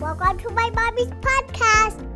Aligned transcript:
Welcome 0.00 0.38
to 0.38 0.48
my 0.54 0.70
mommy's 0.70 1.12
podcast. 1.20 2.06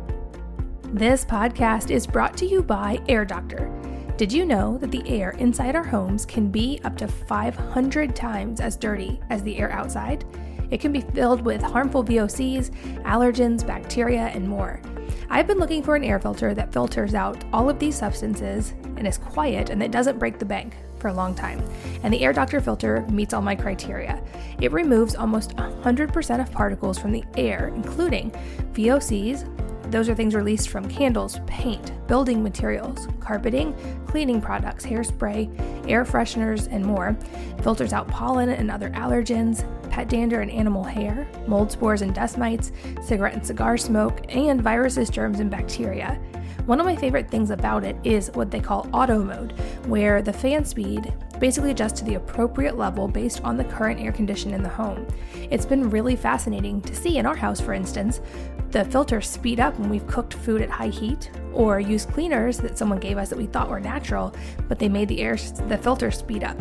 This 0.91 1.23
podcast 1.23 1.91
is 1.91 2.07
brought 2.07 2.35
to 2.37 2.45
you 2.47 2.63
by 2.63 2.99
Air 3.07 3.25
Doctor. 3.25 3.71
Did 4.17 4.33
you 4.33 4.43
know 4.43 4.79
that 4.79 4.89
the 4.89 5.07
air 5.07 5.35
inside 5.37 5.75
our 5.75 5.83
homes 5.83 6.25
can 6.25 6.49
be 6.49 6.81
up 6.83 6.97
to 6.97 7.07
500 7.07 8.15
times 8.15 8.59
as 8.59 8.75
dirty 8.75 9.19
as 9.29 9.43
the 9.43 9.59
air 9.59 9.71
outside? 9.71 10.25
It 10.71 10.81
can 10.81 10.91
be 10.91 11.01
filled 11.01 11.41
with 11.41 11.61
harmful 11.61 12.03
VOCs, 12.03 12.71
allergens, 13.03 13.67
bacteria, 13.67 14.31
and 14.33 14.49
more. 14.49 14.81
I've 15.29 15.45
been 15.45 15.59
looking 15.59 15.83
for 15.83 15.95
an 15.95 16.03
air 16.03 16.19
filter 16.19 16.55
that 16.55 16.73
filters 16.73 17.13
out 17.13 17.43
all 17.53 17.69
of 17.69 17.77
these 17.77 17.95
substances 17.95 18.73
and 18.97 19.05
is 19.05 19.19
quiet 19.19 19.69
and 19.69 19.79
that 19.83 19.91
doesn't 19.91 20.17
break 20.17 20.39
the 20.39 20.45
bank 20.45 20.75
for 21.05 21.09
a 21.09 21.13
long 21.13 21.35
time. 21.35 21.63
And 22.01 22.11
the 22.11 22.23
Air 22.23 22.33
Doctor 22.33 22.59
filter 22.59 23.05
meets 23.11 23.31
all 23.31 23.41
my 23.43 23.53
criteria. 23.55 24.23
It 24.59 24.71
removes 24.71 25.13
almost 25.13 25.55
100% 25.55 26.41
of 26.41 26.51
particles 26.51 26.97
from 26.97 27.11
the 27.11 27.23
air, 27.37 27.71
including 27.75 28.31
VOCs, 28.73 29.47
those 29.91 30.09
are 30.09 30.15
things 30.15 30.33
released 30.33 30.69
from 30.69 30.89
candles, 30.89 31.39
paint, 31.45 31.91
building 32.07 32.41
materials, 32.41 33.07
carpeting, 33.19 33.75
cleaning 34.07 34.41
products, 34.41 34.83
hairspray, 34.83 35.47
air 35.87 36.03
fresheners, 36.03 36.67
and 36.71 36.83
more. 36.83 37.15
Filters 37.61 37.93
out 37.93 38.07
pollen 38.07 38.49
and 38.49 38.71
other 38.71 38.89
allergens, 38.89 39.63
pet 39.91 40.09
dander 40.09 40.41
and 40.41 40.49
animal 40.49 40.83
hair, 40.83 41.27
mold 41.45 41.71
spores 41.71 42.01
and 42.01 42.15
dust 42.15 42.39
mites, 42.39 42.71
cigarette 43.03 43.35
and 43.35 43.45
cigar 43.45 43.77
smoke, 43.77 44.21
and 44.29 44.59
viruses, 44.59 45.11
germs, 45.11 45.39
and 45.39 45.51
bacteria. 45.51 46.19
One 46.65 46.79
of 46.79 46.85
my 46.87 46.95
favorite 46.95 47.29
things 47.29 47.51
about 47.51 47.83
it 47.83 47.95
is 48.03 48.31
what 48.33 48.49
they 48.49 48.59
call 48.59 48.89
auto 48.91 49.23
mode, 49.23 49.51
where 49.85 50.23
the 50.23 50.33
fan 50.33 50.65
speed 50.65 51.13
basically 51.39 51.69
adjusts 51.69 51.99
to 51.99 52.05
the 52.05 52.15
appropriate 52.15 52.75
level 52.75 53.07
based 53.07 53.41
on 53.41 53.55
the 53.55 53.65
current 53.65 53.99
air 53.99 54.11
condition 54.11 54.51
in 54.51 54.63
the 54.63 54.69
home. 54.69 55.05
It's 55.51 55.65
been 55.65 55.91
really 55.91 56.15
fascinating 56.15 56.81
to 56.81 56.95
see 56.95 57.19
in 57.19 57.27
our 57.27 57.35
house, 57.35 57.61
for 57.61 57.73
instance, 57.73 58.19
the 58.71 58.83
filters 58.83 59.29
speed 59.29 59.59
up 59.59 59.77
when 59.77 59.91
we've 59.91 60.07
cooked 60.07 60.33
food 60.33 60.59
at 60.59 60.71
high 60.71 60.87
heat 60.87 61.29
or 61.53 61.79
used 61.79 62.09
cleaners 62.09 62.57
that 62.57 62.79
someone 62.79 62.99
gave 62.99 63.19
us 63.19 63.29
that 63.29 63.37
we 63.37 63.45
thought 63.45 63.69
were 63.69 63.79
natural, 63.79 64.33
but 64.67 64.79
they 64.79 64.89
made 64.89 65.07
the 65.07 65.21
air 65.21 65.37
the 65.67 65.77
filter 65.77 66.09
speed 66.09 66.43
up. 66.43 66.57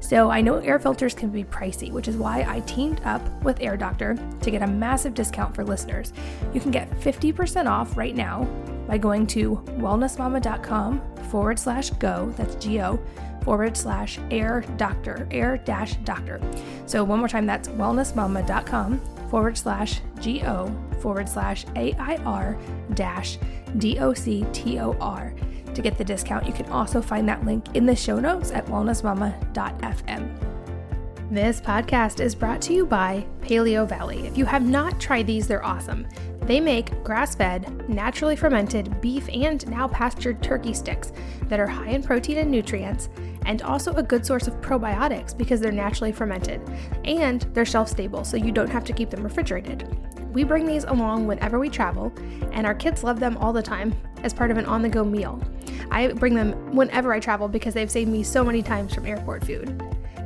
So 0.00 0.30
I 0.30 0.40
know 0.40 0.56
air 0.58 0.78
filters 0.78 1.14
can 1.14 1.30
be 1.30 1.44
pricey, 1.44 1.90
which 1.90 2.08
is 2.08 2.16
why 2.16 2.44
I 2.48 2.60
teamed 2.60 3.00
up 3.04 3.22
with 3.42 3.60
Air 3.60 3.76
Doctor 3.76 4.16
to 4.40 4.50
get 4.50 4.62
a 4.62 4.66
massive 4.66 5.14
discount 5.14 5.54
for 5.54 5.64
listeners. 5.64 6.12
You 6.54 6.60
can 6.60 6.70
get 6.70 6.90
50% 7.00 7.68
off 7.68 7.96
right 7.96 8.14
now 8.14 8.44
by 8.86 8.98
going 8.98 9.26
to 9.28 9.56
wellnessmama.com 9.78 11.02
forward 11.30 11.58
slash 11.58 11.90
go, 11.90 12.32
that's 12.36 12.54
G 12.54 12.80
O, 12.80 12.98
forward 13.42 13.76
slash 13.76 14.18
air 14.30 14.64
doctor, 14.76 15.28
air 15.30 15.58
dash 15.58 15.94
doctor. 16.04 16.40
So 16.86 17.04
one 17.04 17.18
more 17.18 17.28
time, 17.28 17.46
that's 17.46 17.68
wellnessmama.com 17.68 19.00
forward 19.30 19.58
slash 19.58 20.00
G 20.20 20.42
O 20.44 20.74
forward 21.00 21.28
slash 21.28 21.64
A 21.76 21.92
I 21.94 22.16
R 22.24 22.58
dash 22.94 23.38
D 23.76 23.98
O 23.98 24.14
C 24.14 24.46
T 24.52 24.78
O 24.80 24.96
R. 25.00 25.34
To 25.78 25.82
get 25.82 25.96
the 25.96 26.02
discount, 26.02 26.44
you 26.44 26.52
can 26.52 26.66
also 26.70 27.00
find 27.00 27.28
that 27.28 27.44
link 27.44 27.76
in 27.76 27.86
the 27.86 27.94
show 27.94 28.18
notes 28.18 28.50
at 28.50 28.66
wellnessmama.fm. 28.66 31.30
This 31.30 31.60
podcast 31.60 32.18
is 32.18 32.34
brought 32.34 32.60
to 32.62 32.72
you 32.72 32.84
by 32.84 33.24
Paleo 33.42 33.88
Valley. 33.88 34.26
If 34.26 34.36
you 34.36 34.44
have 34.44 34.66
not 34.66 34.98
tried 34.98 35.28
these, 35.28 35.46
they're 35.46 35.64
awesome. 35.64 36.08
They 36.40 36.58
make 36.58 37.04
grass 37.04 37.36
fed, 37.36 37.88
naturally 37.88 38.34
fermented 38.34 39.00
beef 39.00 39.28
and 39.32 39.64
now 39.68 39.86
pastured 39.86 40.42
turkey 40.42 40.74
sticks 40.74 41.12
that 41.44 41.60
are 41.60 41.68
high 41.68 41.90
in 41.90 42.02
protein 42.02 42.38
and 42.38 42.50
nutrients, 42.50 43.08
and 43.46 43.62
also 43.62 43.92
a 43.92 44.02
good 44.02 44.26
source 44.26 44.48
of 44.48 44.60
probiotics 44.60 45.38
because 45.38 45.60
they're 45.60 45.70
naturally 45.70 46.10
fermented. 46.10 46.60
And 47.04 47.42
they're 47.54 47.64
shelf 47.64 47.88
stable, 47.88 48.24
so 48.24 48.36
you 48.36 48.50
don't 48.50 48.68
have 48.68 48.82
to 48.82 48.92
keep 48.92 49.10
them 49.10 49.22
refrigerated. 49.22 49.96
We 50.38 50.44
bring 50.44 50.66
these 50.66 50.84
along 50.84 51.26
whenever 51.26 51.58
we 51.58 51.68
travel, 51.68 52.12
and 52.52 52.64
our 52.64 52.72
kids 52.72 53.02
love 53.02 53.18
them 53.18 53.36
all 53.38 53.52
the 53.52 53.60
time 53.60 53.92
as 54.22 54.32
part 54.32 54.52
of 54.52 54.56
an 54.56 54.66
on 54.66 54.82
the 54.82 54.88
go 54.88 55.02
meal. 55.02 55.42
I 55.90 56.12
bring 56.12 56.32
them 56.32 56.52
whenever 56.76 57.12
I 57.12 57.18
travel 57.18 57.48
because 57.48 57.74
they've 57.74 57.90
saved 57.90 58.08
me 58.08 58.22
so 58.22 58.44
many 58.44 58.62
times 58.62 58.94
from 58.94 59.04
airport 59.04 59.44
food. 59.44 59.68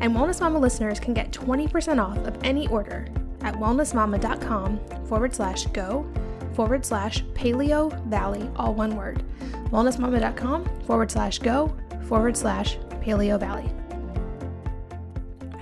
And 0.03 0.15
Wellness 0.15 0.43
Mama 0.43 0.59
listeners 0.59 1.01
can 1.01 1.15
get 1.15 1.33
20% 1.33 1.99
off 1.99 2.19
of 2.27 2.37
any 2.45 2.69
order 2.69 3.07
at 3.41 3.55
wellnessmama.com 3.55 4.81
forward 5.07 5.35
slash 5.35 5.65
go 5.69 6.07
forward 6.53 6.85
slash 6.85 7.25
paleo 7.33 7.91
valley, 8.09 8.51
all 8.57 8.75
one 8.75 8.95
word. 8.95 9.25
Wellnessmama.com 9.71 10.67
forward 10.83 11.11
slash 11.11 11.39
go 11.39 11.75
forward 12.07 12.37
slash 12.37 12.77
paleo 13.01 13.41
valley. 13.41 13.73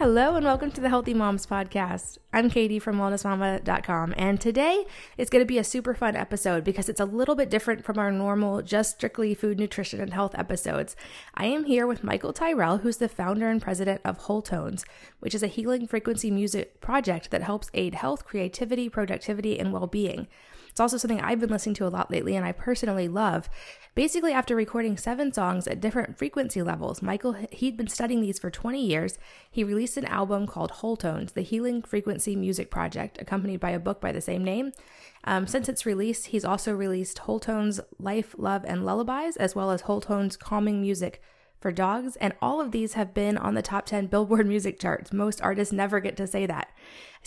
Hello 0.01 0.35
and 0.35 0.47
welcome 0.47 0.71
to 0.71 0.81
the 0.81 0.89
Healthy 0.89 1.13
Moms 1.13 1.45
Podcast. 1.45 2.17
I'm 2.33 2.49
Katie 2.49 2.79
from 2.79 2.97
wellnessmama.com, 2.97 4.15
and 4.17 4.41
today 4.41 4.87
is 5.19 5.29
going 5.29 5.43
to 5.43 5.47
be 5.47 5.59
a 5.59 5.63
super 5.63 5.93
fun 5.93 6.17
episode 6.17 6.65
because 6.65 6.89
it's 6.89 7.03
a 7.03 7.05
little 7.05 7.35
bit 7.35 7.51
different 7.51 7.85
from 7.85 7.99
our 7.99 8.11
normal, 8.11 8.63
just 8.63 8.95
strictly 8.95 9.35
food, 9.35 9.59
nutrition, 9.59 10.01
and 10.01 10.15
health 10.15 10.35
episodes. 10.39 10.97
I 11.35 11.45
am 11.45 11.65
here 11.65 11.87
with 11.87 12.03
Michael 12.03 12.33
Tyrrell, 12.33 12.79
who's 12.79 12.97
the 12.97 13.11
founder 13.11 13.51
and 13.51 13.61
president 13.61 14.01
of 14.03 14.17
Whole 14.17 14.41
Tones, 14.41 14.87
which 15.19 15.35
is 15.35 15.43
a 15.43 15.49
healing 15.49 15.87
frequency 15.87 16.31
music 16.31 16.81
project 16.81 17.31
that 17.31 17.43
helps 17.43 17.71
aid 17.75 17.95
health, 17.95 18.25
creativity, 18.25 18.89
productivity, 18.89 19.59
and 19.59 19.71
well 19.71 19.87
being. 19.87 20.29
It's 20.81 20.95
also 20.95 20.97
something 20.97 21.21
I've 21.21 21.41
been 21.41 21.51
listening 21.51 21.75
to 21.75 21.87
a 21.87 21.93
lot 21.93 22.11
lately 22.11 22.37
and 22.37 22.47
I 22.47 22.53
personally 22.53 23.07
love. 23.07 23.51
Basically, 23.95 24.33
after 24.33 24.57
recording 24.57 24.97
seven 24.97 25.31
songs 25.31 25.67
at 25.67 25.79
different 25.79 26.17
frequency 26.17 26.63
levels, 26.63 27.03
Michael, 27.03 27.37
he'd 27.53 27.77
been 27.77 27.87
studying 27.87 28.23
these 28.23 28.39
for 28.39 28.51
20 28.51 28.83
years. 28.83 29.19
He 29.51 29.63
released 29.63 29.99
an 29.99 30.07
album 30.07 30.47
called 30.47 30.71
Whole 30.71 30.97
Tones, 30.97 31.33
the 31.33 31.43
Healing 31.43 31.83
Frequency 31.83 32.35
Music 32.35 32.71
Project, 32.71 33.21
accompanied 33.21 33.61
by 33.61 33.73
a 33.73 33.79
book 33.79 34.01
by 34.01 34.11
the 34.11 34.23
same 34.23 34.43
name. 34.43 34.73
Um, 35.25 35.47
since 35.47 35.69
its 35.69 35.85
release, 35.85 36.25
he's 36.25 36.47
also 36.47 36.73
released 36.73 37.19
Whole 37.19 37.41
Tones 37.41 37.81
Life, 37.99 38.35
Love, 38.39 38.65
and 38.65 38.87
Lullabies, 38.87 39.37
as 39.37 39.55
well 39.55 39.73
as 39.73 39.83
Whole 39.83 40.01
Tones 40.01 40.39
Calming 40.39 40.81
Music 40.81 41.21
for 41.61 41.71
dogs, 41.71 42.17
and 42.17 42.33
all 42.41 42.61
of 42.61 42.73
these 42.73 42.95
have 42.95 43.15
been 43.15 43.37
on 43.37 43.55
the 43.55 43.63
top 43.63 43.87
10 43.87 44.07
Billboard 44.07 44.47
music 44.49 44.81
charts. 44.81 45.13
Most 45.13 45.41
artists 45.43 45.73
never 45.73 46.01
get 46.01 46.17
to 46.17 46.27
say 46.27 46.47
that. 46.47 46.71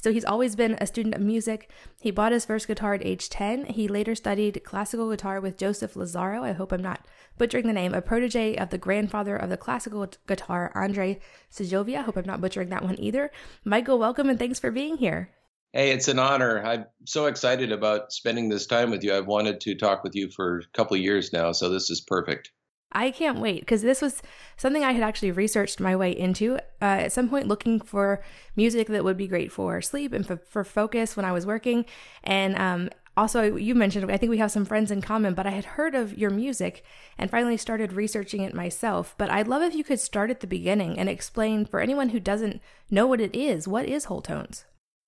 So 0.01 0.11
he's 0.11 0.25
always 0.25 0.55
been 0.55 0.77
a 0.81 0.87
student 0.87 1.15
of 1.15 1.21
music. 1.21 1.69
He 2.01 2.11
bought 2.11 2.31
his 2.31 2.45
first 2.45 2.67
guitar 2.67 2.95
at 2.95 3.05
age 3.05 3.29
10. 3.29 3.65
He 3.65 3.87
later 3.87 4.15
studied 4.15 4.63
classical 4.63 5.09
guitar 5.09 5.39
with 5.39 5.57
Joseph 5.57 5.95
Lazaro. 5.95 6.43
I 6.43 6.51
hope 6.51 6.71
I'm 6.71 6.81
not 6.81 7.05
butchering 7.37 7.67
the 7.67 7.73
name, 7.73 7.93
a 7.93 8.01
protege 8.01 8.55
of 8.55 8.69
the 8.69 8.77
grandfather 8.77 9.35
of 9.35 9.49
the 9.49 9.57
classical 9.57 10.07
guitar, 10.27 10.71
Andre 10.75 11.19
Segovia. 11.49 11.99
I 11.99 12.01
hope 12.01 12.17
I'm 12.17 12.25
not 12.25 12.41
butchering 12.41 12.69
that 12.69 12.83
one 12.83 12.99
either. 12.99 13.31
Michael, 13.63 13.99
welcome 13.99 14.29
and 14.29 14.39
thanks 14.39 14.59
for 14.59 14.71
being 14.71 14.97
here. 14.97 15.29
Hey, 15.71 15.91
it's 15.91 16.07
an 16.07 16.19
honor. 16.19 16.63
I'm 16.63 16.85
so 17.05 17.25
excited 17.25 17.71
about 17.71 18.13
spending 18.13 18.47
this 18.47 18.67
time 18.67 18.91
with 18.91 19.03
you. 19.03 19.15
I've 19.15 19.25
wanted 19.25 19.61
to 19.61 19.75
talk 19.75 20.03
with 20.03 20.15
you 20.15 20.29
for 20.29 20.59
a 20.59 20.77
couple 20.77 20.97
years 20.97 21.33
now, 21.33 21.51
so 21.51 21.69
this 21.69 21.89
is 21.89 22.01
perfect. 22.01 22.51
I 22.93 23.11
can't 23.11 23.39
wait 23.39 23.61
because 23.61 23.81
this 23.81 24.01
was 24.01 24.21
something 24.57 24.83
I 24.83 24.91
had 24.91 25.03
actually 25.03 25.31
researched 25.31 25.79
my 25.79 25.95
way 25.95 26.11
into 26.11 26.55
uh, 26.55 26.59
at 26.79 27.11
some 27.11 27.29
point, 27.29 27.47
looking 27.47 27.79
for 27.79 28.23
music 28.55 28.87
that 28.87 29.03
would 29.03 29.17
be 29.17 29.27
great 29.27 29.51
for 29.51 29.81
sleep 29.81 30.13
and 30.13 30.25
for, 30.25 30.37
for 30.37 30.63
focus 30.63 31.17
when 31.17 31.25
I 31.25 31.31
was 31.31 31.45
working. 31.45 31.85
And 32.23 32.57
um, 32.57 32.89
also, 33.15 33.55
you 33.55 33.75
mentioned, 33.75 34.11
I 34.11 34.17
think 34.17 34.31
we 34.31 34.39
have 34.39 34.51
some 34.51 34.65
friends 34.65 34.89
in 34.89 35.01
common, 35.01 35.35
but 35.35 35.45
I 35.45 35.51
had 35.51 35.65
heard 35.65 35.93
of 35.93 36.17
your 36.17 36.31
music 36.31 36.83
and 37.17 37.29
finally 37.29 37.57
started 37.57 37.93
researching 37.93 38.41
it 38.41 38.55
myself. 38.55 39.13
But 39.17 39.29
I'd 39.29 39.47
love 39.47 39.61
if 39.61 39.75
you 39.75 39.83
could 39.83 39.99
start 39.99 40.31
at 40.31 40.39
the 40.39 40.47
beginning 40.47 40.97
and 40.97 41.07
explain 41.07 41.65
for 41.65 41.79
anyone 41.79 42.09
who 42.09 42.19
doesn't 42.19 42.61
know 42.89 43.05
what 43.05 43.21
it 43.21 43.35
is 43.35 43.67
what 43.67 43.85
is 43.85 44.05
Whole 44.05 44.21
Tones? 44.21 44.65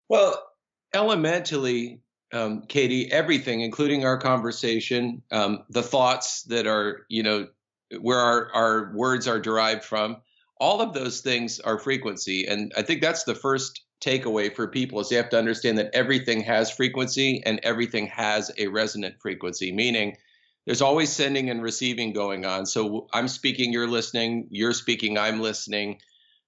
Well, 0.07 0.41
elementally, 0.93 2.01
um, 2.31 2.63
Katie, 2.67 3.11
everything, 3.11 3.61
including 3.61 4.05
our 4.05 4.17
conversation, 4.17 5.23
um, 5.31 5.63
the 5.69 5.83
thoughts 5.83 6.43
that 6.43 6.67
are, 6.67 7.05
you 7.09 7.23
know, 7.23 7.47
where 7.99 8.19
our, 8.19 8.51
our 8.53 8.91
words 8.93 9.27
are 9.27 9.39
derived 9.39 9.83
from. 9.83 10.17
All 10.59 10.81
of 10.81 10.93
those 10.93 11.21
things 11.21 11.59
are 11.59 11.77
frequency. 11.77 12.45
And 12.47 12.71
I 12.77 12.81
think 12.81 13.01
that's 13.01 13.23
the 13.23 13.35
first 13.35 13.81
takeaway 14.01 14.53
for 14.53 14.67
people 14.67 14.99
is 14.99 15.09
they 15.09 15.15
have 15.15 15.29
to 15.29 15.37
understand 15.37 15.77
that 15.77 15.93
everything 15.93 16.41
has 16.41 16.71
frequency 16.71 17.41
and 17.45 17.59
everything 17.63 18.07
has 18.07 18.51
a 18.57 18.67
resonant 18.67 19.15
frequency, 19.21 19.71
meaning 19.71 20.15
there's 20.65 20.81
always 20.81 21.11
sending 21.11 21.49
and 21.49 21.61
receiving 21.61 22.13
going 22.13 22.45
on. 22.45 22.65
So 22.65 23.07
I'm 23.13 23.27
speaking, 23.27 23.71
you're 23.71 23.87
listening, 23.87 24.47
you're 24.49 24.73
speaking, 24.73 25.17
I'm 25.17 25.41
listening. 25.41 25.99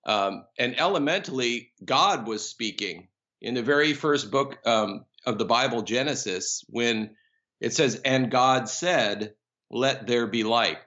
Um, 0.06 0.46
and 0.58 0.80
elementally, 0.80 1.72
God 1.84 2.28
was 2.28 2.48
speaking 2.48 3.08
in 3.42 3.54
the 3.54 3.62
very 3.62 3.94
first 3.94 4.32
book 4.32 4.58
um, 4.66 5.06
of 5.26 5.38
the 5.38 5.46
Bible, 5.46 5.82
Genesis, 5.84 6.64
when 6.70 7.16
it 7.60 7.74
says, 7.74 8.02
And 8.06 8.32
God 8.32 8.70
said, 8.70 9.34
Let 9.70 10.08
there 10.08 10.28
be 10.28 10.44
light 10.44 10.78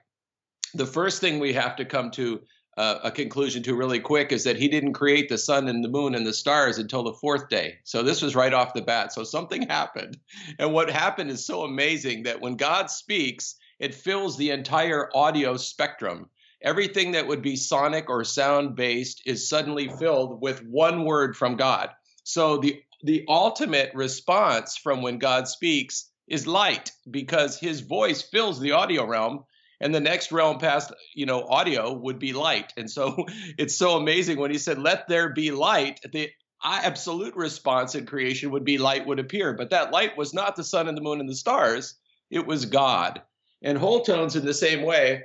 the 0.73 0.85
first 0.85 1.21
thing 1.21 1.39
we 1.39 1.53
have 1.53 1.75
to 1.77 1.85
come 1.85 2.11
to 2.11 2.41
uh, 2.77 2.99
a 3.03 3.11
conclusion 3.11 3.61
to 3.63 3.75
really 3.75 3.99
quick 3.99 4.31
is 4.31 4.43
that 4.45 4.57
he 4.57 4.67
didn't 4.67 4.93
create 4.93 5.27
the 5.27 5.37
sun 5.37 5.67
and 5.67 5.83
the 5.83 5.89
moon 5.89 6.15
and 6.15 6.25
the 6.25 6.33
stars 6.33 6.77
until 6.77 7.03
the 7.03 7.13
fourth 7.13 7.49
day. 7.49 7.77
So 7.83 8.01
this 8.01 8.21
was 8.21 8.35
right 8.35 8.53
off 8.53 8.73
the 8.73 8.81
bat. 8.81 9.11
So 9.11 9.23
something 9.23 9.61
happened. 9.69 10.17
And 10.57 10.73
what 10.73 10.89
happened 10.89 11.29
is 11.31 11.45
so 11.45 11.63
amazing 11.63 12.23
that 12.23 12.41
when 12.41 12.55
God 12.55 12.89
speaks, 12.89 13.55
it 13.79 13.93
fills 13.93 14.37
the 14.37 14.51
entire 14.51 15.09
audio 15.15 15.57
spectrum. 15.57 16.29
Everything 16.61 17.11
that 17.11 17.27
would 17.27 17.41
be 17.41 17.55
sonic 17.55 18.09
or 18.09 18.23
sound 18.23 18.75
based 18.75 19.23
is 19.25 19.49
suddenly 19.49 19.89
filled 19.89 20.41
with 20.41 20.63
one 20.63 21.03
word 21.03 21.35
from 21.35 21.57
God. 21.57 21.89
So 22.23 22.57
the 22.57 22.81
the 23.03 23.25
ultimate 23.27 23.91
response 23.95 24.77
from 24.77 25.01
when 25.01 25.17
God 25.17 25.47
speaks 25.47 26.11
is 26.27 26.45
light 26.45 26.91
because 27.09 27.59
his 27.59 27.81
voice 27.81 28.21
fills 28.21 28.59
the 28.59 28.73
audio 28.73 29.05
realm 29.05 29.43
and 29.81 29.93
the 29.93 29.99
next 29.99 30.31
realm 30.31 30.59
past 30.59 30.93
you 31.13 31.25
know 31.25 31.43
audio 31.43 31.91
would 31.91 32.19
be 32.19 32.33
light. 32.33 32.71
And 32.77 32.89
so 32.89 33.25
it's 33.57 33.75
so 33.75 33.97
amazing 33.97 34.37
when 34.37 34.51
he 34.51 34.57
said 34.57 34.79
let 34.79 35.07
there 35.07 35.29
be 35.29 35.51
light 35.51 35.99
the 36.11 36.29
absolute 36.63 37.35
response 37.35 37.95
in 37.95 38.05
creation 38.05 38.51
would 38.51 38.63
be 38.63 38.77
light 38.77 39.05
would 39.07 39.19
appear. 39.19 39.53
But 39.53 39.71
that 39.71 39.91
light 39.91 40.15
was 40.15 40.33
not 40.33 40.55
the 40.55 40.63
sun 40.63 40.87
and 40.87 40.95
the 40.95 41.01
moon 41.01 41.19
and 41.19 41.27
the 41.27 41.35
stars. 41.35 41.95
It 42.29 42.45
was 42.45 42.65
god. 42.65 43.21
And 43.63 43.77
whole 43.77 44.01
tones 44.01 44.35
in 44.35 44.45
the 44.45 44.53
same 44.53 44.83
way 44.83 45.23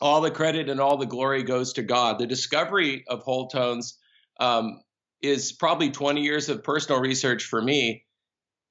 all 0.00 0.20
the 0.20 0.30
credit 0.30 0.68
and 0.68 0.80
all 0.80 0.96
the 0.96 1.06
glory 1.06 1.42
goes 1.42 1.72
to 1.74 1.82
god. 1.82 2.18
The 2.18 2.26
discovery 2.26 3.04
of 3.08 3.22
whole 3.22 3.48
tones 3.48 3.98
um, 4.40 4.80
is 5.22 5.52
probably 5.52 5.90
20 5.90 6.22
years 6.22 6.48
of 6.48 6.62
personal 6.62 7.00
research 7.00 7.44
for 7.44 7.60
me 7.60 8.04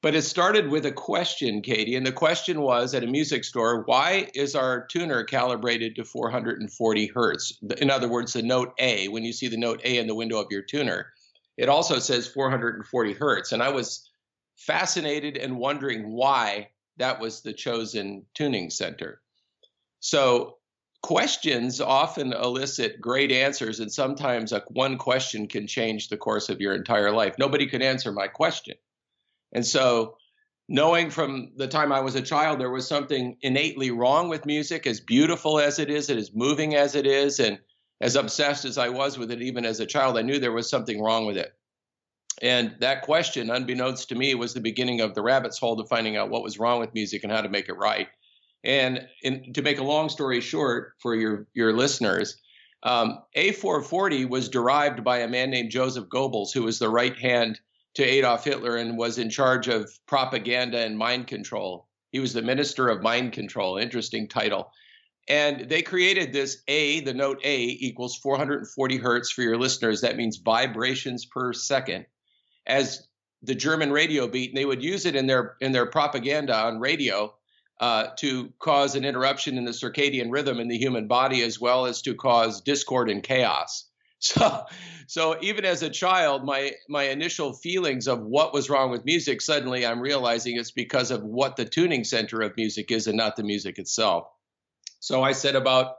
but 0.02 0.16
it 0.16 0.22
started 0.22 0.70
with 0.70 0.86
a 0.86 0.92
question, 0.92 1.62
Katie. 1.62 1.96
And 1.96 2.06
the 2.06 2.12
question 2.12 2.62
was 2.62 2.94
at 2.94 3.04
a 3.04 3.08
music 3.08 3.44
store 3.44 3.84
why 3.86 4.30
is 4.36 4.56
our 4.56 4.86
tuner 4.86 5.24
calibrated 5.24 5.96
to 5.96 6.04
440 6.04 7.08
hertz? 7.08 7.58
In 7.80 7.90
other 7.90 8.08
words, 8.08 8.34
the 8.34 8.44
note 8.44 8.74
A, 8.80 9.08
when 9.08 9.24
you 9.24 9.34
see 9.34 9.48
the 9.48 9.58
note 9.58 9.82
A 9.84 9.98
in 9.98 10.08
the 10.08 10.16
window 10.16 10.40
of 10.40 10.52
your 10.52 10.62
tuner, 10.62 11.14
it 11.58 11.70
also 11.70 11.98
says 11.98 12.28
440 12.28 13.14
hertz. 13.14 13.52
And 13.52 13.64
I 13.64 13.70
was 13.70 14.10
fascinated 14.56 15.38
and 15.38 15.58
wondering 15.58 16.12
why 16.12 16.70
that 16.98 17.20
was 17.20 17.42
the 17.42 17.54
chosen 17.54 18.26
tuning 18.36 18.70
center. 18.70 19.22
So, 20.00 20.58
questions 21.02 21.80
often 21.80 22.34
elicit 22.34 23.00
great 23.00 23.32
answers, 23.32 23.80
and 23.80 23.92
sometimes 23.92 24.52
a, 24.52 24.64
one 24.70 24.98
question 24.98 25.48
can 25.48 25.68
change 25.68 26.10
the 26.10 26.18
course 26.18 26.50
of 26.50 26.60
your 26.60 26.74
entire 26.76 27.12
life. 27.12 27.36
Nobody 27.38 27.68
could 27.68 27.82
answer 27.82 28.12
my 28.12 28.28
question. 28.28 28.76
And 29.54 29.66
so, 29.66 30.18
knowing 30.68 31.10
from 31.10 31.52
the 31.56 31.68
time 31.68 31.92
I 31.92 32.02
was 32.02 32.16
a 32.16 32.22
child, 32.22 32.60
there 32.60 32.70
was 32.70 32.88
something 32.88 33.38
innately 33.42 33.92
wrong 33.92 34.30
with 34.30 34.46
music, 34.46 34.86
as 34.86 35.00
beautiful 35.00 35.60
as 35.60 35.80
it 35.80 35.90
is, 35.90 36.10
and 36.10 36.20
as 36.20 36.34
moving 36.34 36.76
as 36.76 36.96
it 36.96 37.08
is, 37.08 37.40
and 37.40 37.60
as 38.02 38.16
obsessed 38.16 38.66
as 38.66 38.78
I 38.78 38.90
was 38.90 39.18
with 39.18 39.32
it, 39.32 39.42
even 39.42 39.66
as 39.66 39.80
a 39.80 39.86
child, 39.86 40.18
I 40.18 40.22
knew 40.22 40.40
there 40.40 40.52
was 40.52 40.70
something 40.70 41.02
wrong 41.02 41.26
with 41.26 41.38
it. 41.38 41.54
And 42.42 42.76
that 42.82 43.02
question, 43.02 43.50
unbeknownst 43.50 44.10
to 44.10 44.16
me, 44.16 44.36
was 44.36 44.54
the 44.54 44.62
beginning 44.62 45.02
of 45.02 45.16
the 45.16 45.24
rabbit's 45.24 45.58
hole 45.58 45.76
to 45.78 45.86
finding 45.86 46.18
out 46.18 46.30
what 46.30 46.44
was 46.44 46.60
wrong 46.60 46.80
with 46.80 46.94
music 46.94 47.24
and 47.24 47.32
how 47.32 47.42
to 47.42 47.50
make 47.50 47.68
it 47.68 47.74
right. 47.74 48.08
And 48.64 49.08
in, 49.24 49.54
to 49.54 49.62
make 49.62 49.80
a 49.80 49.84
long 49.84 50.10
story 50.10 50.42
short 50.42 50.94
for 51.00 51.16
your, 51.16 51.48
your 51.54 51.74
listeners, 51.74 52.38
um, 52.84 53.24
A440 53.36 54.30
was 54.30 54.50
derived 54.50 55.04
by 55.04 55.20
a 55.20 55.28
man 55.28 55.50
named 55.50 55.72
Joseph 55.72 56.10
Goebbels, 56.10 56.54
who 56.54 56.64
was 56.64 56.78
the 56.78 56.90
right 56.90 57.18
hand 57.18 57.60
to 57.98 58.04
Adolf 58.04 58.44
Hitler 58.44 58.78
and 58.78 58.96
was 58.96 59.18
in 59.18 59.28
charge 59.28 59.68
of 59.68 59.92
propaganda 60.06 60.78
and 60.78 60.96
mind 60.96 61.26
control. 61.26 61.88
He 62.12 62.20
was 62.20 62.32
the 62.32 62.44
minister 62.44 62.90
of 62.90 63.02
mind 63.02 63.34
control. 63.34 63.78
Interesting 63.78 64.28
title. 64.28 64.72
And 65.28 65.68
they 65.68 65.82
created 65.82 66.32
this 66.32 66.62
A, 66.68 67.00
the 67.00 67.16
note 67.16 67.42
A 67.44 67.60
equals 67.60 68.16
440 68.18 68.98
hertz 68.98 69.32
for 69.32 69.42
your 69.42 69.58
listeners. 69.58 70.02
That 70.02 70.16
means 70.16 70.38
vibrations 70.38 71.26
per 71.26 71.54
second. 71.54 72.06
As 72.68 73.08
the 73.42 73.56
German 73.56 73.92
radio 73.92 74.28
beat, 74.28 74.52
and 74.52 74.58
they 74.58 74.66
would 74.66 74.84
use 74.84 75.08
it 75.08 75.16
in 75.16 75.26
their 75.26 75.56
in 75.60 75.72
their 75.72 75.88
propaganda 75.88 76.56
on 76.56 76.80
radio 76.80 77.34
uh, 77.80 78.10
to 78.20 78.54
cause 78.60 78.94
an 78.94 79.06
interruption 79.06 79.58
in 79.58 79.66
the 79.66 79.72
circadian 79.72 80.32
rhythm 80.32 80.60
in 80.60 80.68
the 80.68 80.78
human 80.78 81.08
body, 81.08 81.42
as 81.42 81.60
well 81.60 81.88
as 81.88 82.04
to 82.04 82.14
cause 82.14 82.62
discord 82.62 83.10
and 83.10 83.24
chaos. 83.24 83.87
So, 84.20 84.66
so 85.06 85.38
even 85.42 85.64
as 85.64 85.84
a 85.84 85.92
child, 85.92 86.44
my 86.44 86.72
my 86.90 87.04
initial 87.04 87.54
feelings 87.54 88.08
of 88.08 88.20
what 88.20 88.52
was 88.52 88.70
wrong 88.70 88.90
with 88.90 89.06
music, 89.06 89.42
suddenly 89.42 89.86
I'm 89.86 90.00
realizing 90.00 90.58
it's 90.58 90.72
because 90.72 91.12
of 91.12 91.24
what 91.24 91.56
the 91.56 91.66
tuning 91.66 92.04
center 92.04 92.42
of 92.42 92.58
music 92.58 92.92
is 92.92 93.06
and 93.06 93.16
not 93.16 93.36
the 93.36 93.44
music 93.44 93.78
itself. 93.78 94.28
So 95.00 95.22
I 95.22 95.34
set 95.34 95.56
about 95.56 95.96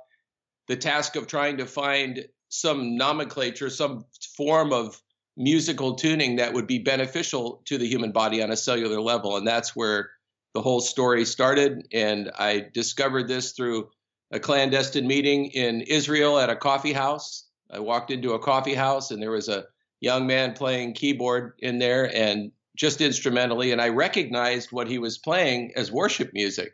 the 0.67 0.77
task 0.77 1.17
of 1.17 1.27
trying 1.29 1.59
to 1.59 1.67
find 1.67 2.27
some 2.49 2.97
nomenclature, 2.97 3.71
some 3.71 4.05
form 4.37 4.73
of 4.73 5.01
musical 5.37 5.95
tuning 5.95 6.37
that 6.37 6.53
would 6.53 6.67
be 6.67 6.81
beneficial 6.81 7.63
to 7.67 7.79
the 7.79 7.87
human 7.87 8.11
body 8.13 8.43
on 8.43 8.51
a 8.51 8.57
cellular 8.57 9.01
level. 9.01 9.37
And 9.37 9.47
that's 9.47 9.77
where 9.77 10.11
the 10.55 10.61
whole 10.61 10.81
story 10.81 11.25
started. 11.25 11.87
And 11.93 12.31
I 12.37 12.67
discovered 12.75 13.29
this 13.29 13.53
through 13.53 13.91
a 14.33 14.41
clandestine 14.41 15.07
meeting 15.07 15.47
in 15.47 15.83
Israel 15.83 16.39
at 16.39 16.51
a 16.51 16.57
coffee 16.57 16.93
house 16.93 17.48
I 17.71 17.81
walked 17.81 18.11
into 18.11 18.33
a 18.33 18.39
coffee 18.39 18.75
house 18.75 19.11
and 19.11 19.23
there 19.23 19.31
was 19.31 19.49
a 19.49 19.67
young 20.01 20.27
man 20.27 20.53
playing 20.53 20.95
keyboard 20.95 21.55
in 21.59 21.79
there 21.79 22.15
and 22.15 22.53
just 22.77 23.01
instrumentally, 23.01 23.73
and 23.73 23.83
I 23.83 23.89
recognized 23.89 24.71
what 24.71 24.89
he 24.89 24.99
was 24.99 25.19
playing 25.19 25.73
as 25.75 25.91
worship 25.91 26.33
music. 26.33 26.73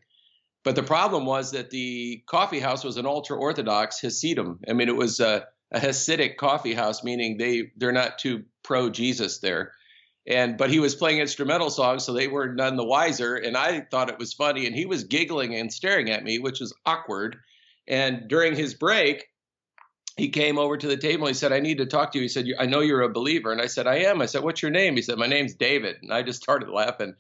But 0.62 0.76
the 0.76 0.82
problem 0.82 1.24
was 1.24 1.52
that 1.52 1.70
the 1.70 2.22
coffee 2.26 2.60
house 2.60 2.84
was 2.84 2.98
an 2.98 3.06
ultra 3.06 3.36
orthodox 3.36 4.00
Hasidim. 4.00 4.60
I 4.68 4.74
mean, 4.74 4.88
it 4.88 4.96
was 4.96 5.20
a, 5.20 5.46
a 5.72 5.80
Hasidic 5.80 6.36
coffee 6.36 6.74
house, 6.74 7.02
meaning 7.02 7.38
they 7.38 7.70
they're 7.76 7.92
not 7.92 8.18
too 8.18 8.44
pro 8.62 8.90
Jesus 8.90 9.38
there. 9.38 9.72
And 10.26 10.56
but 10.56 10.70
he 10.70 10.78
was 10.78 10.94
playing 10.94 11.20
instrumental 11.20 11.70
songs, 11.70 12.04
so 12.04 12.12
they 12.12 12.28
were 12.28 12.52
none 12.52 12.76
the 12.76 12.84
wiser. 12.84 13.34
And 13.34 13.56
I 13.56 13.80
thought 13.80 14.10
it 14.10 14.18
was 14.18 14.32
funny, 14.32 14.66
and 14.66 14.74
he 14.74 14.86
was 14.86 15.04
giggling 15.04 15.54
and 15.54 15.72
staring 15.72 16.10
at 16.10 16.24
me, 16.24 16.38
which 16.38 16.60
was 16.60 16.74
awkward. 16.86 17.36
And 17.86 18.28
during 18.28 18.56
his 18.56 18.74
break, 18.74 19.26
he 20.16 20.28
came 20.28 20.58
over 20.58 20.76
to 20.76 20.86
the 20.86 20.96
table. 20.96 21.26
He 21.26 21.34
said, 21.34 21.52
I 21.52 21.60
need 21.60 21.78
to 21.78 21.86
talk 21.86 22.12
to 22.12 22.18
you. 22.18 22.22
He 22.22 22.28
said, 22.28 22.46
I 22.58 22.66
know 22.66 22.80
you're 22.80 23.02
a 23.02 23.08
believer. 23.08 23.50
And 23.50 23.60
I 23.60 23.66
said, 23.66 23.86
I 23.86 23.96
am. 23.96 24.22
I 24.22 24.26
said, 24.26 24.44
What's 24.44 24.62
your 24.62 24.70
name? 24.70 24.94
He 24.94 25.02
said, 25.02 25.18
My 25.18 25.26
name's 25.26 25.54
David. 25.54 25.96
And 26.02 26.12
I 26.12 26.22
just 26.22 26.42
started 26.42 26.68
laughing. 26.68 27.14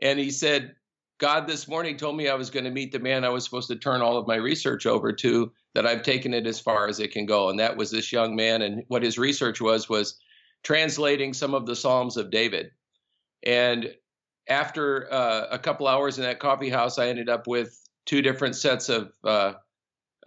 And 0.00 0.18
he 0.18 0.30
said, 0.30 0.74
God 1.18 1.48
this 1.48 1.66
morning 1.66 1.96
told 1.96 2.16
me 2.16 2.28
I 2.28 2.34
was 2.34 2.50
going 2.50 2.64
to 2.64 2.70
meet 2.70 2.92
the 2.92 3.00
man 3.00 3.24
I 3.24 3.28
was 3.30 3.44
supposed 3.44 3.68
to 3.68 3.76
turn 3.76 4.02
all 4.02 4.16
of 4.16 4.28
my 4.28 4.36
research 4.36 4.86
over 4.86 5.12
to, 5.12 5.52
that 5.74 5.84
I've 5.84 6.04
taken 6.04 6.32
it 6.32 6.46
as 6.46 6.60
far 6.60 6.86
as 6.86 7.00
it 7.00 7.10
can 7.10 7.26
go. 7.26 7.50
And 7.50 7.58
that 7.58 7.76
was 7.76 7.90
this 7.90 8.12
young 8.12 8.36
man. 8.36 8.62
And 8.62 8.84
what 8.86 9.02
his 9.02 9.18
research 9.18 9.60
was, 9.60 9.88
was 9.88 10.16
translating 10.62 11.34
some 11.34 11.54
of 11.54 11.66
the 11.66 11.74
Psalms 11.74 12.16
of 12.16 12.30
David. 12.30 12.70
And 13.42 13.92
after 14.48 15.12
uh, 15.12 15.46
a 15.50 15.58
couple 15.58 15.88
hours 15.88 16.18
in 16.18 16.24
that 16.24 16.38
coffee 16.38 16.70
house, 16.70 17.00
I 17.00 17.08
ended 17.08 17.28
up 17.28 17.48
with 17.48 17.76
two 18.06 18.22
different 18.22 18.54
sets 18.54 18.88
of 18.88 19.12
uh, 19.24 19.54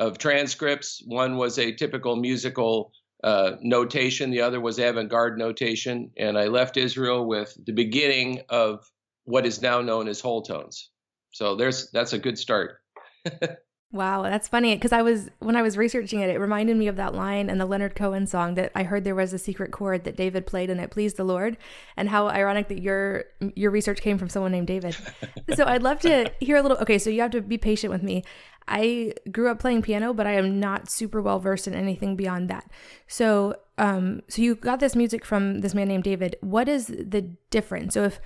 of 0.02 0.18
transcripts. 0.18 1.04
One 1.06 1.38
was 1.38 1.60
a 1.60 1.72
typical 1.72 2.16
musical 2.16 2.92
uh, 3.24 3.52
notation, 3.62 4.32
the 4.32 4.42
other 4.42 4.60
was 4.60 4.80
avant 4.80 5.10
garde 5.10 5.38
notation. 5.38 6.10
And 6.18 6.40
I 6.40 6.48
left 6.48 6.76
Israel 6.76 7.28
with 7.28 7.56
the 7.64 7.72
beginning 7.72 8.42
of 8.50 8.92
what 9.26 9.46
is 9.46 9.62
now 9.62 9.82
known 9.82 10.08
as 10.08 10.20
whole 10.20 10.42
tones. 10.42 10.90
So 11.30 11.56
there's 11.56 11.92
that's 11.92 12.14
a 12.14 12.20
good 12.20 12.40
start. 12.40 12.82
Wow, 13.94 14.24
that's 14.24 14.48
funny 14.48 14.74
because 14.74 14.94
I 14.94 15.02
was 15.02 15.30
when 15.40 15.58
I 15.58 15.62
was 15.62 15.78
researching 15.78 16.22
it, 16.22 16.30
it 16.30 16.40
reminded 16.40 16.78
me 16.78 16.88
of 16.88 16.96
that 16.96 17.14
line 17.14 17.50
in 17.50 17.58
the 17.58 17.66
Leonard 17.66 17.94
Cohen 17.94 18.26
song 18.26 18.56
that 18.56 18.72
I 18.74 18.84
heard 18.84 19.04
there 19.04 19.16
was 19.16 19.34
a 19.34 19.38
secret 19.38 19.72
chord 19.72 20.06
that 20.06 20.16
David 20.16 20.48
played 20.48 20.70
and 20.70 20.80
it 20.80 20.92
pleased 20.92 21.18
the 21.18 21.26
Lord, 21.26 21.58
and 21.98 22.08
how 22.08 22.30
ironic 22.30 22.70
that 22.70 22.82
your 22.82 23.26
your 23.54 23.70
research 23.70 24.00
came 24.00 24.18
from 24.18 24.30
someone 24.30 24.54
named 24.54 24.68
David. 24.68 24.96
so 25.56 25.66
I'd 25.66 25.84
love 25.84 26.00
to 26.02 26.32
hear 26.40 26.56
a 26.56 26.62
little. 26.62 26.78
Okay, 26.78 26.98
so 26.98 27.10
you 27.10 27.22
have 27.22 27.32
to 27.32 27.42
be 27.42 27.58
patient 27.58 27.92
with 27.92 28.02
me. 28.02 28.24
I 28.66 29.14
grew 29.30 29.50
up 29.50 29.60
playing 29.60 29.82
piano, 29.82 30.14
but 30.14 30.26
I 30.26 30.36
am 30.36 30.58
not 30.58 30.90
super 30.90 31.22
well 31.22 31.40
versed 31.40 31.68
in 31.68 31.74
anything 31.74 32.16
beyond 32.16 32.50
that. 32.50 32.72
So, 33.08 33.56
um, 33.78 34.22
so 34.30 34.42
you 34.42 34.56
got 34.56 34.80
this 34.80 34.96
music 34.96 35.26
from 35.26 35.60
this 35.60 35.74
man 35.74 35.90
named 35.90 36.06
David. 36.06 36.38
What 36.40 36.70
is 36.70 36.88
the 36.88 37.28
difference? 37.50 37.94
So 37.94 38.06
if 38.06 38.22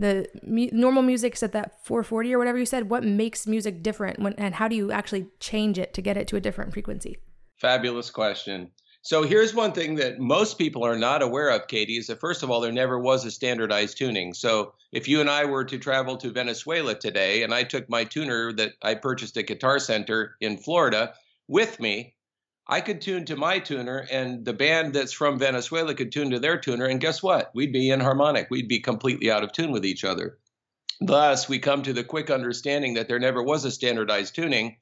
the 0.00 0.26
mu- 0.42 0.70
normal 0.72 1.02
music's 1.02 1.42
at 1.42 1.52
that 1.52 1.84
440 1.84 2.34
or 2.34 2.38
whatever 2.38 2.58
you 2.58 2.66
said. 2.66 2.90
What 2.90 3.04
makes 3.04 3.46
music 3.46 3.82
different 3.82 4.18
when, 4.18 4.32
and 4.34 4.54
how 4.54 4.66
do 4.66 4.74
you 4.74 4.90
actually 4.90 5.28
change 5.38 5.78
it 5.78 5.94
to 5.94 6.02
get 6.02 6.16
it 6.16 6.26
to 6.28 6.36
a 6.36 6.40
different 6.40 6.72
frequency? 6.72 7.18
Fabulous 7.58 8.10
question. 8.10 8.70
So 9.02 9.22
here's 9.22 9.54
one 9.54 9.72
thing 9.72 9.94
that 9.96 10.18
most 10.18 10.58
people 10.58 10.84
are 10.84 10.98
not 10.98 11.22
aware 11.22 11.48
of 11.48 11.68
katie 11.68 11.96
is 11.96 12.08
that 12.08 12.20
first 12.20 12.42
of 12.42 12.50
all 12.50 12.60
there 12.60 12.72
never 12.72 12.98
was 12.98 13.24
a 13.24 13.30
standardized 13.30 13.96
tuning. 13.96 14.34
So 14.34 14.74
if 14.92 15.06
you 15.08 15.20
and 15.20 15.30
i 15.30 15.44
were 15.44 15.64
to 15.64 15.78
travel 15.78 16.16
to 16.16 16.30
venezuela 16.30 16.94
today 16.94 17.42
and 17.42 17.54
i 17.54 17.62
took 17.62 17.88
my 17.88 18.04
tuner 18.04 18.52
that 18.52 18.72
i 18.82 18.94
purchased 18.94 19.36
at 19.36 19.46
guitar 19.46 19.78
center 19.78 20.36
in 20.40 20.56
florida 20.56 21.14
with 21.48 21.80
me 21.80 22.14
I 22.70 22.80
could 22.80 23.00
tune 23.00 23.24
to 23.24 23.36
my 23.36 23.58
tuner, 23.58 24.06
and 24.12 24.44
the 24.44 24.52
band 24.52 24.94
that's 24.94 25.12
from 25.12 25.40
Venezuela 25.40 25.92
could 25.92 26.12
tune 26.12 26.30
to 26.30 26.38
their 26.38 26.56
tuner, 26.56 26.86
and 26.86 27.00
guess 27.00 27.20
what? 27.20 27.50
We'd 27.52 27.72
be 27.72 27.88
inharmonic. 27.88 28.46
We'd 28.48 28.68
be 28.68 28.78
completely 28.78 29.28
out 29.28 29.42
of 29.42 29.50
tune 29.50 29.72
with 29.72 29.84
each 29.84 30.04
other. 30.04 30.38
Thus, 31.00 31.48
we 31.48 31.58
come 31.58 31.82
to 31.82 31.92
the 31.92 32.04
quick 32.04 32.30
understanding 32.30 32.94
that 32.94 33.08
there 33.08 33.18
never 33.18 33.42
was 33.42 33.64
a 33.64 33.72
standardized 33.72 34.36
tuning, 34.36 34.76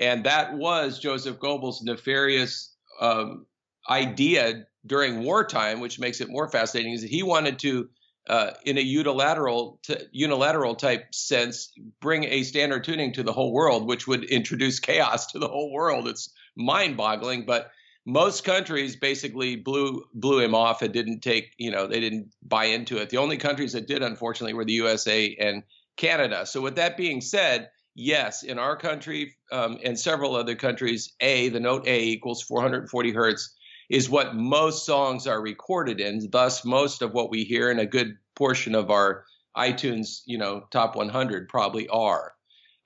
and 0.00 0.24
that 0.24 0.54
was 0.54 0.98
Joseph 0.98 1.38
Goebbels' 1.38 1.82
nefarious 1.82 2.74
um, 3.02 3.44
idea 3.90 4.64
during 4.86 5.22
wartime, 5.22 5.80
which 5.80 5.98
makes 6.00 6.22
it 6.22 6.30
more 6.30 6.48
fascinating. 6.48 6.94
Is 6.94 7.02
that 7.02 7.10
he 7.10 7.22
wanted 7.22 7.58
to, 7.58 7.90
uh, 8.30 8.52
in 8.64 8.78
a 8.78 8.80
unilateral 8.80 9.78
t- 9.84 10.06
unilateral 10.10 10.74
type 10.74 11.14
sense, 11.14 11.70
bring 12.00 12.24
a 12.24 12.44
standard 12.44 12.84
tuning 12.84 13.12
to 13.12 13.22
the 13.22 13.32
whole 13.34 13.52
world, 13.52 13.86
which 13.86 14.06
would 14.06 14.24
introduce 14.24 14.80
chaos 14.80 15.26
to 15.32 15.38
the 15.38 15.48
whole 15.48 15.70
world. 15.70 16.08
It's 16.08 16.32
mind 16.56 16.96
boggling. 16.96 17.44
But 17.44 17.70
most 18.06 18.44
countries 18.44 18.96
basically 18.96 19.56
blew 19.56 20.04
blew 20.14 20.38
him 20.38 20.54
off 20.54 20.80
and 20.80 20.94
didn't 20.94 21.20
take 21.20 21.52
you 21.58 21.70
know 21.70 21.86
they 21.86 22.00
didn't 22.00 22.32
buy 22.42 22.66
into 22.66 22.98
it. 22.98 23.10
The 23.10 23.16
only 23.18 23.36
countries 23.36 23.72
that 23.72 23.88
did 23.88 24.02
unfortunately 24.02 24.54
were 24.54 24.64
the 24.64 24.72
usa 24.72 25.36
and 25.38 25.64
canada. 25.96 26.46
So 26.46 26.60
with 26.60 26.76
that 26.76 26.96
being 26.96 27.20
said 27.20 27.68
yes 27.94 28.42
in 28.42 28.58
our 28.58 28.76
country 28.76 29.36
um, 29.50 29.78
and 29.84 29.98
several 29.98 30.36
other 30.36 30.54
countries 30.54 31.12
a 31.20 31.48
the 31.48 31.60
note 31.60 31.86
a 31.86 32.00
equals 32.00 32.42
440 32.42 33.12
hertz 33.12 33.54
is 33.90 34.10
what 34.10 34.34
most 34.34 34.86
songs 34.86 35.26
are 35.26 35.40
recorded 35.40 36.00
in. 36.00 36.28
Thus 36.30 36.64
most 36.64 37.02
of 37.02 37.12
what 37.12 37.30
we 37.30 37.44
hear 37.44 37.70
and 37.70 37.80
a 37.80 37.86
good 37.86 38.16
portion 38.36 38.74
of 38.74 38.90
our 38.90 39.24
itunes 39.56 40.20
you 40.26 40.38
know 40.38 40.62
top 40.70 40.94
100 40.94 41.48
probably 41.48 41.88
are 41.88 42.35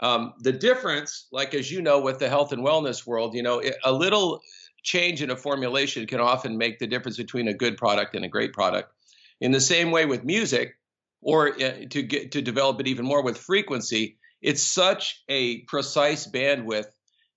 um, 0.00 0.34
the 0.40 0.52
difference 0.52 1.26
like 1.30 1.54
as 1.54 1.70
you 1.70 1.82
know 1.82 2.00
with 2.00 2.18
the 2.18 2.28
health 2.28 2.52
and 2.52 2.64
wellness 2.64 3.06
world 3.06 3.34
you 3.34 3.42
know 3.42 3.62
a 3.84 3.92
little 3.92 4.40
change 4.82 5.22
in 5.22 5.30
a 5.30 5.36
formulation 5.36 6.06
can 6.06 6.20
often 6.20 6.56
make 6.56 6.78
the 6.78 6.86
difference 6.86 7.16
between 7.16 7.48
a 7.48 7.54
good 7.54 7.76
product 7.76 8.14
and 8.14 8.24
a 8.24 8.28
great 8.28 8.52
product. 8.52 8.92
In 9.40 9.52
the 9.52 9.60
same 9.60 9.90
way 9.90 10.06
with 10.06 10.24
music, 10.24 10.76
or 11.22 11.48
uh, 11.62 11.86
to 11.90 12.02
get 12.02 12.32
to 12.32 12.42
develop 12.42 12.80
it 12.80 12.86
even 12.86 13.04
more 13.04 13.22
with 13.22 13.36
frequency, 13.36 14.18
it's 14.40 14.62
such 14.62 15.22
a 15.28 15.60
precise 15.62 16.26
bandwidth 16.26 16.86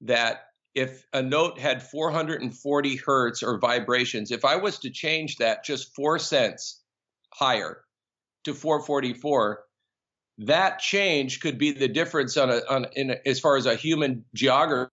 that 0.01 0.47
if 0.73 1.05
a 1.13 1.21
note 1.21 1.59
had 1.59 1.83
440 1.83 2.95
hertz 2.97 3.43
or 3.43 3.59
vibrations, 3.59 4.31
if 4.31 4.45
I 4.45 4.55
was 4.55 4.79
to 4.79 4.89
change 4.89 5.37
that 5.37 5.63
just 5.63 5.93
four 5.95 6.17
cents 6.17 6.81
higher 7.33 7.83
to 8.45 8.53
444, 8.53 9.63
that 10.39 10.79
change 10.79 11.39
could 11.39 11.57
be 11.57 11.71
the 11.71 11.87
difference 11.87 12.37
on 12.37 12.49
a, 12.49 12.61
on 12.69 12.87
in 12.93 13.15
as 13.25 13.39
far 13.39 13.57
as 13.57 13.65
a 13.65 13.75
human 13.75 14.25
geography 14.33 14.89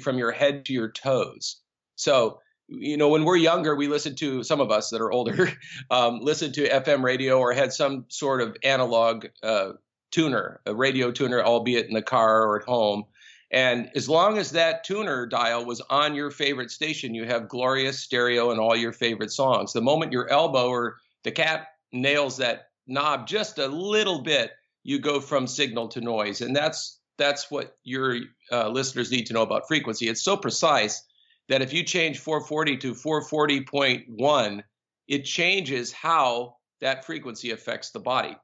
from 0.00 0.18
your 0.18 0.30
head 0.30 0.64
to 0.66 0.72
your 0.72 0.90
toes. 0.90 1.56
So, 1.96 2.40
you 2.68 2.96
know, 2.96 3.08
when 3.08 3.24
we're 3.24 3.36
younger, 3.36 3.74
we 3.74 3.88
listen 3.88 4.14
to 4.16 4.44
some 4.44 4.60
of 4.60 4.70
us 4.70 4.90
that 4.90 5.00
are 5.00 5.10
older 5.10 5.52
um, 5.90 6.20
listen 6.20 6.52
to 6.52 6.68
FM 6.68 7.02
radio 7.02 7.38
or 7.38 7.52
had 7.52 7.72
some 7.72 8.04
sort 8.08 8.40
of 8.40 8.56
analog 8.62 9.26
uh, 9.42 9.72
tuner, 10.10 10.60
a 10.66 10.74
radio 10.74 11.10
tuner, 11.10 11.42
albeit 11.42 11.86
in 11.86 11.94
the 11.94 12.02
car 12.02 12.44
or 12.44 12.60
at 12.60 12.66
home. 12.66 13.04
And 13.52 13.90
as 13.96 14.08
long 14.08 14.38
as 14.38 14.52
that 14.52 14.84
tuner 14.84 15.26
dial 15.26 15.64
was 15.64 15.80
on 15.90 16.14
your 16.14 16.30
favorite 16.30 16.70
station, 16.70 17.14
you 17.14 17.24
have 17.24 17.48
glorious 17.48 17.98
stereo 17.98 18.52
and 18.52 18.60
all 18.60 18.76
your 18.76 18.92
favorite 18.92 19.32
songs. 19.32 19.72
The 19.72 19.80
moment 19.80 20.12
your 20.12 20.30
elbow 20.30 20.68
or 20.68 20.98
the 21.24 21.32
cat 21.32 21.66
nails 21.92 22.36
that 22.36 22.68
knob 22.86 23.26
just 23.26 23.58
a 23.58 23.66
little 23.66 24.22
bit, 24.22 24.52
you 24.82 24.98
go 24.98 25.20
from 25.20 25.46
signal 25.46 25.88
to 25.88 26.00
noise. 26.00 26.40
And 26.40 26.54
that's 26.54 27.00
that's 27.18 27.50
what 27.50 27.76
your 27.84 28.16
uh, 28.50 28.68
listeners 28.68 29.10
need 29.10 29.26
to 29.26 29.34
know 29.34 29.42
about 29.42 29.68
frequency. 29.68 30.08
It's 30.08 30.22
so 30.22 30.36
precise 30.36 31.02
that 31.48 31.60
if 31.60 31.72
you 31.72 31.84
change 31.84 32.18
440 32.18 32.78
to 32.78 32.94
440.1, 32.94 34.62
it 35.08 35.24
changes 35.24 35.92
how 35.92 36.56
that 36.80 37.04
frequency 37.04 37.50
affects 37.50 37.90
the 37.90 38.00
body. 38.00 38.36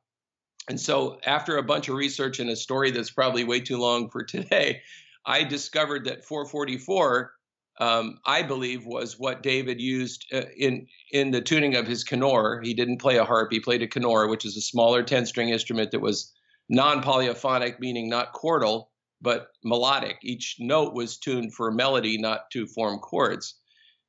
And 0.69 0.79
so, 0.79 1.21
after 1.25 1.57
a 1.57 1.63
bunch 1.63 1.89
of 1.89 1.95
research 1.95 2.41
and 2.41 2.51
a 2.51 2.57
story 2.57 2.91
that's 2.91 3.11
probably 3.11 3.45
way 3.45 3.61
too 3.61 3.79
long 3.79 4.11
for 4.11 4.25
today, 4.25 4.83
I 5.25 5.45
discovered 5.45 6.05
that 6.07 6.25
444, 6.25 7.33
um, 7.79 8.19
I 8.25 8.43
believe, 8.43 8.87
was 8.87 9.19
what 9.19 9.43
David 9.43 9.81
used 9.81 10.27
uh, 10.33 10.43
in 10.57 10.87
in 11.13 11.31
the 11.31 11.41
tuning 11.41 11.77
of 11.77 11.87
his 11.87 12.05
kinnor. 12.05 12.65
He 12.65 12.75
didn't 12.75 12.99
play 12.99 13.17
a 13.17 13.25
harp; 13.25 13.49
he 13.51 13.61
played 13.61 13.83
a 13.83 13.89
kinnor, 13.89 14.31
which 14.31 14.45
is 14.45 14.57
a 14.57 14.63
smaller 14.63 15.03
10-string 15.03 15.51
instrument 15.51 15.91
that 15.91 16.01
was 16.01 16.33
non-polyphonic, 16.69 17.79
meaning 17.79 18.09
not 18.09 18.33
chordal, 18.33 18.87
but 19.21 19.49
melodic. 19.65 20.19
Each 20.23 20.57
note 20.59 20.95
was 20.95 21.19
tuned 21.19 21.55
for 21.55 21.71
melody, 21.71 22.19
not 22.19 22.51
to 22.53 22.67
form 22.67 22.99
chords. 22.99 23.55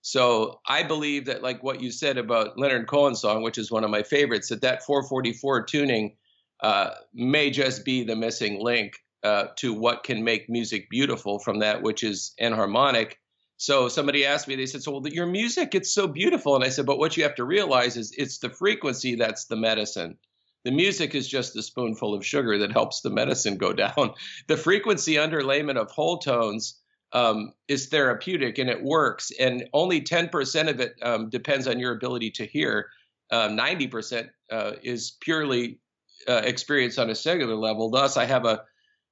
So 0.01 0.61
I 0.67 0.83
believe 0.83 1.25
that, 1.25 1.43
like 1.43 1.61
what 1.63 1.81
you 1.81 1.91
said 1.91 2.17
about 2.17 2.57
Leonard 2.57 2.87
Cohen's 2.87 3.19
song, 3.21 3.43
which 3.43 3.57
is 3.57 3.71
one 3.71 3.83
of 3.83 3.89
my 3.89 4.03
favorites, 4.03 4.49
that 4.49 4.61
that 4.61 4.83
444 4.83 5.65
tuning 5.65 6.15
uh, 6.61 6.91
may 7.13 7.49
just 7.49 7.83
be 7.83 8.03
the 8.03 8.15
missing 8.15 8.63
link 8.63 8.93
uh, 9.23 9.47
to 9.57 9.73
what 9.73 10.03
can 10.03 10.23
make 10.23 10.49
music 10.49 10.89
beautiful 10.89 11.39
from 11.39 11.59
that 11.59 11.81
which 11.81 12.03
is 12.03 12.33
enharmonic. 12.39 13.19
So 13.57 13.87
somebody 13.87 14.25
asked 14.25 14.47
me, 14.47 14.55
they 14.55 14.67
said, 14.67 14.83
"So 14.83 14.91
well, 14.91 15.07
your 15.07 15.25
music, 15.25 15.73
it's 15.73 15.91
so 15.91 16.07
beautiful," 16.07 16.55
and 16.55 16.63
I 16.63 16.69
said, 16.69 16.85
"But 16.85 16.99
what 16.99 17.17
you 17.17 17.23
have 17.23 17.35
to 17.35 17.43
realize 17.43 17.97
is 17.97 18.13
it's 18.17 18.37
the 18.37 18.49
frequency 18.49 19.15
that's 19.15 19.45
the 19.45 19.55
medicine." 19.55 20.17
The 20.63 20.71
music 20.71 21.15
is 21.15 21.27
just 21.27 21.55
a 21.55 21.63
spoonful 21.63 22.13
of 22.13 22.25
sugar 22.25 22.57
that 22.59 22.71
helps 22.71 23.01
the 23.01 23.09
medicine 23.09 23.57
go 23.57 23.73
down. 23.85 24.13
The 24.47 24.57
frequency 24.57 25.15
underlayment 25.15 25.77
of 25.77 25.89
whole 25.91 26.17
tones 26.19 26.79
um, 27.13 27.53
is 27.67 27.87
therapeutic 27.87 28.57
and 28.57 28.69
it 28.69 28.83
works, 28.83 29.31
and 29.39 29.67
only 29.73 30.01
10% 30.01 30.69
of 30.69 30.79
it 30.79 30.95
um, 31.01 31.29
depends 31.29 31.67
on 31.67 31.79
your 31.79 31.93
ability 31.93 32.31
to 32.31 32.45
hear. 32.45 32.89
Uh, 33.31 33.49
90% 33.49 34.29
uh, 34.51 34.73
is 34.83 35.17
purely 35.19 35.79
uh, 36.27 36.41
experienced 36.43 36.99
on 36.99 37.09
a 37.09 37.15
cellular 37.15 37.55
level. 37.55 37.89
Thus, 37.89 38.17
I 38.17 38.25
have 38.25 38.45
a, 38.45 38.63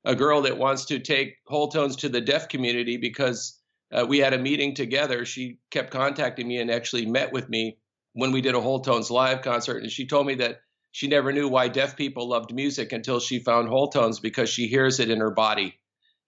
a 0.04 0.16
girl 0.16 0.42
that 0.44 0.58
wants 0.58 0.86
to 0.86 1.00
take 1.00 1.38
whole 1.48 1.68
tones 1.68 1.96
to 1.98 2.10
the 2.10 2.22
deaf 2.22 2.48
community 2.48 2.98
because 2.98 3.60
uh, 3.92 4.06
we 4.08 4.20
had 4.20 4.34
a 4.34 4.40
meeting 4.40 4.74
together. 4.74 5.26
She 5.26 5.60
kept 5.72 5.92
contacting 5.92 6.48
me 6.48 6.58
and 6.58 6.72
actually 6.72 7.06
met 7.06 7.32
with 7.32 7.50
me 7.50 7.78
when 8.14 8.32
we 8.32 8.42
did 8.42 8.56
a 8.56 8.62
whole 8.62 8.80
tones 8.80 9.12
live 9.12 9.42
concert, 9.42 9.84
and 9.84 9.92
she 9.92 10.08
told 10.08 10.26
me 10.26 10.36
that 10.36 10.62
she 10.92 11.08
never 11.08 11.34
knew 11.34 11.50
why 11.50 11.68
deaf 11.68 11.98
people 11.98 12.30
loved 12.30 12.54
music 12.54 12.94
until 12.94 13.20
she 13.20 13.40
found 13.40 13.68
whole 13.68 13.90
tones 13.90 14.22
because 14.22 14.50
she 14.50 14.68
hears 14.68 15.02
it 15.02 15.10
in 15.10 15.20
her 15.20 15.32
body. 15.32 15.78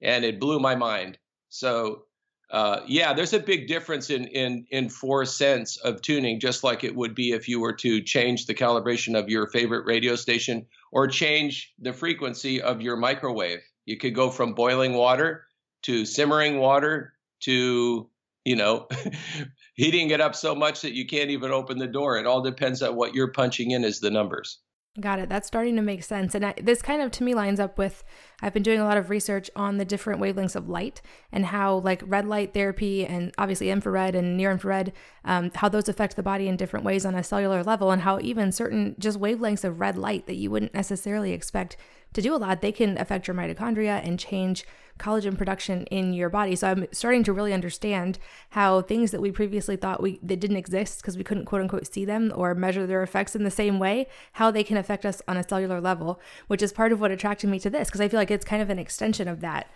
And 0.01 0.25
it 0.25 0.41
blew 0.41 0.59
my 0.59 0.75
mind. 0.75 1.17
So, 1.47 2.03
uh, 2.51 2.81
yeah, 2.85 3.13
there's 3.13 3.31
a 3.31 3.39
big 3.39 3.67
difference 3.67 4.09
in, 4.09 4.25
in, 4.27 4.65
in 4.69 4.89
four 4.89 5.23
cents 5.23 5.77
of 5.77 6.01
tuning, 6.01 6.41
just 6.41 6.65
like 6.65 6.83
it 6.83 6.95
would 6.95 7.15
be 7.15 7.31
if 7.31 7.47
you 7.47 7.61
were 7.61 7.75
to 7.75 8.01
change 8.01 8.45
the 8.45 8.53
calibration 8.53 9.17
of 9.17 9.29
your 9.29 9.47
favorite 9.47 9.85
radio 9.85 10.15
station 10.15 10.65
or 10.91 11.07
change 11.07 11.73
the 11.79 11.93
frequency 11.93 12.61
of 12.61 12.81
your 12.81 12.97
microwave. 12.97 13.61
You 13.85 13.95
could 13.95 14.15
go 14.15 14.29
from 14.29 14.53
boiling 14.53 14.95
water 14.95 15.45
to 15.83 16.05
simmering 16.05 16.57
water 16.59 17.13
to, 17.41 18.09
you 18.45 18.55
know, 18.55 18.87
heating 19.75 20.09
it 20.11 20.21
up 20.21 20.35
so 20.35 20.55
much 20.55 20.81
that 20.81 20.93
you 20.93 21.05
can't 21.05 21.29
even 21.29 21.51
open 21.51 21.77
the 21.77 21.87
door. 21.87 22.17
It 22.17 22.25
all 22.25 22.41
depends 22.41 22.81
on 22.81 22.95
what 22.95 23.13
you're 23.15 23.31
punching 23.31 23.71
in 23.71 23.83
as 23.83 23.99
the 23.99 24.11
numbers. 24.11 24.59
Got 24.99 25.19
it. 25.19 25.29
That's 25.29 25.47
starting 25.47 25.75
to 25.75 25.81
make 25.81 26.03
sense. 26.03 26.33
And 26.33 26.45
I, 26.45 26.53
this 26.61 26.81
kind 26.81 27.01
of 27.01 27.11
to 27.11 27.23
me 27.23 27.35
lines 27.35 27.59
up 27.59 27.77
with 27.77 28.03
I've 28.41 28.53
been 28.53 28.63
doing 28.63 28.79
a 28.79 28.85
lot 28.85 28.97
of 28.97 29.09
research 29.09 29.49
on 29.55 29.77
the 29.77 29.85
different 29.85 30.21
wavelengths 30.21 30.55
of 30.55 30.69
light 30.69 31.01
and 31.31 31.47
how, 31.47 31.77
like, 31.77 32.03
red 32.05 32.27
light 32.27 32.53
therapy 32.53 33.03
and 33.05 33.31
obviously 33.37 33.71
infrared 33.71 34.13
and 34.13 34.37
near 34.37 34.51
infrared, 34.51 34.93
um, 35.25 35.49
how 35.55 35.69
those 35.69 35.89
affect 35.89 36.15
the 36.15 36.23
body 36.23 36.47
in 36.47 36.55
different 36.55 36.85
ways 36.85 37.03
on 37.03 37.15
a 37.15 37.23
cellular 37.23 37.63
level, 37.63 37.89
and 37.89 38.03
how 38.03 38.19
even 38.21 38.51
certain 38.51 38.95
just 38.99 39.19
wavelengths 39.19 39.63
of 39.63 39.79
red 39.79 39.97
light 39.97 40.27
that 40.27 40.35
you 40.35 40.51
wouldn't 40.51 40.75
necessarily 40.75 41.31
expect 41.33 41.77
to 42.13 42.21
do 42.21 42.33
a 42.33 42.37
lot, 42.37 42.61
they 42.61 42.71
can 42.71 42.97
affect 42.97 43.27
your 43.27 43.35
mitochondria 43.35 44.05
and 44.05 44.19
change 44.19 44.65
collagen 44.97 45.37
production 45.37 45.83
in 45.85 46.13
your 46.13 46.29
body. 46.29 46.55
So 46.55 46.67
I'm 46.67 46.87
starting 46.91 47.23
to 47.25 47.33
really 47.33 47.53
understand 47.53 48.17
how 48.49 48.81
things 48.81 49.11
that 49.11 49.21
we 49.21 49.31
previously 49.31 49.75
thought 49.75 50.01
we 50.01 50.19
that 50.23 50.39
didn't 50.39 50.57
exist 50.57 51.01
because 51.01 51.17
we 51.17 51.23
couldn't 51.23 51.45
quote 51.45 51.61
unquote 51.61 51.85
see 51.85 52.05
them 52.05 52.33
or 52.35 52.55
measure 52.55 52.87
their 52.87 53.03
effects 53.03 53.35
in 53.35 53.43
the 53.43 53.51
same 53.51 53.77
way, 53.77 54.07
how 54.33 54.49
they 54.49 54.63
can 54.63 54.77
affect 54.77 55.05
us 55.05 55.21
on 55.27 55.37
a 55.37 55.47
cellular 55.47 55.79
level, 55.79 56.19
which 56.47 56.63
is 56.63 56.73
part 56.73 56.91
of 56.91 56.99
what 56.99 57.11
attracted 57.11 57.49
me 57.49 57.59
to 57.59 57.69
this 57.69 57.89
because 57.89 58.01
I 58.01 58.07
feel 58.07 58.19
like 58.19 58.26
it's 58.31 58.45
kind 58.45 58.61
of 58.61 58.69
an 58.69 58.79
extension 58.79 59.27
of 59.27 59.41
that. 59.41 59.71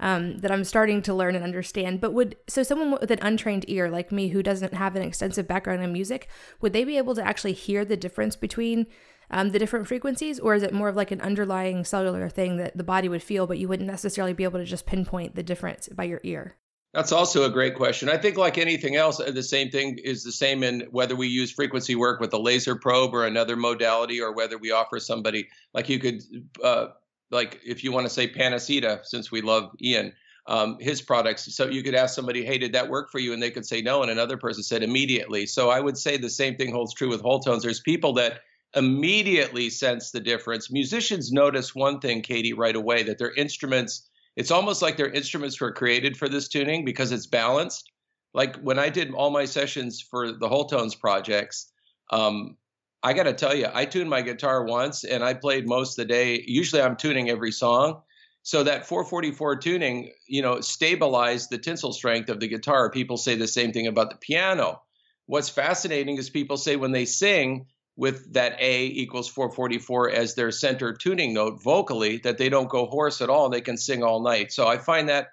Um, 0.00 0.38
that 0.38 0.50
I'm 0.50 0.64
starting 0.64 1.02
to 1.02 1.14
learn 1.14 1.36
and 1.36 1.44
understand. 1.44 2.00
But 2.00 2.12
would 2.14 2.36
so 2.48 2.64
someone 2.64 2.90
with 2.90 3.12
an 3.12 3.20
untrained 3.22 3.64
ear 3.68 3.88
like 3.88 4.10
me 4.10 4.26
who 4.26 4.42
doesn't 4.42 4.74
have 4.74 4.96
an 4.96 5.02
extensive 5.02 5.46
background 5.46 5.84
in 5.84 5.92
music, 5.92 6.28
would 6.60 6.72
they 6.72 6.82
be 6.82 6.98
able 6.98 7.14
to 7.14 7.24
actually 7.24 7.52
hear 7.52 7.84
the 7.84 7.96
difference 7.96 8.34
between 8.34 8.88
um, 9.30 9.50
the 9.50 9.58
different 9.58 9.86
frequencies, 9.86 10.40
or 10.40 10.54
is 10.54 10.62
it 10.62 10.72
more 10.72 10.88
of 10.88 10.96
like 10.96 11.10
an 11.10 11.20
underlying 11.20 11.84
cellular 11.84 12.28
thing 12.28 12.56
that 12.56 12.76
the 12.76 12.84
body 12.84 13.08
would 13.08 13.22
feel, 13.22 13.46
but 13.46 13.58
you 13.58 13.68
wouldn't 13.68 13.88
necessarily 13.88 14.32
be 14.32 14.44
able 14.44 14.58
to 14.58 14.64
just 14.64 14.84
pinpoint 14.84 15.34
the 15.34 15.42
difference 15.42 15.88
by 15.88 16.04
your 16.04 16.20
ear? 16.24 16.56
That's 16.92 17.10
also 17.10 17.44
a 17.44 17.50
great 17.50 17.74
question. 17.74 18.08
I 18.08 18.16
think, 18.16 18.36
like 18.36 18.56
anything 18.56 18.94
else, 18.94 19.18
the 19.18 19.42
same 19.42 19.70
thing 19.70 19.98
is 19.98 20.22
the 20.22 20.30
same 20.30 20.62
in 20.62 20.82
whether 20.92 21.16
we 21.16 21.26
use 21.26 21.50
frequency 21.50 21.96
work 21.96 22.20
with 22.20 22.32
a 22.32 22.38
laser 22.38 22.76
probe 22.76 23.14
or 23.14 23.26
another 23.26 23.56
modality, 23.56 24.20
or 24.20 24.32
whether 24.32 24.58
we 24.58 24.70
offer 24.70 25.00
somebody 25.00 25.48
like 25.72 25.88
you 25.88 25.98
could, 25.98 26.22
uh, 26.62 26.86
like 27.30 27.60
if 27.64 27.84
you 27.84 27.92
want 27.92 28.06
to 28.06 28.12
say 28.12 28.28
Panacea, 28.28 29.00
since 29.02 29.30
we 29.30 29.40
love 29.40 29.70
Ian, 29.82 30.12
um, 30.46 30.76
his 30.80 31.00
products. 31.00 31.54
So 31.54 31.66
you 31.66 31.82
could 31.82 31.94
ask 31.94 32.14
somebody, 32.14 32.44
"Hey, 32.44 32.58
did 32.58 32.72
that 32.72 32.88
work 32.88 33.10
for 33.10 33.18
you?" 33.18 33.32
And 33.32 33.42
they 33.42 33.50
could 33.50 33.66
say 33.66 33.80
no, 33.82 34.02
and 34.02 34.10
another 34.10 34.36
person 34.36 34.62
said 34.62 34.82
immediately. 34.82 35.46
So 35.46 35.70
I 35.70 35.80
would 35.80 35.96
say 35.96 36.16
the 36.16 36.30
same 36.30 36.56
thing 36.56 36.72
holds 36.72 36.94
true 36.94 37.08
with 37.08 37.22
whole 37.22 37.40
tones. 37.40 37.62
There's 37.62 37.80
people 37.80 38.12
that 38.14 38.40
immediately 38.76 39.70
sense 39.70 40.10
the 40.10 40.20
difference. 40.20 40.70
Musicians 40.70 41.32
notice 41.32 41.74
one 41.74 42.00
thing, 42.00 42.22
Katie, 42.22 42.52
right 42.52 42.74
away 42.74 43.04
that 43.04 43.18
their 43.18 43.32
instruments, 43.32 44.08
it's 44.36 44.50
almost 44.50 44.82
like 44.82 44.96
their 44.96 45.10
instruments 45.10 45.60
were 45.60 45.72
created 45.72 46.16
for 46.16 46.28
this 46.28 46.48
tuning 46.48 46.84
because 46.84 47.12
it's 47.12 47.26
balanced. 47.26 47.90
Like 48.34 48.56
when 48.56 48.78
I 48.78 48.88
did 48.88 49.14
all 49.14 49.30
my 49.30 49.44
sessions 49.44 50.00
for 50.00 50.32
the 50.32 50.48
Whole 50.48 50.66
Tones 50.66 50.96
projects, 50.96 51.70
um, 52.10 52.56
I 53.04 53.12
got 53.12 53.24
to 53.24 53.34
tell 53.34 53.54
you, 53.54 53.68
I 53.72 53.84
tuned 53.84 54.08
my 54.08 54.22
guitar 54.22 54.64
once 54.64 55.04
and 55.04 55.22
I 55.22 55.34
played 55.34 55.68
most 55.68 55.98
of 55.98 56.08
the 56.08 56.12
day. 56.12 56.42
Usually 56.46 56.80
I'm 56.80 56.96
tuning 56.96 57.28
every 57.28 57.52
song. 57.52 58.00
So 58.42 58.62
that 58.62 58.86
444 58.86 59.56
tuning, 59.56 60.10
you 60.26 60.40
know, 60.40 60.62
stabilized 60.62 61.50
the 61.50 61.58
tensile 61.58 61.92
strength 61.92 62.30
of 62.30 62.40
the 62.40 62.48
guitar. 62.48 62.90
People 62.90 63.18
say 63.18 63.36
the 63.36 63.46
same 63.46 63.72
thing 63.72 63.86
about 63.86 64.08
the 64.08 64.16
piano. 64.16 64.82
What's 65.26 65.50
fascinating 65.50 66.16
is 66.16 66.30
people 66.30 66.56
say 66.56 66.76
when 66.76 66.92
they 66.92 67.04
sing 67.04 67.66
with 67.96 68.32
that 68.32 68.56
A 68.58 68.86
equals 68.86 69.28
444 69.28 70.10
as 70.10 70.34
their 70.34 70.50
center 70.50 70.94
tuning 70.94 71.34
note 71.34 71.62
vocally, 71.62 72.18
that 72.24 72.38
they 72.38 72.48
don't 72.48 72.68
go 72.70 72.86
hoarse 72.86 73.20
at 73.20 73.30
all. 73.30 73.50
They 73.50 73.60
can 73.60 73.76
sing 73.76 74.02
all 74.02 74.22
night. 74.22 74.50
So 74.50 74.66
I 74.66 74.78
find 74.78 75.10
that 75.10 75.28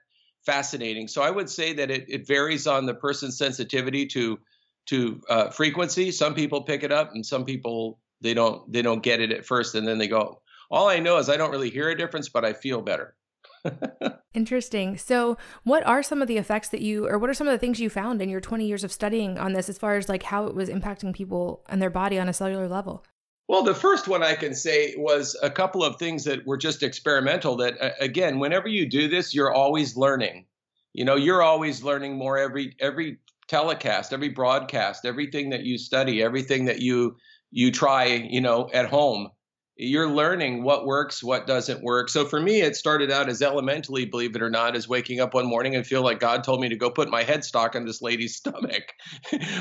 fascinating. 0.46 1.08
So 1.08 1.22
I 1.22 1.32
would 1.32 1.50
say 1.50 1.74
that 1.74 1.90
it, 1.90 2.06
it 2.10 2.28
varies 2.28 2.68
on 2.68 2.86
the 2.86 2.94
person's 2.94 3.38
sensitivity 3.38 4.08
to 4.08 4.40
to 4.88 5.22
uh, 5.30 5.50
frequency. 5.50 6.12
Some 6.12 6.34
people 6.34 6.64
pick 6.64 6.84
it 6.84 6.92
up, 6.92 7.12
and 7.14 7.26
some 7.26 7.46
people 7.46 8.00
they 8.22 8.34
don't 8.34 8.72
they 8.72 8.82
don't 8.82 9.04
get 9.04 9.22
it 9.22 9.32
at 9.32 9.46
first, 9.46 9.76
and 9.76 9.88
then 9.88 9.98
they 9.98 10.08
go. 10.08 10.42
All 10.70 10.88
I 10.88 11.00
know 11.00 11.18
is 11.18 11.30
I 11.30 11.38
don't 11.38 11.52
really 11.52 11.70
hear 11.70 11.90
a 11.90 11.98
difference, 11.98 12.30
but 12.30 12.46
I 12.46 12.54
feel 12.54 12.82
better. 12.82 13.16
Interesting. 14.34 14.98
So, 14.98 15.38
what 15.64 15.86
are 15.86 16.02
some 16.02 16.22
of 16.22 16.28
the 16.28 16.38
effects 16.38 16.70
that 16.70 16.82
you, 16.82 17.08
or 17.08 17.18
what 17.20 17.30
are 17.30 17.34
some 17.34 17.48
of 17.48 17.52
the 17.52 17.58
things 17.58 17.80
you 17.80 17.90
found 17.90 18.22
in 18.22 18.30
your 18.30 18.40
20 18.40 18.66
years 18.66 18.84
of 18.84 18.92
studying 18.92 19.38
on 19.38 19.54
this, 19.54 19.70
as 19.70 19.78
far 19.78 19.98
as 19.98 20.10
like 20.10 20.24
how 20.24 20.48
it 20.48 20.56
was 20.56 20.70
impacting 20.70 21.14
people 21.14 21.64
and 21.70 21.82
their 21.82 21.90
body 21.90 22.18
on 22.18 22.30
a 22.30 22.34
cellular 22.34 22.68
level? 22.68 23.04
Well, 23.48 23.64
the 23.64 23.76
first 23.76 24.08
one 24.08 24.24
I 24.24 24.36
can 24.36 24.56
say 24.56 24.96
was 24.98 25.38
a 25.44 25.50
couple 25.50 25.84
of 25.84 25.98
things 25.98 26.24
that 26.24 26.46
were 26.48 26.58
just 26.58 26.84
experimental. 26.84 27.58
That, 27.58 27.96
again, 28.00 28.40
whenever 28.40 28.70
you 28.70 28.86
do 28.88 29.10
this, 29.10 29.34
you're 29.36 29.52
always 29.52 29.98
learning. 29.98 30.46
You 30.94 31.06
know, 31.06 31.16
you're 31.16 31.42
always 31.42 31.84
learning 31.84 32.18
more 32.18 32.38
every 32.38 32.76
every 32.80 33.18
telecast, 33.52 34.14
every 34.14 34.30
broadcast, 34.30 35.06
everything 35.06 35.50
that 35.50 35.66
you 35.66 35.78
study, 35.78 36.24
everything 36.24 36.66
that 36.66 36.80
you 36.80 37.18
you 37.52 37.70
try, 37.70 38.06
you 38.06 38.40
know, 38.40 38.70
at 38.74 38.86
home. 38.86 39.28
You're 39.76 40.10
learning 40.10 40.64
what 40.64 40.86
works, 40.86 41.22
what 41.22 41.48
doesn't 41.48 41.84
work. 41.84 42.08
So 42.08 42.24
for 42.24 42.40
me, 42.40 42.62
it 42.62 42.78
started 42.78 43.12
out 43.12 43.28
as 43.28 43.42
elementally, 43.42 44.06
believe 44.06 44.38
it 44.38 44.42
or 44.42 44.50
not, 44.50 44.78
as 44.78 44.88
waking 44.88 45.20
up 45.20 45.34
one 45.34 45.48
morning 45.48 45.76
and 45.76 45.86
feel 45.86 46.02
like 46.02 46.22
God 46.22 46.46
told 46.46 46.62
me 46.62 46.70
to 46.70 46.78
go 46.78 46.90
put 46.90 47.10
my 47.10 47.26
headstock 47.26 47.76
on 47.76 47.86
this 47.86 48.02
lady's 48.02 48.36
stomach, 48.38 48.84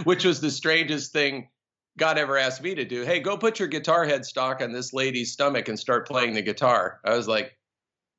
which 0.04 0.24
was 0.24 0.40
the 0.40 0.52
strangest 0.52 1.12
thing 1.12 1.48
God 1.98 2.16
ever 2.16 2.38
asked 2.38 2.62
me 2.62 2.76
to 2.76 2.84
do. 2.84 3.02
Hey, 3.02 3.18
go 3.18 3.36
put 3.36 3.58
your 3.58 3.66
guitar 3.66 4.06
headstock 4.06 4.62
on 4.62 4.70
this 4.70 4.92
lady's 4.92 5.32
stomach 5.32 5.68
and 5.68 5.78
start 5.78 6.06
playing 6.06 6.34
the 6.34 6.42
guitar. 6.42 7.00
I 7.04 7.16
was 7.16 7.26
like, 7.26 7.58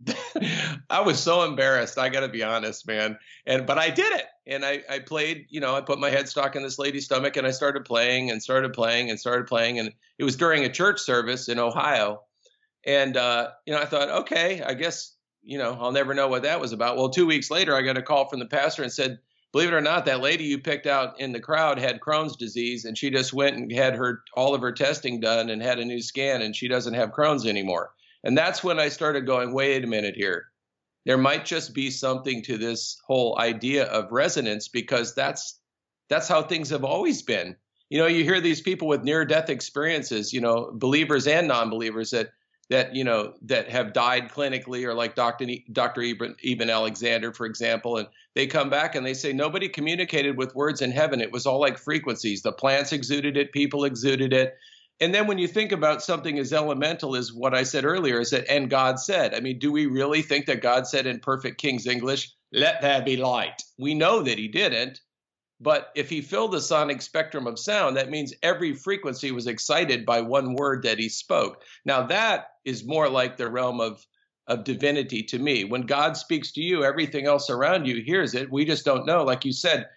I 0.90 1.02
was 1.02 1.20
so 1.20 1.44
embarrassed. 1.44 1.98
I 1.98 2.10
got 2.10 2.22
to 2.22 2.30
be 2.30 2.44
honest, 2.44 2.86
man. 2.88 3.18
And 3.46 3.66
but 3.66 3.78
I 3.78 3.90
did 3.90 4.12
it, 4.14 4.26
and 4.48 4.66
I 4.66 4.84
I 4.90 5.00
played. 5.00 5.46
You 5.50 5.60
know, 5.60 5.76
I 5.76 5.82
put 5.82 6.00
my 6.00 6.10
headstock 6.10 6.56
in 6.56 6.64
this 6.64 6.80
lady's 6.80 7.06
stomach, 7.06 7.38
and 7.38 7.48
I 7.48 7.52
started 7.52 7.86
playing 7.86 8.32
and 8.32 8.42
started 8.42 8.74
playing 8.74 9.10
and 9.10 9.20
started 9.20 9.48
playing. 9.48 9.80
And 9.80 9.94
it 10.18 10.24
was 10.24 10.36
during 10.36 10.64
a 10.66 10.70
church 10.70 11.00
service 11.00 11.50
in 11.50 11.60
Ohio, 11.60 12.22
and 12.86 13.18
uh, 13.18 13.50
you 13.66 13.74
know, 13.74 13.80
I 13.80 13.86
thought, 13.86 14.10
okay, 14.22 14.62
I 14.62 14.74
guess 14.74 15.16
you 15.44 15.58
know, 15.58 15.78
I'll 15.80 15.92
never 15.92 16.14
know 16.14 16.28
what 16.28 16.44
that 16.44 16.62
was 16.62 16.72
about. 16.72 16.98
Well, 16.98 17.10
two 17.10 17.26
weeks 17.26 17.50
later, 17.50 17.76
I 17.76 17.82
got 17.82 17.98
a 17.98 18.02
call 18.02 18.30
from 18.30 18.40
the 18.40 18.46
pastor 18.46 18.84
and 18.84 18.92
said, 18.92 19.20
believe 19.52 19.70
it 19.70 19.74
or 19.74 19.82
not, 19.82 20.06
that 20.06 20.22
lady 20.22 20.44
you 20.44 20.60
picked 20.60 20.88
out 20.88 21.20
in 21.20 21.32
the 21.32 21.40
crowd 21.40 21.80
had 21.80 22.00
Crohn's 22.00 22.36
disease, 22.36 22.86
and 22.86 22.98
she 22.98 23.10
just 23.10 23.34
went 23.34 23.56
and 23.56 23.72
had 23.72 23.96
her 23.96 24.24
all 24.36 24.54
of 24.54 24.62
her 24.62 24.72
testing 24.72 25.20
done 25.20 25.50
and 25.50 25.62
had 25.62 25.80
a 25.80 25.86
new 25.86 26.02
scan, 26.02 26.42
and 26.42 26.56
she 26.56 26.68
doesn't 26.68 26.94
have 26.94 27.12
Crohn's 27.12 27.46
anymore. 27.46 27.92
And 28.24 28.38
that's 28.38 28.64
when 28.64 28.80
I 28.80 28.90
started 28.90 29.26
going, 29.26 29.54
wait 29.54 29.84
a 29.84 29.88
minute 29.88 30.16
here. 30.16 30.51
There 31.06 31.18
might 31.18 31.46
just 31.46 31.74
be 31.74 31.90
something 31.90 32.44
to 32.44 32.58
this 32.58 33.02
whole 33.06 33.38
idea 33.40 33.86
of 33.86 34.12
resonance 34.12 34.68
because 34.68 35.16
that's 35.16 35.60
that's 36.10 36.28
how 36.28 36.44
things 36.44 36.70
have 36.70 36.84
always 36.84 37.22
been. 37.22 37.56
You 37.90 37.98
know, 37.98 38.08
you 38.08 38.24
hear 38.24 38.42
these 38.42 38.62
people 38.62 38.88
with 38.88 39.04
near 39.04 39.26
death 39.26 39.50
experiences, 39.50 40.32
you 40.34 40.42
know, 40.42 40.72
believers 40.74 41.28
and 41.28 41.48
non-believers 41.48 42.12
that 42.12 42.32
that 42.72 42.96
you 42.96 43.04
know 43.04 43.34
that 43.42 43.70
have 43.70 43.92
died 43.92 44.30
clinically 44.30 44.86
or 44.86 44.94
like 44.94 45.14
Dr. 45.14 45.46
Dr. 45.74 46.02
Eben 46.02 46.70
Alexander 46.70 47.34
for 47.34 47.46
example 47.46 47.98
and 47.98 48.08
they 48.34 48.48
come 48.48 48.70
back 48.70 48.96
and 48.96 49.06
they 49.06 49.14
say 49.14 49.34
nobody 49.34 49.68
communicated 49.68 50.38
with 50.38 50.56
words 50.56 50.82
in 50.82 50.90
heaven 50.90 51.20
it 51.20 51.34
was 51.34 51.46
all 51.46 51.60
like 51.60 51.78
frequencies 51.78 52.42
the 52.42 52.52
plants 52.52 52.94
exuded 52.94 53.36
it 53.36 53.52
people 53.52 53.84
exuded 53.84 54.32
it 54.32 54.58
and 55.02 55.14
then 55.14 55.26
when 55.26 55.40
you 55.40 55.48
think 55.48 55.72
about 55.72 56.04
something 56.04 56.38
as 56.38 56.54
elemental 56.54 57.16
as 57.16 57.34
what 57.34 57.56
I 57.56 57.64
said 57.64 57.86
earlier, 57.86 58.22
is 58.22 58.30
that, 58.30 58.48
and 58.48 58.70
God 58.70 59.00
said, 59.00 59.34
I 59.34 59.40
mean, 59.40 59.58
do 59.58 59.72
we 59.72 59.88
really 59.88 60.22
think 60.22 60.46
that 60.46 60.62
God 60.62 60.86
said 60.86 61.08
in 61.08 61.20
perfect 61.20 61.60
King's 61.60 61.88
English, 61.88 62.32
let 62.54 62.82
there 62.82 63.02
be 63.02 63.18
light? 63.18 63.64
We 63.80 63.96
know 63.96 64.22
that 64.22 64.38
he 64.38 64.48
didn't. 64.48 65.02
But 65.60 65.92
if 65.96 66.10
he 66.10 66.22
filled 66.22 66.54
the 66.54 66.62
sonic 66.62 67.04
spectrum 67.04 67.46
of 67.46 67.60
sound, 67.60 67.96
that 67.96 68.10
means 68.10 68.34
every 68.42 68.74
frequency 68.74 69.32
was 69.32 69.46
excited 69.46 70.08
by 70.08 70.22
one 70.22 70.56
word 70.56 70.84
that 70.84 70.98
he 70.98 71.08
spoke. 71.08 71.64
Now, 71.86 72.04
that 72.08 72.48
is 72.66 72.84
more 72.84 73.08
like 73.08 73.38
the 73.38 73.50
realm 73.50 73.80
of, 73.80 74.06
of 74.48 74.64
divinity 74.64 75.22
to 75.24 75.38
me. 75.38 75.64
When 75.64 75.84
God 75.84 76.18
speaks 76.18 76.52
to 76.54 76.62
you, 76.62 76.84
everything 76.84 77.28
else 77.28 77.52
around 77.52 77.86
you 77.86 78.02
hears 78.02 78.34
it. 78.34 78.52
We 78.52 78.66
just 78.66 78.86
don't 78.86 79.06
know. 79.06 79.24
Like 79.24 79.46
you 79.46 79.54
said, 79.54 79.88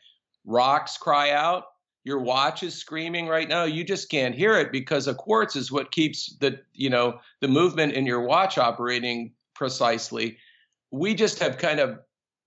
rocks 0.45 0.99
cry 0.99 1.31
out, 1.31 1.65
your 2.05 2.19
watch 2.19 2.63
is 2.63 2.75
screaming 2.75 3.27
right 3.27 3.49
now 3.49 3.65
you 3.65 3.83
just 3.83 4.11
can't 4.11 4.35
hear 4.35 4.59
it 4.59 4.71
because 4.71 5.09
a 5.09 5.15
quartz 5.15 5.57
is 5.57 5.73
what 5.73 5.91
keeps 5.91 6.37
the 6.39 6.61
you 6.75 6.91
know 6.91 7.19
the 7.41 7.49
movement 7.49 7.95
in 7.95 8.07
your 8.07 8.21
watch 8.21 8.59
operating 8.59 9.33
precisely. 9.55 10.37
We 10.91 11.15
just 11.15 11.39
have 11.39 11.59
kind 11.59 11.81
of 11.81 11.99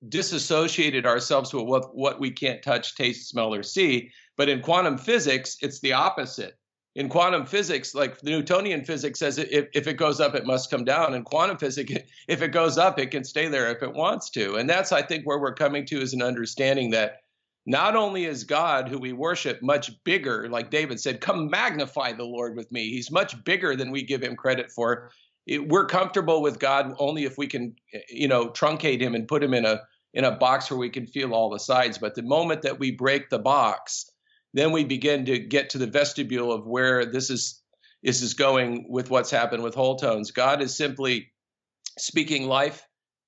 disassociated 0.07 1.05
ourselves 1.05 1.53
with 1.53 1.65
what, 1.65 1.95
what 1.95 2.19
we 2.19 2.29
can't 2.29 2.61
touch 2.61 2.95
taste 2.95 3.27
smell 3.27 3.53
or 3.53 3.63
see. 3.63 4.11
But 4.35 4.49
in 4.49 4.61
quantum 4.61 4.97
physics 4.97 5.57
it's 5.61 5.79
the 5.79 5.93
opposite. 5.93 6.57
In 6.95 7.09
quantum 7.09 7.45
physics 7.45 7.95
like 7.95 8.19
the 8.19 8.31
newtonian 8.31 8.83
physics 8.83 9.19
says 9.19 9.37
if, 9.37 9.67
if 9.73 9.87
it 9.87 9.95
goes 9.95 10.19
up 10.19 10.35
it 10.35 10.45
must 10.45 10.69
come 10.69 10.85
down. 10.85 11.15
In 11.15 11.23
quantum 11.23 11.57
physics 11.57 11.93
if 12.27 12.41
it 12.41 12.49
goes 12.49 12.77
up 12.77 12.99
it 12.99 13.11
can 13.11 13.23
stay 13.23 13.47
there 13.47 13.71
if 13.71 13.81
it 13.81 13.93
wants 13.93 14.29
to. 14.31 14.55
And 14.55 14.69
that's 14.69 14.91
i 14.91 15.01
think 15.01 15.25
where 15.25 15.39
we're 15.39 15.53
coming 15.53 15.85
to 15.87 16.01
is 16.01 16.13
an 16.13 16.21
understanding 16.21 16.91
that 16.91 17.21
not 17.67 17.97
only 17.97 18.23
is 18.23 18.45
God, 18.45 18.88
who 18.88 18.97
we 18.97 19.12
worship, 19.12 19.62
much 19.62 19.91
bigger, 20.06 20.47
like 20.49 20.71
David 20.71 21.01
said, 21.01 21.19
come 21.19 21.49
magnify 21.49 22.13
the 22.13 22.23
Lord 22.23 22.56
with 22.56 22.71
me. 22.71 22.89
He's 22.89 23.12
much 23.12 23.43
bigger 23.43 23.75
than 23.75 23.91
we 23.91 24.03
give 24.03 24.23
him 24.23 24.38
credit 24.38 24.71
for. 24.71 25.12
It, 25.45 25.67
we're 25.67 25.86
comfortable 25.86 26.41
with 26.41 26.60
God 26.60 26.93
only 26.97 27.25
if 27.25 27.38
we 27.38 27.45
can, 27.45 27.75
eh, 27.93 27.99
you 28.10 28.30
know, 28.30 28.47
truncate 28.47 29.01
him 29.01 29.15
and 29.15 29.27
put 29.27 29.43
him 29.43 29.53
in 29.53 29.65
a 29.65 29.82
in 30.13 30.23
a 30.23 30.32
box 30.32 30.71
where 30.71 30.80
we 30.80 30.89
can 30.89 31.06
feel 31.06 31.34
all 31.34 31.49
the 31.49 31.60
sides. 31.60 31.97
But 31.97 32.15
the 32.15 32.23
moment 32.23 32.62
that 32.62 32.80
we 32.80 32.91
break 32.91 33.30
the 33.30 33.38
box, 33.38 34.10
then 34.53 34.71
we 34.71 34.86
begin 34.86 35.25
to 35.25 35.38
get 35.38 35.71
to 35.71 35.77
the 35.77 35.88
vestibule 35.88 36.53
of 36.53 36.65
where 36.65 37.06
this 37.06 37.30
is 37.30 37.62
this 38.01 38.21
is 38.21 38.34
going 38.34 38.86
with 38.89 39.10
what's 39.10 39.30
happened 39.30 39.62
with 39.62 39.75
whole 39.75 39.97
tones. 39.97 40.32
God 40.32 40.62
is 40.62 40.77
simply 40.77 41.34
speaking 41.97 42.47
life 42.47 42.88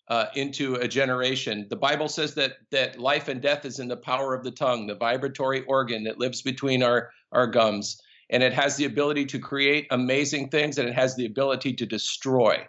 uh, 0.10 0.26
into 0.36 0.76
a 0.76 0.88
generation. 0.88 1.68
The 1.70 1.76
Bible 1.76 2.08
says 2.08 2.34
that 2.36 2.54
that 2.72 3.00
life 3.00 3.28
and 3.28 3.42
death 3.42 3.66
is 3.66 3.80
in 3.80 3.88
the 3.88 3.98
power 3.98 4.34
of 4.34 4.44
the 4.44 4.52
tongue, 4.52 4.88
the 4.88 4.96
vibratory 4.96 5.64
organ 5.66 6.04
that 6.06 6.20
lives 6.20 6.42
between 6.42 6.84
our 6.84 7.12
our 7.32 7.48
gums, 7.48 8.02
and 8.30 8.42
it 8.42 8.54
has 8.54 8.76
the 8.76 8.86
ability 8.86 9.26
to 9.26 9.40
create 9.40 9.88
amazing 9.92 10.50
things, 10.50 10.78
and 10.78 10.90
it 10.90 10.96
has 10.96 11.16
the 11.16 11.26
ability 11.26 11.74
to 11.74 11.86
destroy. 11.86 12.68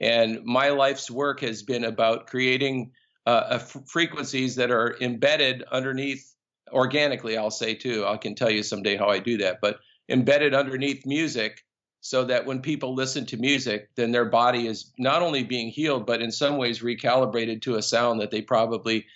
And 0.00 0.42
my 0.44 0.70
life's 0.70 1.10
work 1.10 1.40
has 1.40 1.62
been 1.62 1.84
about 1.84 2.26
creating 2.26 2.92
uh, 3.26 3.58
frequencies 3.58 4.56
that 4.56 4.70
are 4.70 4.96
embedded 5.02 5.62
underneath 5.70 6.34
organically. 6.72 7.36
I'll 7.36 7.50
say 7.50 7.74
too. 7.74 8.06
I 8.06 8.16
can 8.16 8.34
tell 8.34 8.50
you 8.50 8.62
someday 8.62 8.96
how 8.96 9.08
I 9.08 9.18
do 9.18 9.36
that, 9.38 9.58
but 9.60 9.80
embedded 10.08 10.54
underneath 10.54 11.04
music 11.04 11.62
so 12.00 12.24
that 12.24 12.46
when 12.46 12.62
people 12.62 12.94
listen 12.94 13.26
to 13.26 13.36
music, 13.36 13.90
then 13.94 14.10
their 14.10 14.24
body 14.24 14.66
is 14.66 14.92
not 14.98 15.22
only 15.22 15.42
being 15.42 15.68
healed, 15.68 16.06
but 16.06 16.22
in 16.22 16.32
some 16.32 16.56
ways 16.56 16.80
recalibrated 16.80 17.62
to 17.62 17.76
a 17.76 17.82
sound 17.82 18.20
that 18.20 18.30
they 18.30 18.40
probably, 18.40 19.06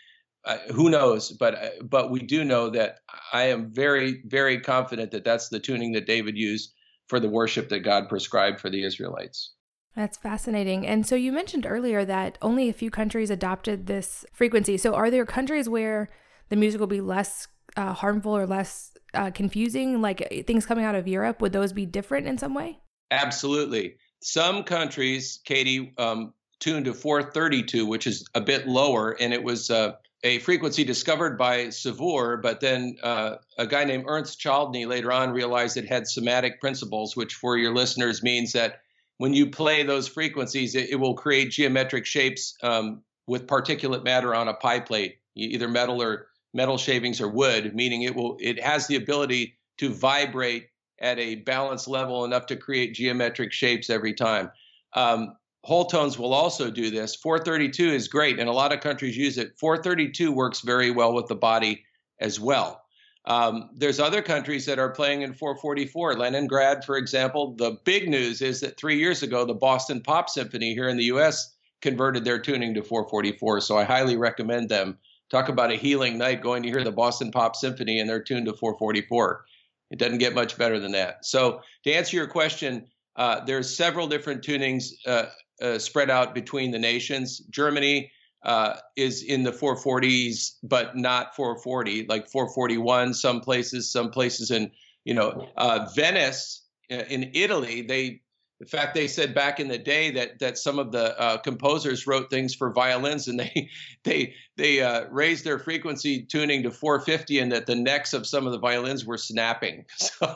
uh, 0.44 0.58
who 0.72 0.90
knows, 0.90 1.30
but 1.32 1.54
uh, 1.54 1.68
but 1.82 2.10
we 2.10 2.20
do 2.20 2.44
know 2.44 2.70
that 2.70 2.98
I 3.32 3.44
am 3.44 3.72
very 3.72 4.22
very 4.26 4.60
confident 4.60 5.12
that 5.12 5.24
that's 5.24 5.48
the 5.48 5.60
tuning 5.60 5.92
that 5.92 6.06
David 6.06 6.36
used 6.36 6.74
for 7.06 7.20
the 7.20 7.28
worship 7.28 7.70
that 7.70 7.80
God 7.80 8.08
prescribed 8.08 8.60
for 8.60 8.70
the 8.70 8.84
Israelites. 8.84 9.52
That's 9.96 10.18
fascinating. 10.18 10.86
And 10.86 11.06
so 11.06 11.14
you 11.14 11.32
mentioned 11.32 11.66
earlier 11.66 12.04
that 12.04 12.36
only 12.42 12.68
a 12.68 12.72
few 12.72 12.90
countries 12.90 13.30
adopted 13.30 13.86
this 13.86 14.24
frequency. 14.32 14.76
So 14.76 14.94
are 14.94 15.10
there 15.10 15.24
countries 15.24 15.68
where 15.68 16.10
the 16.48 16.56
music 16.56 16.80
will 16.80 16.88
be 16.88 17.00
less 17.00 17.46
uh, 17.76 17.92
harmful 17.92 18.36
or 18.36 18.46
less 18.46 18.92
uh, 19.14 19.30
confusing? 19.30 20.00
Like 20.00 20.20
uh, 20.22 20.42
things 20.44 20.66
coming 20.66 20.84
out 20.84 20.94
of 20.94 21.08
Europe, 21.08 21.40
would 21.40 21.52
those 21.52 21.72
be 21.72 21.86
different 21.86 22.26
in 22.26 22.38
some 22.38 22.54
way? 22.54 22.78
Absolutely. 23.10 23.96
Some 24.22 24.64
countries, 24.64 25.40
Katie, 25.44 25.92
um, 25.98 26.32
tuned 26.60 26.86
to 26.86 26.94
432, 26.94 27.86
which 27.86 28.06
is 28.06 28.26
a 28.34 28.40
bit 28.40 28.66
lower, 28.66 29.10
and 29.20 29.34
it 29.34 29.42
was 29.42 29.70
uh, 29.70 29.92
a 30.24 30.38
frequency 30.38 30.84
discovered 30.84 31.36
by 31.36 31.68
Sauveur, 31.68 32.38
but 32.38 32.60
then 32.60 32.96
uh, 33.02 33.36
a 33.58 33.66
guy 33.66 33.84
named 33.84 34.04
Ernst 34.08 34.40
Chladni 34.40 34.86
later 34.86 35.12
on 35.12 35.32
realized 35.32 35.76
it 35.76 35.86
had 35.86 36.04
cymatic 36.04 36.60
principles, 36.60 37.14
which 37.14 37.34
for 37.34 37.58
your 37.58 37.74
listeners 37.74 38.22
means 38.22 38.52
that 38.52 38.80
when 39.18 39.34
you 39.34 39.50
play 39.50 39.82
those 39.82 40.08
frequencies, 40.08 40.74
it, 40.74 40.88
it 40.88 40.96
will 40.96 41.14
create 41.14 41.50
geometric 41.50 42.06
shapes 42.06 42.56
um, 42.62 43.02
with 43.26 43.46
particulate 43.46 44.02
matter 44.02 44.34
on 44.34 44.48
a 44.48 44.54
pie 44.54 44.80
plate, 44.80 45.18
either 45.36 45.68
metal 45.68 46.02
or 46.02 46.28
metal 46.54 46.78
shavings 46.78 47.20
or 47.20 47.28
wood, 47.28 47.74
meaning 47.74 48.02
it 48.02 48.14
will 48.14 48.36
it 48.40 48.62
has 48.62 48.86
the 48.86 48.96
ability 48.96 49.56
to 49.78 49.92
vibrate 49.92 50.68
at 51.00 51.18
a 51.18 51.36
balanced 51.36 51.88
level 51.88 52.24
enough 52.24 52.46
to 52.46 52.56
create 52.56 52.94
geometric 52.94 53.52
shapes 53.52 53.90
every 53.90 54.14
time. 54.14 54.50
Um, 54.94 55.36
whole 55.64 55.86
tones 55.86 56.18
will 56.18 56.32
also 56.32 56.70
do 56.70 56.90
this. 56.90 57.16
432 57.16 57.88
is 57.88 58.08
great, 58.08 58.38
and 58.38 58.48
a 58.48 58.52
lot 58.52 58.72
of 58.72 58.80
countries 58.80 59.16
use 59.16 59.36
it. 59.36 59.58
432 59.58 60.30
works 60.30 60.60
very 60.60 60.90
well 60.90 61.12
with 61.12 61.26
the 61.26 61.34
body 61.34 61.84
as 62.20 62.38
well. 62.38 62.82
Um, 63.26 63.70
there's 63.74 63.98
other 63.98 64.20
countries 64.20 64.66
that 64.66 64.78
are 64.78 64.90
playing 64.90 65.22
in 65.22 65.32
444. 65.32 66.14
Leningrad, 66.14 66.84
for 66.84 66.96
example. 66.96 67.54
The 67.56 67.78
big 67.84 68.08
news 68.08 68.42
is 68.42 68.60
that 68.60 68.76
three 68.76 68.98
years 68.98 69.22
ago, 69.22 69.46
the 69.46 69.54
Boston 69.54 70.02
Pop 70.02 70.28
Symphony 70.28 70.74
here 70.74 70.88
in 70.88 70.98
the 70.98 71.04
U.S. 71.04 71.54
converted 71.80 72.24
their 72.24 72.38
tuning 72.38 72.74
to 72.74 72.82
444. 72.82 73.62
So 73.62 73.78
I 73.78 73.84
highly 73.84 74.16
recommend 74.16 74.68
them. 74.68 74.98
Talk 75.34 75.48
about 75.48 75.72
a 75.72 75.76
healing 75.76 76.16
night 76.16 76.42
going 76.42 76.62
to 76.62 76.68
hear 76.68 76.84
the 76.84 76.92
Boston 76.92 77.32
Pop 77.32 77.56
Symphony 77.56 77.98
and 77.98 78.08
they're 78.08 78.22
tuned 78.22 78.46
to 78.46 78.52
444. 78.52 79.44
It 79.90 79.98
doesn't 79.98 80.18
get 80.18 80.32
much 80.32 80.56
better 80.56 80.78
than 80.78 80.92
that. 80.92 81.26
So 81.26 81.60
to 81.82 81.92
answer 81.92 82.16
your 82.16 82.28
question, 82.28 82.86
uh, 83.16 83.44
there's 83.44 83.76
several 83.76 84.06
different 84.06 84.44
tunings 84.44 84.92
uh, 85.04 85.24
uh, 85.60 85.80
spread 85.80 86.08
out 86.08 86.36
between 86.36 86.70
the 86.70 86.78
nations. 86.78 87.40
Germany 87.50 88.12
uh, 88.44 88.76
is 88.94 89.24
in 89.24 89.42
the 89.42 89.50
440s, 89.50 90.52
but 90.62 90.96
not 90.96 91.34
440, 91.34 92.06
like 92.06 92.30
441. 92.30 93.12
Some 93.12 93.40
places, 93.40 93.90
some 93.90 94.12
places 94.12 94.52
in 94.52 94.70
you 95.02 95.14
know 95.14 95.48
uh, 95.56 95.88
Venice 95.96 96.62
uh, 96.92 96.94
in 97.08 97.32
Italy, 97.34 97.82
they 97.82 98.20
in 98.60 98.66
fact 98.66 98.94
they 98.94 99.08
said 99.08 99.34
back 99.34 99.60
in 99.60 99.68
the 99.68 99.78
day 99.78 100.10
that 100.10 100.38
that 100.38 100.58
some 100.58 100.78
of 100.78 100.92
the 100.92 101.18
uh, 101.20 101.36
composers 101.38 102.06
wrote 102.06 102.30
things 102.30 102.54
for 102.54 102.72
violins 102.72 103.28
and 103.28 103.40
they 103.40 103.70
they 104.04 104.34
they 104.56 104.80
uh, 104.80 105.04
raised 105.10 105.44
their 105.44 105.58
frequency 105.58 106.22
tuning 106.22 106.62
to 106.62 106.70
450 106.70 107.38
and 107.40 107.52
that 107.52 107.66
the 107.66 107.74
necks 107.74 108.12
of 108.12 108.26
some 108.26 108.46
of 108.46 108.52
the 108.52 108.58
violins 108.58 109.04
were 109.04 109.18
snapping. 109.18 109.84
So 109.98 110.34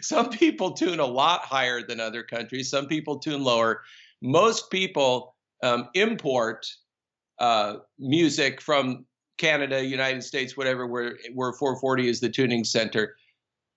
some 0.00 0.30
people 0.30 0.72
tune 0.72 1.00
a 1.00 1.06
lot 1.06 1.42
higher 1.42 1.82
than 1.82 2.00
other 2.00 2.22
countries. 2.22 2.70
Some 2.70 2.86
people 2.86 3.18
tune 3.18 3.44
lower. 3.44 3.82
Most 4.22 4.70
people 4.70 5.34
um, 5.62 5.88
import 5.94 6.66
uh, 7.38 7.76
music 7.98 8.60
from 8.60 9.04
Canada, 9.38 9.84
United 9.84 10.24
States, 10.24 10.56
whatever, 10.56 10.86
where 10.86 11.18
where 11.34 11.52
440 11.52 12.08
is 12.08 12.20
the 12.20 12.30
tuning 12.30 12.64
center. 12.64 13.16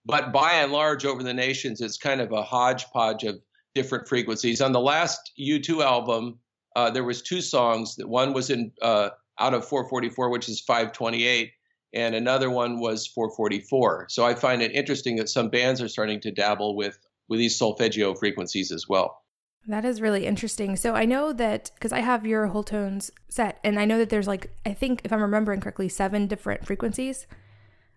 But 0.06 0.32
by 0.32 0.54
and 0.54 0.71
large, 0.71 1.06
over 1.06 1.21
the 1.21 1.34
nations, 1.34 1.82
it's 1.82 1.97
kind 1.97 2.21
of 2.21 2.32
a 2.32 2.41
hodgepodge 2.41 3.25
of 3.25 3.41
different 3.75 4.08
frequencies. 4.08 4.62
On 4.62 4.71
the 4.71 4.79
last 4.79 5.32
U2 5.39 5.84
album, 5.84 6.39
uh, 6.75 6.89
there 6.89 7.03
was 7.03 7.21
two 7.21 7.41
songs. 7.41 7.95
That 7.95 8.08
one 8.08 8.34
was 8.34 8.49
in 8.49 8.71
uh, 8.82 9.10
out 9.39 9.53
of 9.53 9.67
444, 9.67 10.29
which 10.29 10.49
is 10.49 10.60
528, 10.62 11.51
and 11.93 12.15
another 12.15 12.49
one 12.49 12.79
was 12.79 13.08
444. 13.08 14.08
So 14.10 14.25
I 14.25 14.36
find 14.36 14.62
it 14.62 14.71
interesting 14.71 15.15
that 15.17 15.29
some 15.29 15.49
bands 15.49 15.82
are 15.82 15.88
starting 15.88 16.19
to 16.21 16.32
dabble 16.32 16.75
with 16.75 16.99
with 17.27 17.39
these 17.39 17.58
solfeggio 17.58 18.15
frequencies 18.15 18.71
as 18.71 18.89
well. 18.89 19.21
That 19.67 19.86
is 19.86 20.01
really 20.01 20.25
interesting. 20.25 20.75
So 20.75 20.95
I 20.95 21.05
know 21.05 21.32
that 21.34 21.69
because 21.75 21.91
I 21.91 21.99
have 21.99 22.25
your 22.25 22.47
whole 22.47 22.63
tones 22.63 23.12
set, 23.27 23.60
and 23.63 23.79
I 23.79 23.86
know 23.86 23.99
that 23.99 24.10
there's 24.10 24.27
like, 24.27 24.49
I 24.65 24.73
think 24.73 25.01
if 25.03 25.13
I'm 25.13 25.21
remembering 25.21 25.60
correctly, 25.60 25.89
seven 25.89 26.25
different 26.25 26.65
frequencies 26.65 27.27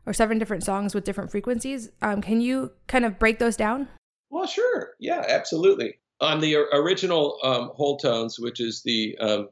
or 0.05 0.13
seven 0.13 0.39
different 0.39 0.65
songs 0.65 0.95
with 0.95 1.05
different 1.05 1.31
frequencies. 1.31 1.91
Um, 2.03 2.21
can 2.21 2.41
you 2.41 2.73
kind 2.89 3.05
of 3.05 3.19
break 3.19 3.39
those 3.39 3.57
down? 3.57 3.89
Well, 4.33 4.47
sure. 4.47 4.95
Yeah, 4.99 5.25
absolutely. 5.29 5.99
On 6.21 6.41
the 6.41 6.57
original 6.57 7.39
um, 7.45 7.71
whole 7.75 7.99
tones, 7.99 8.41
which 8.41 8.61
is 8.61 8.83
the, 8.83 9.17
um, 9.19 9.49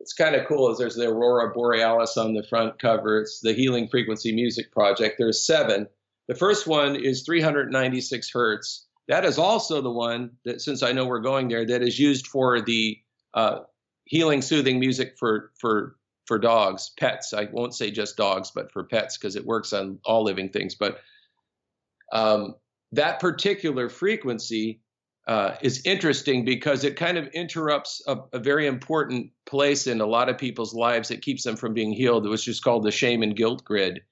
it's 0.00 0.12
kind 0.12 0.34
of 0.34 0.46
cool, 0.48 0.72
is 0.72 0.78
there's 0.78 0.96
the 0.96 1.08
Aurora 1.08 1.52
Borealis 1.52 2.16
on 2.16 2.34
the 2.34 2.42
front 2.42 2.80
cover. 2.80 3.20
It's 3.20 3.38
the 3.40 3.52
Healing 3.52 3.86
Frequency 3.88 4.34
Music 4.34 4.72
Project. 4.72 5.16
There's 5.18 5.46
seven. 5.46 5.86
The 6.26 6.34
first 6.34 6.66
one 6.66 6.96
is 6.96 7.22
396 7.22 8.30
hertz 8.32 8.86
that 9.08 9.24
is 9.24 9.38
also 9.38 9.80
the 9.80 9.90
one 9.90 10.30
that, 10.44 10.60
since 10.60 10.82
I 10.82 10.92
know 10.92 11.06
we're 11.06 11.20
going 11.20 11.48
there, 11.48 11.66
that 11.66 11.82
is 11.82 11.98
used 11.98 12.26
for 12.26 12.60
the 12.60 12.98
uh, 13.34 13.60
healing, 14.04 14.42
soothing 14.42 14.80
music 14.80 15.16
for 15.18 15.50
for 15.58 15.96
for 16.26 16.38
dogs, 16.38 16.92
pets. 16.98 17.34
I 17.34 17.48
won't 17.52 17.74
say 17.74 17.90
just 17.90 18.16
dogs, 18.16 18.50
but 18.54 18.72
for 18.72 18.84
pets 18.84 19.18
because 19.18 19.36
it 19.36 19.44
works 19.44 19.72
on 19.72 19.98
all 20.04 20.24
living 20.24 20.48
things. 20.48 20.74
But 20.74 21.00
um, 22.12 22.54
that 22.94 23.20
particular 23.20 23.88
frequency 23.88 24.80
uh, 25.26 25.56
is 25.62 25.84
interesting 25.84 26.44
because 26.44 26.84
it 26.84 26.96
kind 26.96 27.16
of 27.16 27.26
interrupts 27.28 28.02
a, 28.06 28.18
a, 28.34 28.38
very 28.38 28.66
important 28.66 29.30
place 29.46 29.86
in 29.86 30.02
a 30.02 30.06
lot 30.06 30.28
of 30.28 30.36
people's 30.36 30.74
lives 30.74 31.08
that 31.08 31.22
keeps 31.22 31.44
them 31.44 31.56
from 31.56 31.72
being 31.72 31.92
healed. 31.92 32.26
It 32.26 32.28
was 32.28 32.44
just 32.44 32.62
called 32.62 32.82
the 32.82 32.90
shame 32.90 33.22
and 33.22 33.34
guilt 33.34 33.64
grid. 33.64 34.02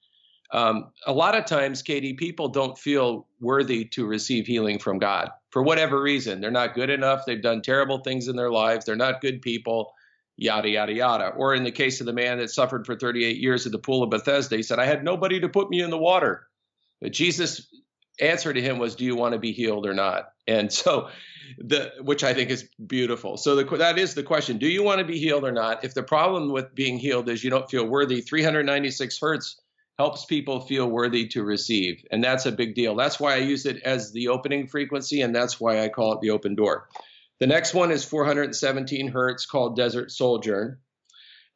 Um, 0.52 0.90
a 1.06 1.12
lot 1.12 1.36
of 1.36 1.44
times, 1.44 1.82
Katie, 1.82 2.14
people 2.14 2.48
don't 2.48 2.78
feel 2.78 3.26
worthy 3.40 3.84
to 3.86 4.06
receive 4.06 4.46
healing 4.46 4.78
from 4.78 4.98
God 4.98 5.30
for 5.50 5.62
whatever 5.62 6.00
reason. 6.00 6.40
They're 6.40 6.50
not 6.50 6.74
good 6.74 6.90
enough. 6.90 7.24
They've 7.26 7.42
done 7.42 7.60
terrible 7.60 7.98
things 7.98 8.28
in 8.28 8.36
their 8.36 8.50
lives. 8.50 8.86
They're 8.86 8.96
not 8.96 9.20
good 9.20 9.42
people, 9.42 9.92
yada, 10.36 10.68
yada, 10.68 10.92
yada. 10.92 11.28
Or 11.28 11.54
in 11.54 11.64
the 11.64 11.70
case 11.70 12.00
of 12.00 12.06
the 12.06 12.12
man 12.12 12.38
that 12.38 12.50
suffered 12.50 12.86
for 12.86 12.96
38 12.96 13.36
years 13.36 13.66
at 13.66 13.72
the 13.72 13.78
pool 13.78 14.02
of 14.02 14.10
Bethesda, 14.10 14.56
he 14.56 14.62
said, 14.62 14.78
I 14.78 14.86
had 14.86 15.04
nobody 15.04 15.40
to 15.40 15.48
put 15.48 15.70
me 15.70 15.82
in 15.82 15.90
the 15.90 15.98
water. 15.98 16.46
But 17.00 17.12
Jesus' 17.12 17.66
answer 18.20 18.52
to 18.52 18.62
him 18.62 18.78
was, 18.78 18.94
Do 18.94 19.04
you 19.04 19.16
want 19.16 19.32
to 19.32 19.38
be 19.38 19.52
healed 19.52 19.86
or 19.86 19.94
not? 19.94 20.32
And 20.46 20.72
so, 20.72 21.08
the 21.58 21.92
which 22.00 22.24
I 22.24 22.34
think 22.34 22.50
is 22.50 22.68
beautiful. 22.86 23.36
So 23.36 23.56
the, 23.56 23.76
that 23.76 23.98
is 23.98 24.14
the 24.14 24.22
question: 24.22 24.58
Do 24.58 24.68
you 24.68 24.82
want 24.82 24.98
to 24.98 25.04
be 25.04 25.18
healed 25.18 25.44
or 25.44 25.52
not? 25.52 25.84
If 25.84 25.94
the 25.94 26.02
problem 26.02 26.50
with 26.50 26.74
being 26.74 26.98
healed 26.98 27.28
is 27.28 27.42
you 27.42 27.50
don't 27.50 27.70
feel 27.70 27.86
worthy, 27.86 28.20
396 28.20 29.18
hertz 29.20 29.60
helps 29.98 30.24
people 30.24 30.60
feel 30.60 30.88
worthy 30.88 31.28
to 31.28 31.44
receive. 31.44 32.04
And 32.10 32.24
that's 32.24 32.46
a 32.46 32.52
big 32.52 32.74
deal. 32.74 32.94
That's 32.96 33.20
why 33.20 33.34
I 33.34 33.38
use 33.38 33.66
it 33.66 33.82
as 33.82 34.12
the 34.12 34.28
opening 34.28 34.66
frequency, 34.66 35.20
and 35.20 35.34
that's 35.34 35.60
why 35.60 35.82
I 35.82 35.88
call 35.88 36.14
it 36.14 36.20
the 36.20 36.30
open 36.30 36.54
door. 36.54 36.88
The 37.40 37.46
next 37.46 37.74
one 37.74 37.90
is 37.90 38.04
417 38.04 39.08
hertz 39.08 39.46
called 39.46 39.76
Desert 39.76 40.10
Sojourn. 40.10 40.78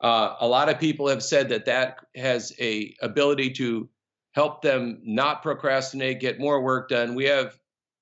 Uh, 0.00 0.34
a 0.40 0.46
lot 0.46 0.68
of 0.68 0.78
people 0.78 1.08
have 1.08 1.22
said 1.22 1.48
that 1.48 1.64
that 1.66 1.98
has 2.14 2.52
a 2.60 2.94
ability 3.00 3.52
to 3.52 3.88
help 4.36 4.60
them 4.60 5.00
not 5.02 5.42
procrastinate, 5.42 6.20
get 6.20 6.38
more 6.38 6.60
work 6.60 6.90
done. 6.90 7.14
We 7.14 7.24
have 7.24 7.58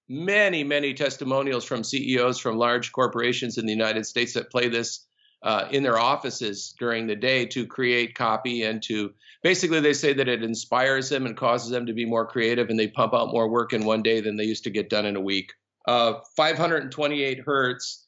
many, 0.09 0.65
many 0.65 0.93
testimonials 0.93 1.65
from 1.65 1.85
CEOs 1.85 2.41
from 2.41 2.59
large 2.59 2.91
corporations 2.91 3.57
in 3.57 3.67
the 3.67 3.73
United 3.73 4.05
States 4.05 4.35
that 4.35 4.51
play 4.51 4.69
this 4.69 5.07
uh, 5.45 5.69
in 5.71 5.85
their 5.85 5.97
offices 5.97 6.75
during 6.77 7.07
the 7.07 7.15
day 7.15 7.47
to 7.47 7.67
create 7.67 8.17
copy 8.17 8.65
and 8.65 8.83
to 8.83 9.13
basically 9.45 9.79
they 9.79 9.93
say 9.93 10.13
that 10.13 10.29
it 10.29 10.43
inspires 10.43 11.09
them 11.09 11.25
and 11.25 11.37
causes 11.37 11.71
them 11.71 11.87
to 11.87 11.93
be 11.93 12.05
more 12.05 12.27
creative 12.27 12.69
and 12.69 12.79
they 12.79 12.89
pump 12.89 13.15
out 13.15 13.31
more 13.31 13.49
work 13.49 13.73
in 13.73 13.85
one 13.85 14.03
day 14.03 14.21
than 14.21 14.37
they 14.37 14.45
used 14.45 14.65
to 14.65 14.71
get 14.71 14.91
done 14.91 15.07
in 15.07 15.15
a 15.15 15.21
week. 15.21 15.53
Uh, 15.87 16.15
528 16.37 17.41
hertz 17.47 18.07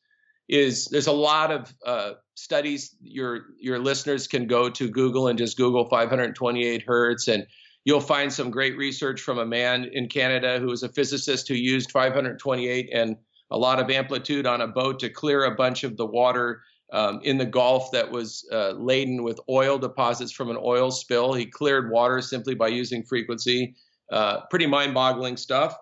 is 0.48 0.86
there's 0.86 1.06
a 1.06 1.12
lot 1.12 1.52
of 1.52 1.72
uh, 1.84 2.12
studies 2.34 2.96
your 3.02 3.46
your 3.60 3.78
listeners 3.78 4.26
can 4.26 4.46
go 4.46 4.70
to 4.70 4.88
Google 4.88 5.28
and 5.28 5.38
just 5.38 5.56
Google 5.56 5.84
528 5.88 6.82
hertz 6.86 7.28
and 7.28 7.46
you'll 7.86 8.00
find 8.00 8.32
some 8.32 8.50
great 8.50 8.76
research 8.76 9.20
from 9.20 9.38
a 9.38 9.46
man 9.46 9.84
in 9.92 10.08
Canada 10.08 10.58
who 10.58 10.66
was 10.66 10.82
a 10.82 10.88
physicist 10.88 11.46
who 11.46 11.54
used 11.54 11.92
528 11.92 12.90
and 12.92 13.16
a 13.52 13.56
lot 13.56 13.78
of 13.78 13.88
amplitude 13.90 14.44
on 14.44 14.60
a 14.60 14.66
boat 14.66 14.98
to 14.98 15.08
clear 15.08 15.44
a 15.44 15.54
bunch 15.54 15.84
of 15.84 15.96
the 15.96 16.04
water 16.04 16.62
um, 16.92 17.20
in 17.22 17.38
the 17.38 17.46
Gulf 17.46 17.92
that 17.92 18.10
was 18.10 18.44
uh, 18.52 18.72
laden 18.72 19.22
with 19.22 19.38
oil 19.48 19.78
deposits 19.78 20.32
from 20.32 20.50
an 20.50 20.58
oil 20.60 20.90
spill. 20.90 21.32
He 21.32 21.46
cleared 21.46 21.92
water 21.92 22.20
simply 22.20 22.56
by 22.56 22.68
using 22.68 23.04
frequency. 23.04 23.76
Uh, 24.10 24.40
pretty 24.50 24.66
mind 24.66 24.92
boggling 24.92 25.36
stuff. 25.36 25.78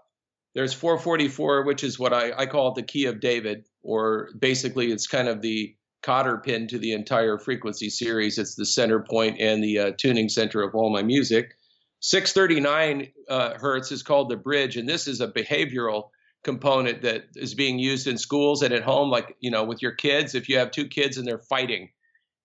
There's 0.55 0.75
444, 0.75 1.65
which 1.65 1.83
is 1.83 1.99
what 1.99 2.13
I, 2.13 2.33
I 2.37 2.47
call 2.47 2.75
the 2.75 2.83
key 2.83 3.07
of 3.07 3.19
David, 3.19 3.65
or 3.83 4.29
basically 4.39 4.93
it's 4.93 5.07
kind 5.07 5.29
of 5.29 5.41
the 5.41 5.75
cotter 6.03 6.37
pin 6.37 6.69
to 6.69 6.79
the 6.79 6.93
entire 6.93 7.39
frequency 7.39 7.89
series. 7.89 8.37
It's 8.37 8.57
the 8.57 8.67
center 8.67 9.01
point 9.01 9.41
and 9.41 9.65
the 9.65 9.79
uh, 9.79 9.93
tuning 9.97 10.29
center 10.29 10.63
of 10.63 10.75
all 10.75 10.93
my 10.93 11.03
music. 11.03 11.57
639 12.07 13.13
uh, 13.31 13.55
hertz 13.55 13.91
is 13.91 14.03
called 14.03 14.29
the 14.29 14.37
bridge, 14.37 14.77
and 14.77 14.87
this 14.87 15.09
is 15.09 15.23
a 15.23 15.27
behavioral 15.27 16.11
component 16.43 17.01
that 17.01 17.25
is 17.35 17.55
being 17.55 17.79
used 17.79 18.07
in 18.07 18.19
schools 18.19 18.61
and 18.61 18.75
at 18.75 18.83
home 18.83 19.09
like 19.09 19.35
you 19.41 19.51
know 19.51 19.65
with 19.65 19.81
your 19.81 19.93
kids. 19.93 20.35
If 20.35 20.51
you 20.51 20.59
have 20.59 20.71
two 20.71 20.87
kids 20.87 21.17
and 21.17 21.27
they're 21.27 21.39
fighting 21.39 21.89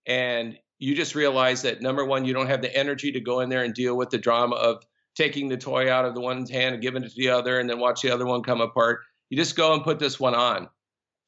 and 0.05 0.57
you 0.77 0.95
just 0.95 1.13
realize 1.13 1.63
that 1.63 1.81
number 1.81 2.05
one 2.05 2.23
you 2.23 2.33
don't 2.33 2.47
have 2.47 2.61
the 2.61 2.73
energy 2.73 3.11
to 3.11 3.19
go 3.19 3.41
in 3.41 3.49
there 3.49 3.65
and 3.65 3.73
deal 3.73 3.97
with 3.97 4.11
the 4.11 4.17
drama 4.17 4.55
of 4.55 4.81
taking 5.13 5.49
the 5.49 5.57
toy 5.57 5.91
out 5.91 6.05
of 6.05 6.15
the 6.15 6.21
one's 6.21 6.49
hand 6.49 6.75
and 6.75 6.81
giving 6.81 7.03
it 7.03 7.09
to 7.09 7.15
the 7.17 7.27
other 7.27 7.59
and 7.59 7.69
then 7.69 7.79
watch 7.79 8.01
the 8.01 8.11
other 8.11 8.25
one 8.25 8.43
come 8.43 8.61
apart. 8.61 9.01
You 9.29 9.35
just 9.35 9.57
go 9.57 9.73
and 9.73 9.83
put 9.83 9.99
this 9.99 10.17
one 10.17 10.35
on 10.35 10.69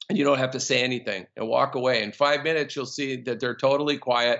and 0.07 0.17
you 0.17 0.23
don't 0.23 0.39
have 0.39 0.51
to 0.51 0.59
say 0.61 0.81
anything 0.81 1.27
and 1.35 1.49
walk 1.49 1.75
away. 1.75 2.01
In 2.01 2.13
five 2.13 2.43
minutes 2.43 2.77
you'll 2.77 2.85
see 2.85 3.23
that 3.23 3.41
they're 3.41 3.57
totally 3.57 3.97
quiet. 3.97 4.39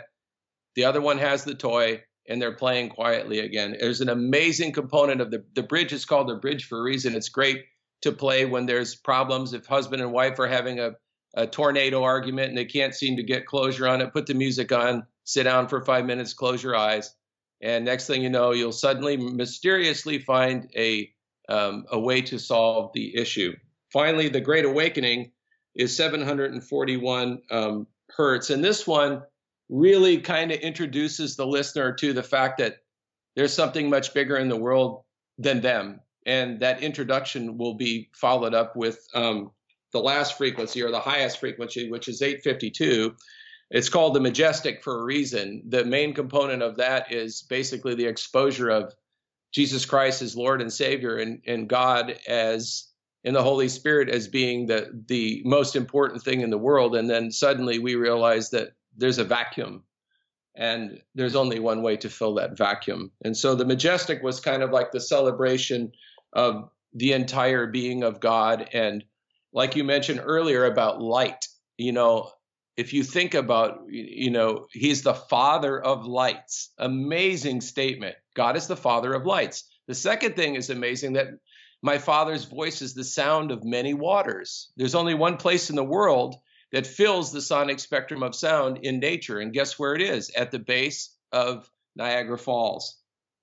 The 0.76 0.86
other 0.86 1.02
one 1.02 1.18
has 1.18 1.44
the 1.44 1.56
toy 1.56 2.04
and 2.28 2.42
they're 2.42 2.56
playing 2.56 2.90
quietly 2.90 3.40
again 3.40 3.76
there's 3.80 4.02
an 4.02 4.10
amazing 4.10 4.72
component 4.72 5.22
of 5.22 5.32
the 5.32 5.44
the 5.54 5.64
bridge 5.64 5.94
is 5.94 6.06
called 6.06 6.28
the 6.28 6.36
bridge 6.36 6.66
for 6.66 6.80
a 6.80 6.84
reason 6.84 7.16
it's 7.16 7.30
great 7.30 7.66
to 8.02 8.12
play 8.12 8.46
when 8.46 8.66
there's 8.66 8.96
problems. 8.96 9.54
If 9.54 9.66
husband 9.66 10.02
and 10.02 10.12
wife 10.12 10.40
are 10.40 10.48
having 10.48 10.80
a, 10.80 10.92
a 11.36 11.48
tornado 11.48 12.04
argument 12.04 12.50
and 12.50 12.58
they 12.58 12.66
can't 12.66 12.96
seem 12.96 13.18
to 13.18 13.24
get 13.24 13.46
closure 13.46 13.88
on 13.88 14.02
it, 14.02 14.14
put 14.14 14.26
the 14.26 14.34
music 14.34 14.72
on, 14.72 15.06
sit 15.24 15.44
down 15.44 15.68
for 15.68 15.82
five 15.82 16.06
minutes, 16.06 16.34
close 16.34 16.62
your 16.62 16.76
eyes, 16.76 17.14
and 17.62 17.86
next 17.86 18.08
thing 18.08 18.24
you 18.24 18.30
know, 18.30 18.52
you'll 18.52 18.72
suddenly 18.72 19.18
mysteriously 19.18 20.20
find 20.20 20.70
a 20.76 21.10
um, 21.50 21.86
a 21.92 22.00
way 22.00 22.22
to 22.22 22.40
solve 22.40 22.92
the 22.94 23.16
issue. 23.18 23.54
Finally, 23.92 24.30
the 24.30 24.40
Great 24.40 24.64
Awakening 24.64 25.32
is 25.76 25.96
741 25.98 27.42
um, 27.52 27.88
hertz. 28.10 28.50
And 28.50 28.64
this 28.64 28.88
one 28.88 29.24
really 29.72 30.18
kind 30.18 30.52
of 30.52 30.60
introduces 30.60 31.36
the 31.36 31.48
listener 31.48 31.94
to 31.94 32.12
the 32.12 32.22
fact 32.22 32.58
that 32.58 32.80
there's 33.36 33.54
something 33.54 33.90
much 33.90 34.14
bigger 34.14 34.36
in 34.36 34.50
the 34.50 34.58
world 34.58 35.04
than 35.38 35.62
them. 35.62 36.02
And 36.26 36.60
that 36.60 36.84
introduction 36.84 37.58
will 37.58 37.74
be 37.74 38.10
followed 38.14 38.54
up 38.54 38.76
with 38.76 39.08
um, 39.16 39.52
the 39.94 40.02
last 40.02 40.38
frequency 40.38 40.84
or 40.84 40.92
the 40.92 41.00
highest 41.00 41.40
frequency, 41.40 41.90
which 41.90 42.10
is 42.10 42.22
852. 42.22 43.16
It's 43.72 43.90
called 43.90 44.14
the 44.14 44.20
majestic 44.20 44.84
for 44.84 45.00
a 45.00 45.04
reason. 45.04 45.64
The 45.70 45.86
main 45.86 46.14
component 46.14 46.62
of 46.62 46.76
that 46.76 47.12
is 47.12 47.42
basically 47.44 47.96
the 47.96 48.06
exposure 48.06 48.70
of 48.70 48.94
Jesus 49.54 49.86
Christ 49.86 50.22
as 50.22 50.36
Lord 50.36 50.62
and 50.62 50.72
Savior 50.72 51.18
and, 51.18 51.42
and 51.48 51.70
God 51.70 52.20
as 52.28 52.90
in 53.24 53.34
the 53.34 53.44
Holy 53.44 53.70
Spirit 53.70 54.10
as 54.10 54.28
being 54.28 54.66
the 54.66 54.90
the 55.08 55.42
most 55.46 55.76
important 55.76 56.24
thing 56.24 56.42
in 56.42 56.50
the 56.50 56.58
world. 56.58 56.96
And 56.96 57.10
then 57.10 57.32
suddenly 57.32 57.80
we 57.80 57.96
realize 57.96 58.50
that 58.50 58.74
there's 59.02 59.18
a 59.18 59.24
vacuum 59.26 59.84
and 60.56 61.02
there's 61.16 61.36
only 61.36 61.60
one 61.60 61.82
way 61.82 61.98
to 61.98 62.10
fill 62.10 62.36
that 62.36 62.58
vacuum. 62.58 63.12
And 63.24 63.36
so 63.36 63.56
the 63.56 63.66
majestic 63.66 64.22
was 64.22 64.40
kind 64.40 64.64
of 64.64 64.72
like 64.72 64.92
the 64.92 65.00
celebration 65.00 65.92
of 66.34 66.70
the 66.94 67.14
entire 67.14 67.68
being 67.68 68.04
of 68.04 68.20
God. 68.20 68.70
And 68.74 69.04
like 69.54 69.76
you 69.76 69.84
mentioned 69.84 70.22
earlier 70.24 70.66
about 70.66 71.02
light, 71.02 71.48
you 71.78 71.92
know, 71.92 72.32
if 72.78 72.94
you 72.94 73.04
think 73.04 73.34
about, 73.34 73.80
you 73.90 74.30
know, 74.30 74.68
he's 74.72 75.02
the 75.02 75.14
father 75.14 75.82
of 75.82 76.06
lights. 76.06 76.72
Amazing 76.78 77.62
statement. 77.62 78.16
God 78.36 78.56
is 78.56 78.68
the 78.68 78.78
father 78.78 79.14
of 79.14 79.26
lights. 79.26 79.70
The 79.88 79.96
second 79.96 80.36
thing 80.36 80.56
is 80.56 80.70
amazing 80.70 81.14
that 81.14 81.28
my 81.82 81.98
father's 81.98 82.46
voice 82.46 82.82
is 82.82 82.94
the 82.94 83.04
sound 83.04 83.52
of 83.52 83.64
many 83.64 83.94
waters. 83.94 84.72
There's 84.78 84.96
only 84.96 85.16
one 85.16 85.38
place 85.38 85.70
in 85.70 85.76
the 85.76 85.84
world 85.84 86.36
that 86.72 86.88
fills 86.88 87.32
the 87.32 87.42
sonic 87.42 87.80
spectrum 87.80 88.24
of 88.24 88.36
sound 88.36 88.80
in 88.84 89.00
nature. 89.00 89.40
And 89.40 89.54
guess 89.54 89.78
where 89.78 89.96
it 89.96 90.02
is? 90.02 90.30
At 90.32 90.52
the 90.52 90.60
base 90.60 91.16
of 91.32 91.70
Niagara 91.96 92.38
Falls. 92.38 92.98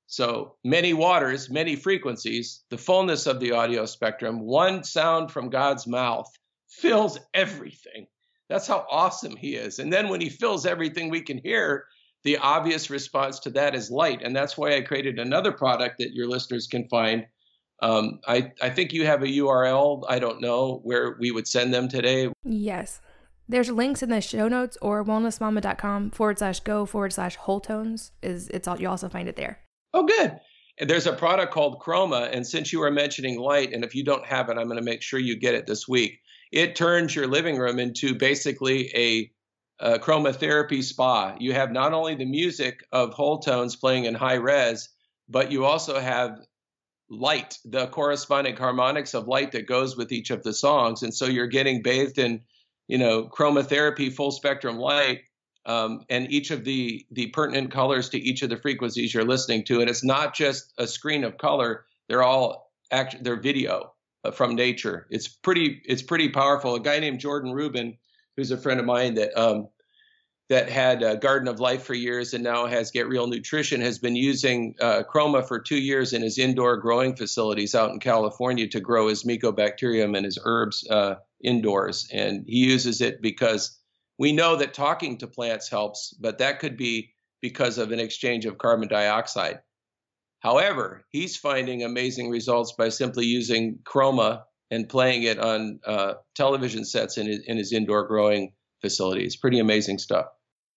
So 0.07 0.57
many 0.65 0.95
waters, 0.95 1.51
many 1.51 1.77
frequencies, 1.77 2.65
the 2.71 2.79
fullness 2.79 3.27
of 3.27 3.41
the 3.41 3.53
audio 3.53 3.85
spectrum, 3.85 4.41
one 4.41 4.83
sound 4.83 5.31
from 5.31 5.51
God's 5.51 5.87
mouth 5.87 6.31
fills 6.69 7.19
everything. 7.35 8.07
That's 8.49 8.67
how 8.67 8.87
awesome 8.91 9.37
he 9.37 9.57
is. 9.57 9.79
And 9.79 9.93
then 9.93 10.09
when 10.09 10.23
he 10.23 10.31
fills 10.31 10.65
everything 10.65 11.11
we 11.11 11.21
can 11.21 11.39
hear, 11.39 11.85
the 12.25 12.39
obvious 12.39 12.89
response 12.89 13.39
to 13.41 13.51
that 13.51 13.75
is 13.75 13.91
light. 13.91 14.23
And 14.23 14.35
that's 14.35 14.57
why 14.57 14.77
I 14.77 14.81
created 14.81 15.19
another 15.19 15.53
product 15.53 15.99
that 15.99 16.15
your 16.15 16.27
listeners 16.27 16.67
can 16.67 16.89
find. 16.89 17.27
Um, 17.83 18.21
I, 18.27 18.53
I 18.63 18.71
think 18.71 18.95
you 18.95 19.05
have 19.05 19.23
a 19.23 19.27
URL, 19.27 20.05
I 20.09 20.19
don't 20.19 20.41
know, 20.41 20.81
where 20.83 21.17
we 21.21 21.31
would 21.31 21.47
send 21.47 21.73
them 21.73 21.87
today. 21.87 22.33
Yes. 22.45 23.01
There's 23.49 23.71
links 23.71 24.03
in 24.03 24.11
the 24.11 24.21
show 24.21 24.47
notes 24.47 24.77
or 24.83 25.03
wellnessmama.com 25.05 26.11
forward 26.11 26.39
slash 26.39 26.61
go 26.61 26.85
forward 26.85 27.15
slash 27.15 27.37
whole 27.37 27.61
tones. 27.61 28.13
Is 28.23 28.49
it's 28.49 28.69
all 28.69 28.79
you 28.79 28.89
also 28.89 29.09
find 29.09 29.29
it 29.29 29.37
there. 29.37 29.61
Oh, 29.95 30.07
good. 30.07 30.39
There's 30.81 31.07
a 31.07 31.15
product 31.15 31.53
called 31.53 31.81
Chroma. 31.81 32.31
And 32.33 32.47
since 32.47 32.73
you 32.73 32.81
were 32.81 32.91
mentioning 32.91 33.39
light, 33.39 33.73
and 33.73 33.85
if 33.85 33.95
you 33.95 34.05
don't 34.05 34.27
have 34.27 34.49
it, 34.49 34.59
I'm 34.59 34.67
going 34.67 34.77
to 34.77 34.85
make 34.85 35.03
sure 35.03 35.19
you 35.19 35.37
get 35.37 35.55
it 35.55 35.67
this 35.67 35.89
week. 35.89 36.21
It 36.53 36.77
turns 36.77 37.15
your 37.15 37.27
living 37.27 37.57
room 37.57 37.79
into 37.79 38.15
basically 38.15 38.91
a, 38.95 39.31
a 39.81 39.99
chromotherapy 39.99 40.83
spa. 40.83 41.35
You 41.39 41.55
have 41.55 41.73
not 41.73 41.95
only 41.95 42.15
the 42.15 42.27
music 42.27 42.85
of 42.93 43.15
whole 43.15 43.39
tones 43.39 43.77
playing 43.77 44.05
in 44.05 44.15
high 44.15 44.35
res, 44.35 44.91
but 45.29 45.51
you 45.51 45.65
also 45.65 45.99
have 45.99 46.39
light, 47.11 47.59
the 47.65 47.87
corresponding 47.89 48.57
harmonics 48.57 49.15
of 49.15 49.27
light 49.27 49.53
that 49.53 49.67
goes 49.67 49.97
with 49.97 50.13
each 50.13 50.31
of 50.31 50.43
the 50.43 50.53
songs. 50.53 51.03
And 51.03 51.15
so 51.15 51.27
you're 51.27 51.47
getting 51.47 51.83
bathed 51.83 52.19
in 52.19 52.43
you 52.89 52.99
know, 52.99 53.25
chromotherapy, 53.25 54.13
full 54.13 54.33
spectrum 54.33 54.79
light, 54.79 55.21
um, 55.67 56.05
and 56.09 56.33
each 56.33 56.51
of 56.51 56.65
the 56.65 57.07
the 57.13 57.29
pertinent 57.29 57.71
colors 57.71 58.09
to 58.09 58.19
each 58.19 58.43
of 58.43 58.49
the 58.49 58.57
frequencies 58.57 59.13
you're 59.15 59.25
listening 59.25 59.65
to. 59.65 59.81
And 59.81 59.89
it's 59.89 60.05
not 60.05 60.35
just 60.35 60.73
a 60.79 60.87
screen 60.87 61.23
of 61.23 61.39
color; 61.39 61.85
they're 62.09 62.23
all 62.23 62.73
act 62.91 63.23
they're 63.23 63.41
video 63.41 63.93
uh, 64.25 64.31
from 64.31 64.57
nature. 64.57 65.07
It's 65.11 65.29
pretty 65.29 65.83
it's 65.85 66.03
pretty 66.03 66.31
powerful. 66.31 66.75
A 66.75 66.81
guy 66.81 66.99
named 66.99 67.21
Jordan 67.21 67.53
Rubin, 67.53 67.99
who's 68.37 68.51
a 68.51 68.57
friend 68.57 68.81
of 68.81 68.87
mine 68.87 69.15
that 69.15 69.39
um, 69.39 69.69
that 70.49 70.71
had 70.71 71.03
a 71.03 71.17
Garden 71.17 71.47
of 71.49 71.61
Life 71.61 71.83
for 71.83 71.95
years 71.95 72.33
and 72.33 72.43
now 72.43 72.65
has 72.67 72.91
Get 72.91 73.07
Real 73.07 73.27
Nutrition, 73.27 73.83
has 73.83 73.99
been 73.99 74.17
using 74.17 74.75
uh, 74.81 75.03
Chroma 75.03 75.47
for 75.47 75.61
two 75.61 75.77
years 75.77 76.15
in 76.15 76.23
his 76.23 76.39
indoor 76.39 76.79
growing 76.79 77.15
facilities 77.15 77.75
out 77.75 77.91
in 77.91 78.01
California 78.01 78.67
to 78.69 78.81
grow 78.81 79.09
his 79.09 79.25
mycobacterium 79.25 80.17
and 80.17 80.25
his 80.25 80.39
herbs 80.43 80.89
uh, 80.89 81.17
indoors. 81.43 82.09
And 82.13 82.45
he 82.47 82.59
uses 82.59 83.01
it 83.01 83.23
because 83.23 83.79
we 84.19 84.33
know 84.33 84.57
that 84.57 84.75
talking 84.75 85.19
to 85.19 85.27
plants 85.27 85.69
helps, 85.69 86.13
but 86.21 86.39
that 86.39 86.59
could 86.59 86.77
be 86.77 87.13
because 87.41 87.79
of 87.79 87.93
an 87.93 88.01
exchange 88.01 88.47
of 88.47 88.59
carbon 88.59 88.89
dioxide. 88.89 89.61
However, 90.41 91.05
he's 91.11 91.37
finding 91.37 91.83
amazing 91.83 92.31
results 92.31 92.73
by 92.73 92.89
simply 92.89 93.27
using 93.27 93.79
chroma 93.85 94.43
and 94.71 94.89
playing 94.89 95.23
it 95.23 95.39
on 95.39 95.81
uh, 95.87 96.15
television 96.35 96.85
sets 96.85 97.17
in 97.17 97.27
his, 97.27 97.41
in 97.47 97.57
his 97.57 97.73
indoor 97.73 98.07
growing 98.07 98.53
facilities. 98.81 99.37
Pretty 99.37 99.59
amazing 99.59 99.99
stuff. 99.99 100.27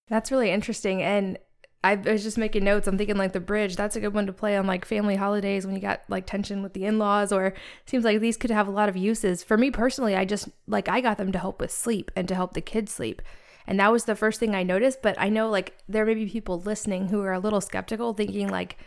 That's 0.07 0.31
really 0.31 0.51
interesting. 0.51 1.01
And 1.01 1.37
I 1.83 1.95
was 1.95 2.21
just 2.21 2.37
making 2.37 2.63
notes. 2.63 2.87
I'm 2.87 2.97
thinking 2.97 3.17
like 3.17 3.33
the 3.33 3.39
bridge. 3.39 3.75
That's 3.75 3.95
a 3.95 3.99
good 3.99 4.13
one 4.13 4.27
to 4.27 4.33
play 4.33 4.55
on 4.55 4.67
like 4.67 4.85
family 4.85 5.15
holidays 5.15 5.65
when 5.65 5.75
you 5.75 5.81
got 5.81 6.01
like 6.09 6.27
tension 6.27 6.61
with 6.61 6.73
the 6.73 6.85
in-laws. 6.85 7.31
Or 7.31 7.53
seems 7.85 8.05
like 8.05 8.19
these 8.19 8.37
could 8.37 8.51
have 8.51 8.67
a 8.67 8.71
lot 8.71 8.89
of 8.89 8.95
uses. 8.95 9.43
For 9.43 9.57
me 9.57 9.71
personally, 9.71 10.15
I 10.15 10.25
just 10.25 10.49
like 10.67 10.87
I 10.87 11.01
got 11.01 11.17
them 11.17 11.31
to 11.31 11.39
help 11.39 11.59
with 11.59 11.71
sleep 11.71 12.11
and 12.15 12.27
to 12.27 12.35
help 12.35 12.53
the 12.53 12.61
kids 12.61 12.91
sleep. 12.91 13.21
And 13.65 13.79
that 13.79 13.91
was 13.91 14.05
the 14.05 14.15
first 14.15 14.39
thing 14.39 14.53
I 14.53 14.63
noticed. 14.63 15.01
But 15.01 15.19
I 15.19 15.29
know 15.29 15.49
like 15.49 15.75
there 15.89 16.05
may 16.05 16.13
be 16.13 16.27
people 16.27 16.59
listening 16.59 17.07
who 17.07 17.21
are 17.21 17.33
a 17.33 17.39
little 17.39 17.61
skeptical, 17.61 18.13
thinking 18.13 18.47
like, 18.47 18.77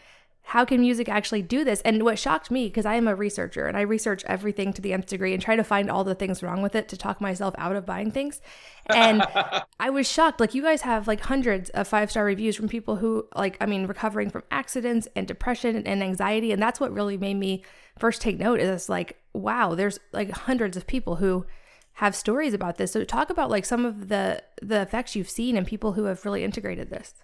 how 0.46 0.64
can 0.64 0.82
music 0.82 1.08
actually 1.08 1.40
do 1.40 1.64
this? 1.64 1.80
And 1.82 2.02
what 2.02 2.18
shocked 2.18 2.50
me, 2.50 2.66
because 2.66 2.84
I 2.84 2.96
am 2.96 3.08
a 3.08 3.14
researcher 3.14 3.66
and 3.66 3.78
I 3.78 3.80
research 3.80 4.22
everything 4.26 4.74
to 4.74 4.82
the 4.82 4.92
nth 4.92 5.06
degree 5.06 5.32
and 5.32 5.42
try 5.42 5.56
to 5.56 5.64
find 5.64 5.90
all 5.90 6.04
the 6.04 6.14
things 6.14 6.42
wrong 6.42 6.60
with 6.60 6.74
it 6.74 6.86
to 6.90 6.98
talk 6.98 7.18
myself 7.18 7.54
out 7.56 7.76
of 7.76 7.86
buying 7.86 8.10
things. 8.10 8.42
And 8.86 9.24
I 9.80 9.88
was 9.88 10.06
shocked. 10.06 10.40
Like, 10.40 10.54
you 10.54 10.62
guys 10.62 10.82
have 10.82 11.08
like 11.08 11.20
hundreds 11.20 11.70
of 11.70 11.88
five 11.88 12.10
star 12.10 12.26
reviews 12.26 12.56
from 12.56 12.68
people 12.68 12.96
who, 12.96 13.26
like, 13.34 13.56
I 13.58 13.66
mean, 13.66 13.86
recovering 13.86 14.28
from 14.28 14.42
accidents 14.50 15.08
and 15.16 15.26
depression 15.26 15.86
and 15.86 16.02
anxiety. 16.02 16.52
And 16.52 16.60
that's 16.62 16.78
what 16.78 16.92
really 16.92 17.16
made 17.16 17.38
me 17.38 17.64
first 17.98 18.20
take 18.20 18.38
note 18.38 18.60
is 18.60 18.90
like, 18.90 19.18
wow, 19.32 19.74
there's 19.74 19.98
like 20.12 20.30
hundreds 20.30 20.76
of 20.76 20.86
people 20.86 21.16
who 21.16 21.46
have 21.94 22.14
stories 22.14 22.52
about 22.52 22.76
this. 22.76 22.92
So 22.92 23.02
talk 23.04 23.30
about 23.30 23.50
like 23.50 23.64
some 23.64 23.86
of 23.86 24.08
the 24.08 24.42
the 24.60 24.82
effects 24.82 25.16
you've 25.16 25.30
seen 25.30 25.56
and 25.56 25.66
people 25.66 25.92
who 25.92 26.04
have 26.04 26.26
really 26.26 26.44
integrated 26.44 26.90
this. 26.90 27.14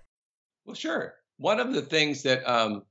Well, 0.65 0.75
sure. 0.75 1.17
One 1.37 1.61
of 1.61 1.75
the 1.75 1.83
things 1.83 2.23
that 2.23 2.49
um, 2.51 2.85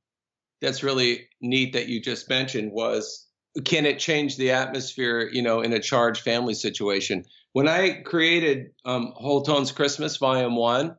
that's 0.61 0.83
really 0.83 1.27
neat 1.41 1.73
that 1.73 1.87
you 1.87 2.01
just 2.01 2.29
mentioned 2.29 2.71
was 2.71 3.27
can 3.65 3.85
it 3.85 3.99
change 3.99 4.37
the 4.37 4.51
atmosphere, 4.51 5.29
you 5.31 5.41
know, 5.41 5.61
in 5.61 5.73
a 5.73 5.79
charged 5.79 6.21
family 6.21 6.53
situation? 6.53 7.25
When 7.53 7.67
I 7.67 8.01
created 8.01 8.71
um, 8.85 9.13
Whole 9.15 9.41
Tones 9.41 9.71
Christmas 9.71 10.17
Volume 10.17 10.55
One, 10.55 10.95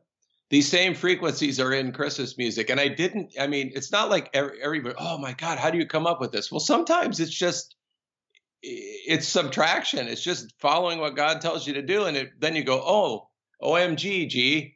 these 0.49 0.69
same 0.69 0.93
frequencies 0.95 1.61
are 1.61 1.73
in 1.73 1.93
Christmas 1.93 2.37
music, 2.37 2.69
and 2.69 2.79
I 2.79 2.89
didn't. 2.89 3.33
I 3.39 3.47
mean, 3.47 3.71
it's 3.73 3.91
not 3.91 4.09
like 4.09 4.29
every, 4.33 4.61
everybody. 4.61 4.95
Oh 4.99 5.17
my 5.17 5.31
God, 5.31 5.57
how 5.57 5.69
do 5.69 5.77
you 5.77 5.85
come 5.85 6.05
up 6.05 6.19
with 6.19 6.33
this? 6.33 6.51
Well, 6.51 6.59
sometimes 6.59 7.21
it's 7.21 7.31
just 7.31 7.75
it's 8.61 9.27
subtraction. 9.27 10.07
It's 10.07 10.21
just 10.21 10.53
following 10.59 10.99
what 10.99 11.15
God 11.15 11.39
tells 11.39 11.65
you 11.65 11.75
to 11.75 11.81
do, 11.81 12.03
and 12.03 12.17
it, 12.17 12.31
then 12.39 12.55
you 12.57 12.65
go, 12.65 12.81
oh, 12.85 13.29
OMG, 13.63 14.27
G, 14.27 14.75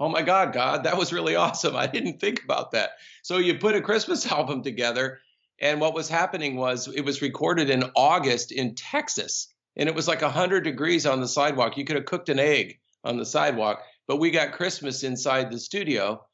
oh 0.00 0.08
my 0.08 0.22
God, 0.22 0.52
God, 0.52 0.84
that 0.84 0.96
was 0.96 1.12
really 1.12 1.36
awesome. 1.36 1.76
I 1.76 1.86
didn't 1.86 2.20
think 2.20 2.42
about 2.44 2.72
that. 2.72 2.90
So 3.22 3.38
you 3.38 3.54
put 3.54 3.76
a 3.76 3.80
Christmas 3.80 4.26
album 4.32 4.62
together, 4.62 5.20
and 5.60 5.80
what 5.80 5.94
was 5.94 6.08
happening 6.08 6.56
was 6.56 6.88
it 6.88 7.04
was 7.04 7.22
recorded 7.22 7.70
in 7.70 7.84
August 7.94 8.52
in 8.52 8.74
Texas, 8.74 9.52
and 9.76 9.88
it 9.88 9.94
was 9.94 10.08
like 10.08 10.22
100 10.22 10.64
degrees 10.64 11.06
on 11.06 11.20
the 11.20 11.28
sidewalk. 11.28 11.76
You 11.76 11.84
could 11.84 11.96
have 11.96 12.06
cooked 12.06 12.28
an 12.28 12.38
egg 12.38 12.78
on 13.04 13.16
the 13.16 13.26
sidewalk, 13.26 13.82
but 14.06 14.16
we 14.16 14.30
got 14.30 14.52
Christmas 14.52 15.04
inside 15.04 15.50
the 15.50 15.58
studio. 15.58 16.24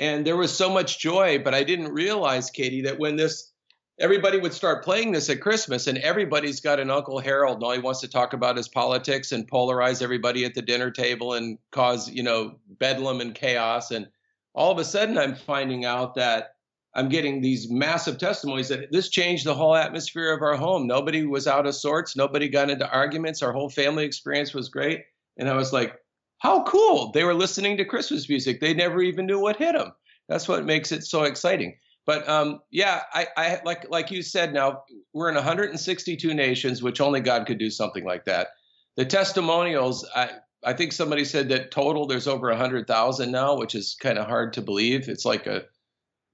And 0.00 0.26
there 0.26 0.36
was 0.36 0.54
so 0.54 0.70
much 0.70 0.98
joy, 0.98 1.38
but 1.38 1.54
I 1.54 1.62
didn't 1.62 1.92
realize, 1.92 2.50
Katie, 2.50 2.82
that 2.82 2.98
when 2.98 3.16
this 3.16 3.52
everybody 3.98 4.38
would 4.38 4.52
start 4.52 4.84
playing 4.84 5.12
this 5.12 5.30
at 5.30 5.40
Christmas, 5.40 5.86
and 5.86 5.98
everybody's 5.98 6.60
got 6.60 6.80
an 6.80 6.90
Uncle 6.90 7.18
Harold, 7.18 7.56
and 7.56 7.64
all 7.64 7.72
he 7.72 7.78
wants 7.78 8.00
to 8.00 8.08
talk 8.08 8.32
about 8.32 8.58
is 8.58 8.68
politics 8.68 9.32
and 9.32 9.50
polarize 9.50 10.02
everybody 10.02 10.44
at 10.44 10.54
the 10.54 10.62
dinner 10.62 10.90
table 10.90 11.34
and 11.34 11.58
cause, 11.70 12.10
you 12.10 12.22
know, 12.22 12.56
bedlam 12.78 13.20
and 13.20 13.34
chaos. 13.34 13.90
And 13.90 14.08
all 14.54 14.72
of 14.72 14.78
a 14.78 14.84
sudden, 14.84 15.18
I'm 15.18 15.34
finding 15.34 15.84
out 15.84 16.14
that 16.16 16.54
I'm 16.96 17.08
getting 17.08 17.40
these 17.40 17.70
massive 17.70 18.18
testimonies 18.18 18.68
that 18.68 18.92
this 18.92 19.08
changed 19.08 19.46
the 19.46 19.54
whole 19.54 19.74
atmosphere 19.74 20.32
of 20.32 20.42
our 20.42 20.56
home. 20.56 20.86
Nobody 20.86 21.26
was 21.26 21.46
out 21.46 21.66
of 21.66 21.74
sorts. 21.74 22.16
Nobody 22.16 22.48
got 22.48 22.70
into 22.70 22.88
arguments. 22.88 23.42
Our 23.42 23.52
whole 23.52 23.68
family 23.68 24.04
experience 24.04 24.54
was 24.54 24.68
great. 24.68 25.02
And 25.36 25.48
I 25.48 25.54
was 25.54 25.72
like, 25.72 25.94
how 26.38 26.62
cool. 26.64 27.10
They 27.10 27.24
were 27.24 27.34
listening 27.34 27.76
to 27.78 27.84
Christmas 27.84 28.28
music. 28.28 28.60
They 28.60 28.74
never 28.74 29.02
even 29.02 29.26
knew 29.26 29.40
what 29.40 29.56
hit 29.56 29.76
them. 29.76 29.92
That's 30.28 30.46
what 30.46 30.64
makes 30.64 30.92
it 30.92 31.04
so 31.04 31.24
exciting. 31.24 31.76
But 32.06 32.28
um, 32.28 32.60
yeah, 32.70 33.02
I, 33.12 33.28
I 33.36 33.60
like 33.64 33.88
like 33.90 34.10
you 34.10 34.22
said. 34.22 34.52
Now 34.52 34.82
we're 35.12 35.28
in 35.28 35.34
162 35.34 36.34
nations, 36.34 36.82
which 36.82 37.00
only 37.00 37.20
God 37.20 37.46
could 37.46 37.58
do 37.58 37.70
something 37.70 38.04
like 38.04 38.26
that. 38.26 38.48
the 38.96 39.04
testimonials, 39.04 40.06
I, 40.14 40.30
I 40.64 40.74
think 40.74 40.92
somebody 40.92 41.24
said 41.24 41.48
that 41.48 41.70
total 41.70 42.06
there's 42.06 42.26
over 42.28 42.54
hundred 42.54 42.86
thousand 42.86 43.32
now, 43.32 43.56
which 43.56 43.74
is 43.74 43.96
kind 44.00 44.18
of 44.18 44.26
hard 44.26 44.52
to 44.54 44.62
believe. 44.62 45.08
It's 45.08 45.24
like 45.24 45.46
a 45.46 45.64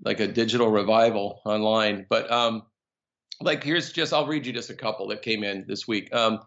like 0.04 0.20
a 0.20 0.26
digital 0.28 0.70
revival 0.70 1.40
online. 1.44 2.06
But 2.08 2.30
um, 2.32 2.62
like 3.40 3.62
here's 3.62 3.92
just 3.92 4.12
I'll 4.12 4.26
read 4.26 4.46
you 4.46 4.52
just 4.52 4.70
a 4.70 4.74
couple 4.74 5.08
that 5.08 5.22
came 5.22 5.44
in 5.44 5.64
this 5.68 5.86
week. 5.86 6.14
Um, 6.14 6.40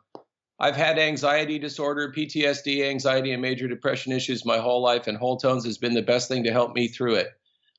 I've 0.60 0.76
had 0.76 1.00
anxiety 1.00 1.60
disorder, 1.60 2.14
PTSD, 2.16 2.88
anxiety, 2.90 3.32
and 3.32 3.42
major 3.42 3.68
depression 3.68 4.12
issues 4.12 4.46
my 4.46 4.60
whole 4.60 4.82
life, 4.82 5.08
and 5.08 5.18
Whole 5.18 5.38
Tones 5.38 5.66
has 5.66 5.78
been 5.78 5.94
the 5.94 6.02
best 6.02 6.28
thing 6.28 6.44
to 6.44 6.52
help 6.52 6.74
me 6.74 6.88
through 6.88 7.16
it. 7.16 7.32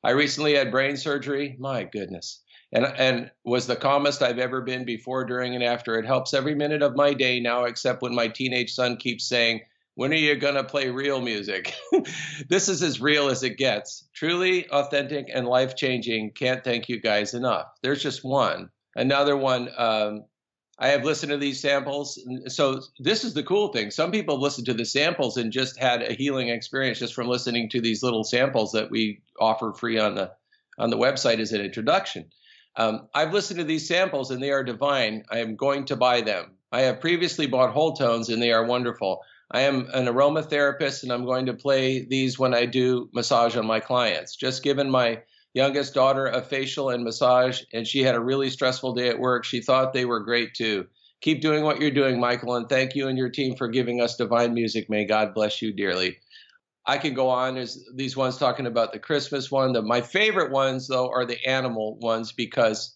I 0.05 0.11
recently 0.11 0.55
had 0.55 0.71
brain 0.71 0.97
surgery. 0.99 1.57
My 1.59 1.85
goodness. 1.85 2.41
And, 2.73 2.85
and 2.85 3.31
was 3.45 3.67
the 3.67 3.77
calmest 3.77 4.23
I've 4.23 4.39
ever 4.39 4.61
been 4.61 4.85
before, 4.85 5.25
during, 5.25 5.55
and 5.55 5.65
after. 5.65 5.99
It 5.99 6.05
helps 6.05 6.35
every 6.35 6.55
minute 6.55 6.83
of 6.83 6.97
my 6.97 7.15
day 7.15 7.41
now, 7.41 7.65
except 7.65 8.03
when 8.03 8.15
my 8.15 8.29
teenage 8.29 8.75
son 8.75 8.97
keeps 8.97 9.27
saying, 9.27 9.61
When 9.95 10.13
are 10.13 10.17
you 10.17 10.35
going 10.37 10.57
to 10.57 10.65
play 10.65 10.91
real 10.91 11.23
music? 11.23 11.73
this 12.49 12.69
is 12.69 12.83
as 12.83 13.01
real 13.01 13.29
as 13.29 13.43
it 13.43 13.57
gets. 13.57 14.09
Truly 14.13 14.69
authentic 14.69 15.31
and 15.33 15.47
life 15.47 15.75
changing. 15.77 16.33
Can't 16.33 16.63
thank 16.65 16.89
you 16.89 17.01
guys 17.01 17.33
enough. 17.33 17.69
There's 17.83 18.03
just 18.03 18.25
one. 18.25 18.71
Another 18.97 19.37
one, 19.37 19.71
um, 19.77 20.25
I 20.79 20.89
have 20.89 21.05
listened 21.05 21.31
to 21.31 21.39
these 21.39 21.61
samples. 21.61 22.19
So 22.49 22.83
this 22.99 23.25
is 23.25 23.35
the 23.35 23.43
cool 23.43 23.69
thing. 23.69 23.91
Some 23.91 24.11
people 24.11 24.41
listen 24.41 24.65
to 24.65 24.75
the 24.75 24.85
samples 24.85 25.37
and 25.37 25.53
just 25.53 25.79
had 25.79 26.03
a 26.03 26.15
healing 26.15 26.49
experience 26.49 26.99
just 26.99 27.15
from 27.15 27.29
listening 27.29 27.69
to 27.71 27.81
these 27.81 28.03
little 28.03 28.25
samples 28.25 28.73
that 28.73 28.91
we 28.91 29.23
offer 29.39 29.73
free 29.73 29.99
on 29.99 30.15
the 30.15 30.33
on 30.77 30.91
the 30.91 30.99
website 30.99 31.39
as 31.39 31.53
an 31.53 31.61
introduction. 31.61 32.25
Um, 32.77 33.09
I've 33.15 33.33
listened 33.33 33.59
to 33.59 33.65
these 33.65 33.87
samples 33.87 34.33
and 34.33 34.43
they 34.43 34.51
are 34.51 34.65
divine. 34.65 35.25
I 35.31 35.39
am 35.39 35.55
going 35.55 35.85
to 35.87 35.97
buy 35.97 36.23
them. 36.23 36.57
I 36.73 36.83
have 36.83 37.01
previously 37.01 37.47
bought 37.47 37.73
whole 37.73 37.93
tones 37.93 38.29
and 38.29 38.43
they 38.43 38.51
are 38.51 38.65
wonderful. 38.65 39.21
I 39.53 39.61
am 39.61 39.89
an 39.93 40.07
aromatherapist 40.07 41.05
and 41.05 41.13
I'm 41.13 41.25
going 41.25 41.47
to 41.47 41.55
play 41.55 42.05
these 42.05 42.37
when 42.37 42.55
I 42.55 42.67
do 42.67 43.09
massage 43.13 43.57
on 43.57 43.67
my 43.67 43.79
clients. 43.79 44.35
Just 44.35 44.65
given 44.65 44.91
my 44.91 45.23
youngest 45.55 45.95
daughter 45.95 46.27
a 46.27 46.43
facial 46.43 46.91
and 46.91 47.05
massage, 47.05 47.63
and 47.73 47.87
she 47.87 48.03
had 48.03 48.15
a 48.15 48.21
really 48.21 48.51
stressful 48.51 48.95
day 48.95 49.09
at 49.09 49.19
work. 49.19 49.45
She 49.45 49.61
thought 49.61 49.93
they 49.93 50.05
were 50.05 50.21
great 50.21 50.55
too. 50.55 50.87
Keep 51.21 51.41
doing 51.41 51.65
what 51.65 51.81
you're 51.81 51.91
doing, 51.91 52.21
Michael, 52.21 52.57
and 52.57 52.69
thank 52.69 52.95
you 52.95 53.09
and 53.09 53.17
your 53.17 53.31
team 53.31 53.57
for 53.57 53.69
giving 53.69 54.01
us 54.01 54.17
divine 54.17 54.53
music. 54.53 54.91
May 54.91 55.07
God 55.07 55.33
bless 55.33 55.63
you 55.63 55.73
dearly. 55.73 56.19
I 56.87 56.99
can 56.99 57.15
go 57.15 57.31
on. 57.31 57.55
There's 57.55 57.83
these 57.95 58.15
ones 58.15 58.37
talking 58.37 58.67
about 58.67 58.93
the 58.93 58.99
Christmas 58.99 59.51
one. 59.51 59.73
The, 59.73 59.81
my 59.81 60.03
favorite 60.03 60.53
ones, 60.53 60.87
though, 60.87 61.09
are 61.11 61.25
the 61.25 61.43
animal 61.47 61.97
ones 62.01 62.33
because 62.33 62.95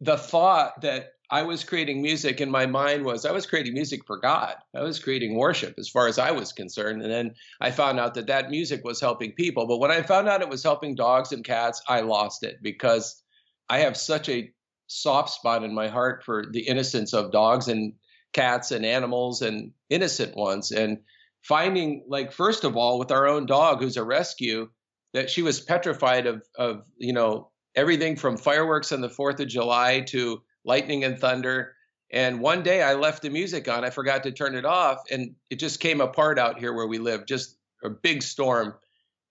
the 0.00 0.16
thought 0.16 0.82
that 0.82 1.14
I 1.34 1.42
was 1.42 1.64
creating 1.64 2.00
music 2.00 2.38
and 2.38 2.52
my 2.52 2.64
mind 2.64 3.04
was 3.04 3.26
I 3.26 3.32
was 3.32 3.44
creating 3.44 3.74
music 3.74 4.06
for 4.06 4.18
God. 4.18 4.54
I 4.72 4.84
was 4.84 5.00
creating 5.00 5.34
worship 5.36 5.74
as 5.78 5.88
far 5.88 6.06
as 6.06 6.16
I 6.16 6.30
was 6.30 6.52
concerned. 6.52 7.02
And 7.02 7.10
then 7.10 7.34
I 7.60 7.72
found 7.72 7.98
out 7.98 8.14
that 8.14 8.28
that 8.28 8.50
music 8.50 8.84
was 8.84 9.00
helping 9.00 9.32
people. 9.32 9.66
But 9.66 9.78
when 9.78 9.90
I 9.90 10.02
found 10.02 10.28
out 10.28 10.42
it 10.42 10.48
was 10.48 10.62
helping 10.62 10.94
dogs 10.94 11.32
and 11.32 11.42
cats, 11.42 11.82
I 11.88 12.02
lost 12.02 12.44
it 12.44 12.58
because 12.62 13.20
I 13.68 13.80
have 13.80 13.96
such 13.96 14.28
a 14.28 14.52
soft 14.86 15.30
spot 15.30 15.64
in 15.64 15.74
my 15.74 15.88
heart 15.88 16.22
for 16.22 16.44
the 16.52 16.68
innocence 16.68 17.12
of 17.12 17.32
dogs 17.32 17.66
and 17.66 17.94
cats 18.32 18.70
and 18.70 18.86
animals 18.86 19.42
and 19.42 19.72
innocent 19.90 20.36
ones. 20.36 20.70
And 20.70 20.98
finding, 21.42 22.04
like, 22.06 22.30
first 22.30 22.62
of 22.62 22.76
all, 22.76 22.96
with 22.96 23.10
our 23.10 23.26
own 23.26 23.46
dog 23.46 23.82
who's 23.82 23.96
a 23.96 24.04
rescue, 24.04 24.68
that 25.14 25.30
she 25.30 25.42
was 25.42 25.58
petrified 25.58 26.28
of, 26.28 26.44
of 26.56 26.84
you 26.96 27.12
know, 27.12 27.50
everything 27.74 28.14
from 28.14 28.36
fireworks 28.36 28.92
on 28.92 29.00
the 29.00 29.08
4th 29.08 29.40
of 29.40 29.48
July 29.48 29.98
to 30.10 30.40
lightning 30.64 31.04
and 31.04 31.18
thunder. 31.18 31.74
And 32.10 32.40
one 32.40 32.62
day 32.62 32.82
I 32.82 32.94
left 32.94 33.22
the 33.22 33.30
music 33.30 33.68
on. 33.68 33.84
I 33.84 33.90
forgot 33.90 34.22
to 34.22 34.32
turn 34.32 34.54
it 34.54 34.64
off, 34.64 35.02
and 35.10 35.34
it 35.50 35.56
just 35.56 35.80
came 35.80 36.00
apart 36.00 36.38
out 36.38 36.58
here 36.58 36.72
where 36.72 36.86
we 36.86 36.98
live, 36.98 37.26
just 37.26 37.56
a 37.82 37.90
big 37.90 38.22
storm. 38.22 38.74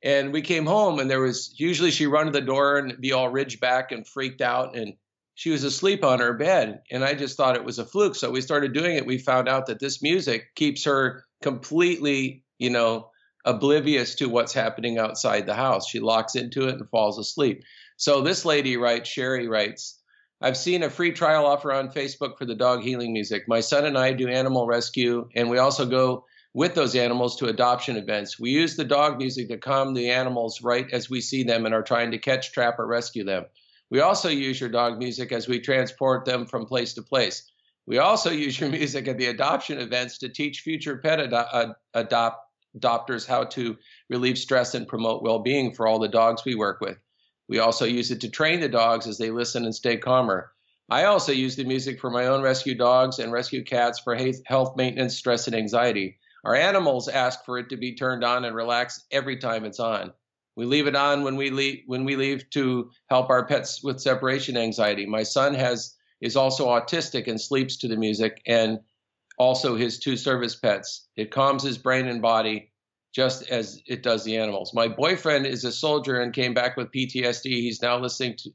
And 0.04 0.34
we 0.34 0.42
came 0.42 0.66
home, 0.66 1.00
and 1.00 1.10
there 1.10 1.22
was 1.22 1.54
usually 1.58 1.92
she 1.92 2.08
run 2.08 2.26
to 2.26 2.32
the 2.32 2.42
door 2.42 2.78
and 2.78 3.00
be 3.00 3.14
all 3.14 3.30
ridged 3.30 3.62
back 3.62 3.92
and 3.92 4.06
freaked 4.06 4.42
out, 4.42 4.76
and 4.76 4.96
she 5.36 5.50
was 5.50 5.64
asleep 5.64 6.04
on 6.04 6.20
her 6.20 6.34
bed. 6.34 6.82
And 6.92 7.04
I 7.04 7.14
just 7.14 7.38
thought 7.38 7.56
it 7.56 7.64
was 7.64 7.80
a 7.80 7.86
fluke. 7.86 8.16
So 8.16 8.30
we 8.30 8.42
started 8.42 8.74
doing 8.74 8.96
it. 8.96 9.06
We 9.06 9.18
found 9.18 9.48
out 9.48 9.66
that 9.68 9.80
this 9.80 10.02
music 10.02 10.54
keeps 10.56 10.84
her 10.84 11.24
completely, 11.42 12.44
you 12.60 12.70
know, 12.70 13.10
oblivious 13.46 14.16
to 14.16 14.30
what's 14.30 14.54
happening 14.54 14.98
outside 14.98 15.46
the 15.46 15.56
house. 15.56 15.90
She 15.90 16.00
locks 16.00 16.36
into 16.36 16.68
it 16.68 16.76
and 16.76 16.90
falls 16.90 17.18
asleep. 17.18 17.64
So 17.98 18.22
this 18.22 18.46
lady 18.46 18.78
writes, 18.78 19.10
Sherry 19.10 19.48
writes, 19.48 20.00
I've 20.44 20.58
seen 20.58 20.84
a 20.84 20.90
free 20.90 21.14
trial 21.14 21.46
offer 21.46 21.72
on 21.72 21.88
Facebook 21.88 22.38
for 22.38 22.44
the 22.44 22.54
dog 22.54 22.84
healing 22.84 23.14
music. 23.14 23.48
My 23.48 23.62
son 23.62 23.86
and 23.86 23.98
I 23.98 24.12
do 24.12 24.28
animal 24.28 24.68
rescue, 24.68 25.30
and 25.38 25.50
we 25.50 25.58
also 25.58 25.86
go 25.86 26.26
with 26.54 26.76
those 26.76 26.98
animals 26.98 27.38
to 27.38 27.46
adoption 27.46 27.96
events. 27.96 28.38
We 28.38 28.50
use 28.50 28.76
the 28.76 28.84
dog 28.84 29.20
music 29.20 29.48
to 29.48 29.58
calm 29.58 29.94
the 29.94 30.10
animals 30.10 30.62
right 30.62 30.86
as 30.92 31.10
we 31.10 31.22
see 31.22 31.44
them 31.44 31.66
and 31.66 31.74
are 31.74 31.82
trying 31.82 32.12
to 32.12 32.18
catch, 32.18 32.52
trap, 32.52 32.78
or 32.78 32.86
rescue 32.86 33.24
them. 33.24 33.46
We 33.90 34.02
also 34.02 34.28
use 34.28 34.60
your 34.60 34.70
dog 34.70 34.98
music 34.98 35.32
as 35.32 35.48
we 35.48 35.62
transport 35.62 36.26
them 36.26 36.46
from 36.46 36.66
place 36.66 36.94
to 36.96 37.02
place. 37.04 37.50
We 37.86 38.00
also 38.00 38.30
use 38.46 38.60
your 38.60 38.70
music 38.70 39.08
at 39.08 39.18
the 39.18 39.28
adoption 39.28 39.80
events 39.80 40.18
to 40.18 40.30
teach 40.30 40.60
future 40.60 40.98
pet 40.98 41.22
ado- 41.22 41.36
uh, 41.38 41.74
adopt- 41.94 42.50
adopters 42.78 43.26
how 43.26 43.46
to 43.46 43.78
relieve 44.10 44.38
stress 44.38 44.76
and 44.76 44.90
promote 44.90 45.24
well 45.24 45.40
being 45.40 45.74
for 45.74 45.88
all 45.88 46.00
the 46.00 46.10
dogs 46.10 46.44
we 46.44 46.56
work 46.56 46.82
with. 46.82 46.98
We 47.54 47.60
also 47.60 47.86
use 47.86 48.10
it 48.10 48.20
to 48.22 48.32
train 48.32 48.62
the 48.62 48.68
dogs 48.68 49.06
as 49.06 49.20
they 49.20 49.30
listen 49.30 49.64
and 49.64 49.76
stay 49.76 49.98
calmer. 49.98 50.52
I 50.90 51.04
also 51.04 51.32
use 51.32 51.56
the 51.56 51.64
music 51.64 52.00
for 52.00 52.10
my 52.10 52.26
own 52.26 52.42
rescue 52.42 52.74
dogs 52.74 53.20
and 53.20 53.32
rescue 53.32 53.64
cats 53.64 54.00
for 54.00 54.18
health 54.48 54.76
maintenance, 54.76 55.16
stress, 55.16 55.46
and 55.46 55.56
anxiety. 55.56 56.18
Our 56.44 56.56
animals 56.56 57.08
ask 57.08 57.46
for 57.46 57.60
it 57.60 57.70
to 57.70 57.78
be 57.78 57.94
turned 57.94 58.24
on 58.24 58.44
and 58.44 58.56
relax 58.56 59.06
every 59.12 59.38
time 59.38 59.66
it's 59.66 59.80
on. 59.80 60.14
We 60.56 60.66
leave 60.66 60.88
it 60.88 60.96
on 60.96 61.24
when 61.24 61.36
we 61.36 61.52
leave 61.52 61.84
when 61.86 62.06
we 62.06 62.16
leave 62.16 62.50
to 62.54 62.90
help 63.12 63.30
our 63.30 63.46
pets 63.46 63.84
with 63.84 64.02
separation 64.02 64.58
anxiety. 64.58 65.06
My 65.06 65.22
son 65.22 65.54
has 65.54 65.96
is 66.22 66.36
also 66.36 66.70
autistic 66.70 67.28
and 67.28 67.40
sleeps 67.40 67.78
to 67.78 67.88
the 67.88 67.98
music 67.98 68.42
and 68.48 68.80
also 69.38 69.76
his 69.76 70.00
two 70.00 70.18
service 70.18 70.56
pets. 70.56 71.08
It 71.16 71.30
calms 71.30 71.62
his 71.62 71.78
brain 71.78 72.08
and 72.08 72.20
body 72.20 72.73
just 73.14 73.48
as 73.50 73.82
it 73.86 74.02
does 74.02 74.24
the 74.24 74.38
animals. 74.38 74.74
My 74.74 74.88
boyfriend 74.88 75.46
is 75.46 75.64
a 75.64 75.72
soldier 75.72 76.20
and 76.20 76.34
came 76.34 76.54
back 76.54 76.76
with 76.76 76.92
PTSD. 76.92 77.46
He's 77.46 77.82
now 77.82 78.00
listening 78.00 78.38
to, 78.38 78.50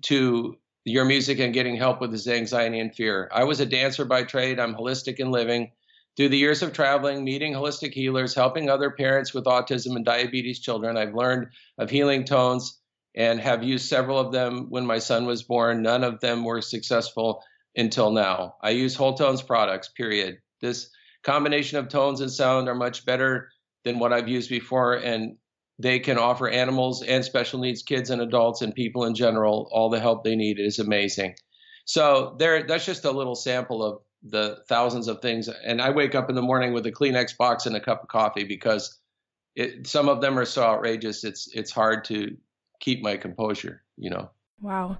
to 0.00 0.56
your 0.84 1.04
music 1.04 1.38
and 1.38 1.54
getting 1.54 1.76
help 1.76 2.00
with 2.00 2.10
his 2.10 2.26
anxiety 2.26 2.80
and 2.80 2.94
fear. 2.94 3.30
I 3.32 3.44
was 3.44 3.60
a 3.60 3.66
dancer 3.66 4.04
by 4.04 4.24
trade. 4.24 4.58
I'm 4.58 4.74
holistic 4.74 5.16
in 5.16 5.30
living. 5.30 5.70
Through 6.16 6.30
the 6.30 6.38
years 6.38 6.62
of 6.62 6.72
traveling, 6.72 7.24
meeting 7.24 7.52
holistic 7.52 7.92
healers, 7.92 8.34
helping 8.34 8.68
other 8.68 8.90
parents 8.90 9.32
with 9.32 9.44
autism 9.44 9.96
and 9.96 10.04
diabetes 10.04 10.60
children, 10.60 10.96
I've 10.96 11.14
learned 11.14 11.48
of 11.78 11.90
healing 11.90 12.24
tones 12.24 12.78
and 13.14 13.40
have 13.40 13.62
used 13.62 13.88
several 13.88 14.18
of 14.18 14.32
them 14.32 14.66
when 14.70 14.86
my 14.86 14.98
son 14.98 15.26
was 15.26 15.42
born. 15.42 15.82
None 15.82 16.02
of 16.02 16.20
them 16.20 16.44
were 16.44 16.60
successful 16.60 17.42
until 17.76 18.10
now. 18.10 18.56
I 18.62 18.70
use 18.70 18.94
Whole 18.94 19.14
Tones 19.14 19.42
products, 19.42 19.88
period. 19.88 20.38
This 20.60 20.90
combination 21.22 21.78
of 21.78 21.88
tones 21.88 22.20
and 22.20 22.30
sound 22.30 22.68
are 22.68 22.74
much 22.74 23.06
better 23.06 23.50
than 23.84 23.98
what 23.98 24.12
I've 24.12 24.28
used 24.28 24.50
before, 24.50 24.94
and 24.94 25.36
they 25.78 25.98
can 25.98 26.18
offer 26.18 26.48
animals 26.48 27.02
and 27.02 27.24
special 27.24 27.60
needs 27.60 27.82
kids 27.82 28.10
and 28.10 28.20
adults 28.20 28.62
and 28.62 28.74
people 28.74 29.04
in 29.04 29.14
general 29.14 29.68
all 29.72 29.90
the 29.90 30.00
help 30.00 30.22
they 30.22 30.36
need. 30.36 30.58
It 30.58 30.64
is 30.64 30.78
amazing. 30.78 31.34
So 31.84 32.36
there, 32.38 32.62
that's 32.66 32.86
just 32.86 33.04
a 33.04 33.10
little 33.10 33.34
sample 33.34 33.82
of 33.82 34.00
the 34.22 34.58
thousands 34.68 35.08
of 35.08 35.20
things. 35.20 35.48
And 35.48 35.82
I 35.82 35.90
wake 35.90 36.14
up 36.14 36.28
in 36.28 36.36
the 36.36 36.42
morning 36.42 36.72
with 36.72 36.86
a 36.86 36.92
Kleenex 36.92 37.36
box 37.36 37.66
and 37.66 37.74
a 37.74 37.80
cup 37.80 38.02
of 38.02 38.08
coffee 38.08 38.44
because 38.44 38.98
it, 39.56 39.86
some 39.86 40.08
of 40.08 40.20
them 40.20 40.38
are 40.38 40.44
so 40.44 40.62
outrageous. 40.62 41.24
It's 41.24 41.48
it's 41.52 41.70
hard 41.70 42.04
to 42.06 42.36
keep 42.80 43.02
my 43.02 43.16
composure. 43.16 43.82
You 43.96 44.10
know. 44.10 44.30
Wow. 44.60 44.98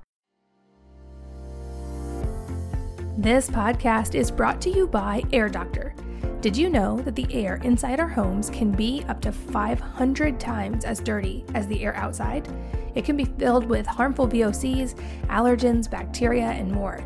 This 3.17 3.49
podcast 3.49 4.15
is 4.15 4.31
brought 4.31 4.61
to 4.63 4.71
you 4.71 4.87
by 4.87 5.23
Air 5.33 5.49
Doctor. 5.49 5.95
Did 6.43 6.57
you 6.57 6.71
know 6.71 7.01
that 7.03 7.15
the 7.15 7.33
air 7.33 7.61
inside 7.63 8.01
our 8.01 8.09
homes 8.09 8.51
can 8.51 8.73
be 8.73 9.05
up 9.07 9.21
to 9.21 9.31
500 9.31 10.41
times 10.41 10.85
as 10.85 10.99
dirty 10.99 11.45
as 11.55 11.69
the 11.69 11.85
air 11.85 11.95
outside? 11.95 12.53
It 12.97 13.05
can 13.05 13.17
be 13.17 13.27
filled 13.27 13.65
with 13.67 13.87
harmful 13.87 14.27
VOCs, 14.27 14.97
allergens, 15.29 15.89
bacteria, 15.89 16.47
and 16.47 16.73
more. 16.73 17.01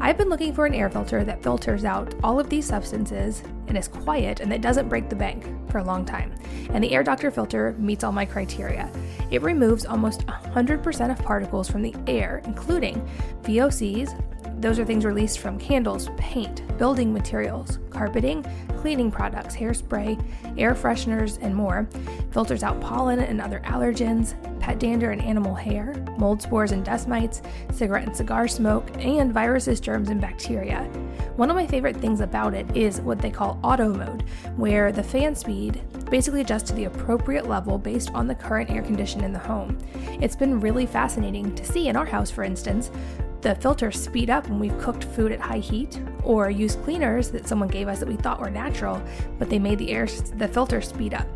I've 0.00 0.16
been 0.16 0.30
looking 0.30 0.54
for 0.54 0.64
an 0.64 0.72
air 0.72 0.88
filter 0.88 1.22
that 1.22 1.42
filters 1.42 1.84
out 1.84 2.14
all 2.22 2.40
of 2.40 2.48
these 2.48 2.64
substances 2.64 3.42
and 3.66 3.76
is 3.76 3.88
quiet 3.88 4.40
and 4.40 4.50
that 4.50 4.62
doesn't 4.62 4.88
break 4.88 5.10
the 5.10 5.16
bank 5.16 5.44
for 5.70 5.78
a 5.78 5.84
long 5.84 6.06
time. 6.06 6.34
And 6.70 6.82
the 6.82 6.92
Air 6.92 7.02
Doctor 7.02 7.30
filter 7.30 7.76
meets 7.78 8.04
all 8.04 8.12
my 8.12 8.24
criteria. 8.24 8.90
It 9.30 9.42
removes 9.42 9.84
almost 9.84 10.26
100% 10.26 11.10
of 11.10 11.18
particles 11.22 11.70
from 11.70 11.82
the 11.82 11.94
air, 12.06 12.40
including 12.46 13.06
VOCs, 13.42 14.18
those 14.60 14.78
are 14.78 14.84
things 14.84 15.04
released 15.04 15.38
from 15.38 15.58
candles, 15.58 16.08
paint, 16.16 16.62
building 16.78 17.12
materials, 17.12 17.78
carpeting, 17.90 18.44
cleaning 18.78 19.10
products, 19.10 19.56
hairspray, 19.56 20.22
air 20.58 20.74
fresheners, 20.74 21.38
and 21.40 21.54
more. 21.54 21.88
Filters 22.32 22.62
out 22.62 22.80
pollen 22.80 23.20
and 23.20 23.40
other 23.40 23.60
allergens, 23.60 24.34
pet 24.60 24.78
dander 24.78 25.10
and 25.10 25.22
animal 25.22 25.54
hair, 25.54 25.94
mold 26.18 26.42
spores 26.42 26.72
and 26.72 26.84
dust 26.84 27.08
mites, 27.08 27.42
cigarette 27.72 28.06
and 28.06 28.16
cigar 28.16 28.48
smoke, 28.48 28.88
and 28.98 29.32
viruses, 29.32 29.80
germs, 29.80 30.10
and 30.10 30.20
bacteria. 30.20 30.82
One 31.36 31.50
of 31.50 31.56
my 31.56 31.66
favorite 31.66 31.96
things 31.96 32.20
about 32.20 32.54
it 32.54 32.66
is 32.76 33.00
what 33.00 33.20
they 33.20 33.30
call 33.30 33.60
auto 33.62 33.94
mode, 33.94 34.24
where 34.56 34.90
the 34.90 35.02
fan 35.02 35.34
speed 35.34 35.80
basically 36.10 36.40
adjusts 36.40 36.70
to 36.70 36.74
the 36.74 36.84
appropriate 36.84 37.46
level 37.46 37.78
based 37.78 38.10
on 38.10 38.26
the 38.26 38.34
current 38.34 38.70
air 38.70 38.82
condition 38.82 39.22
in 39.22 39.32
the 39.32 39.38
home. 39.38 39.78
It's 40.20 40.36
been 40.36 40.60
really 40.60 40.86
fascinating 40.86 41.54
to 41.54 41.64
see 41.64 41.88
in 41.88 41.96
our 41.96 42.06
house, 42.06 42.30
for 42.30 42.42
instance, 42.42 42.90
the 43.40 43.54
filters 43.56 44.00
speed 44.00 44.30
up 44.30 44.48
when 44.48 44.58
we've 44.58 44.78
cooked 44.78 45.04
food 45.04 45.32
at 45.32 45.40
high 45.40 45.58
heat 45.58 46.00
or 46.24 46.50
used 46.50 46.82
cleaners 46.82 47.30
that 47.30 47.46
someone 47.46 47.68
gave 47.68 47.88
us 47.88 48.00
that 48.00 48.08
we 48.08 48.16
thought 48.16 48.40
were 48.40 48.50
natural, 48.50 49.00
but 49.38 49.48
they 49.48 49.58
made 49.58 49.78
the 49.78 49.90
air 49.90 50.06
the 50.36 50.48
filter 50.48 50.80
speed 50.80 51.14
up. 51.14 51.26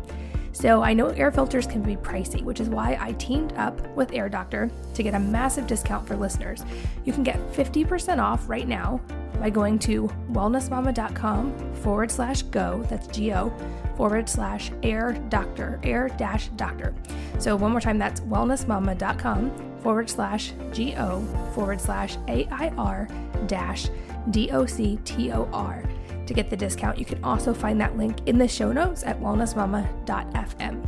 So 0.51 0.83
I 0.83 0.93
know 0.93 1.07
air 1.07 1.31
filters 1.31 1.65
can 1.65 1.81
be 1.81 1.95
pricey, 1.95 2.43
which 2.43 2.59
is 2.59 2.69
why 2.69 2.95
I 2.99 3.13
teamed 3.13 3.53
up 3.53 3.87
with 3.95 4.13
Air 4.13 4.29
Doctor 4.29 4.69
to 4.93 5.03
get 5.03 5.15
a 5.15 5.19
massive 5.19 5.65
discount 5.65 6.07
for 6.07 6.15
listeners. 6.15 6.63
You 7.05 7.11
can 7.11 7.23
get 7.23 7.39
50% 7.53 8.21
off 8.21 8.47
right 8.47 8.67
now 8.67 9.01
by 9.39 9.49
going 9.49 9.79
to 9.79 10.07
wellnessmama.com 10.31 11.73
forward 11.75 12.11
slash 12.11 12.43
go, 12.43 12.85
that's 12.87 13.07
G 13.07 13.33
O, 13.33 13.51
forward 13.97 14.29
slash 14.29 14.71
air 14.83 15.13
doctor, 15.29 15.79
air 15.83 16.09
dash 16.17 16.49
doctor. 16.49 16.93
So 17.39 17.55
one 17.55 17.71
more 17.71 17.81
time, 17.81 17.97
that's 17.97 18.21
wellnessmama.com 18.21 19.72
forward 19.83 20.09
slash 20.09 20.53
G 20.71 20.95
O 20.97 21.21
forward 21.53 21.79
slash 21.79 22.17
A 22.27 22.47
I 22.49 22.69
R 22.77 23.07
dash 23.47 23.89
D 24.31 24.49
O 24.51 24.65
C 24.65 24.97
T 25.03 25.31
O 25.31 25.47
R 25.53 25.83
to 26.25 26.33
get 26.33 26.49
the 26.49 26.57
discount. 26.57 26.97
You 26.97 27.05
can 27.05 27.23
also 27.23 27.53
find 27.53 27.79
that 27.81 27.97
link 27.97 28.17
in 28.25 28.37
the 28.37 28.47
show 28.47 28.71
notes 28.71 29.03
at 29.03 29.19
wellnessmama.fm. 29.19 30.87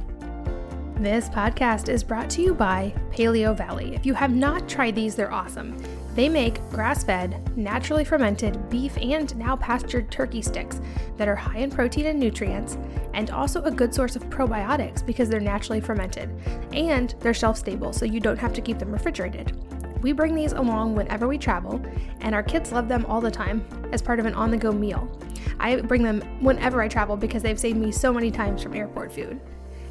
This 0.97 1.27
podcast 1.27 1.89
is 1.89 2.03
brought 2.03 2.29
to 2.31 2.41
you 2.41 2.53
by 2.53 2.93
Paleo 3.11 3.55
Valley. 3.55 3.93
If 3.93 4.05
you 4.05 4.13
have 4.13 4.33
not 4.33 4.69
tried 4.69 4.95
these, 4.95 5.13
they're 5.13 5.31
awesome. 5.31 5.77
They 6.15 6.29
make 6.29 6.61
grass 6.69 7.03
fed, 7.03 7.57
naturally 7.57 8.05
fermented 8.05 8.69
beef 8.69 8.97
and 8.97 9.35
now 9.35 9.57
pastured 9.57 10.09
turkey 10.09 10.41
sticks 10.41 10.79
that 11.17 11.27
are 11.27 11.35
high 11.35 11.57
in 11.57 11.69
protein 11.69 12.05
and 12.05 12.17
nutrients, 12.17 12.77
and 13.13 13.29
also 13.31 13.61
a 13.63 13.71
good 13.71 13.93
source 13.93 14.15
of 14.15 14.29
probiotics 14.29 15.05
because 15.05 15.27
they're 15.27 15.41
naturally 15.41 15.81
fermented. 15.81 16.29
And 16.71 17.13
they're 17.19 17.33
shelf 17.33 17.57
stable, 17.57 17.91
so 17.91 18.05
you 18.05 18.21
don't 18.21 18.39
have 18.39 18.53
to 18.53 18.61
keep 18.61 18.79
them 18.79 18.93
refrigerated. 18.93 19.57
We 20.01 20.13
bring 20.13 20.35
these 20.35 20.53
along 20.53 20.95
whenever 20.95 21.27
we 21.27 21.37
travel, 21.37 21.83
and 22.21 22.33
our 22.33 22.43
kids 22.43 22.71
love 22.71 22.87
them 22.87 23.05
all 23.07 23.19
the 23.19 23.29
time 23.29 23.65
as 23.91 24.01
part 24.01 24.21
of 24.21 24.25
an 24.25 24.35
on 24.35 24.51
the 24.51 24.57
go 24.57 24.71
meal. 24.71 25.19
I 25.59 25.81
bring 25.81 26.01
them 26.01 26.21
whenever 26.41 26.81
I 26.81 26.87
travel 26.87 27.17
because 27.17 27.43
they've 27.43 27.59
saved 27.59 27.77
me 27.77 27.91
so 27.91 28.13
many 28.13 28.31
times 28.31 28.63
from 28.63 28.73
airport 28.73 29.11
food. 29.11 29.41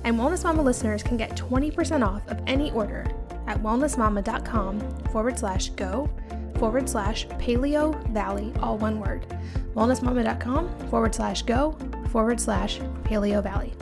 And 0.05 0.19
Wellness 0.19 0.45
Mama 0.45 0.63
listeners 0.63 1.03
can 1.03 1.19
get 1.19 1.37
20% 1.37 2.07
off 2.07 2.27
of 2.29 2.41
any 2.47 2.71
order 2.73 3.07
at 3.47 3.63
wellnessmama.com 3.63 4.81
forward 5.13 5.39
slash 5.39 5.71
go 5.71 6.09
forward 6.57 6.89
slash 6.89 7.27
paleo 7.27 7.95
valley, 8.11 8.53
all 8.61 8.79
one 8.79 9.01
word. 9.01 9.27
Wellnessmama.com 9.75 10.89
forward 10.89 11.15
slash 11.15 11.43
go 11.43 11.77
forward 12.11 12.41
slash 12.41 12.79
paleo 13.05 13.43
valley. 13.43 13.73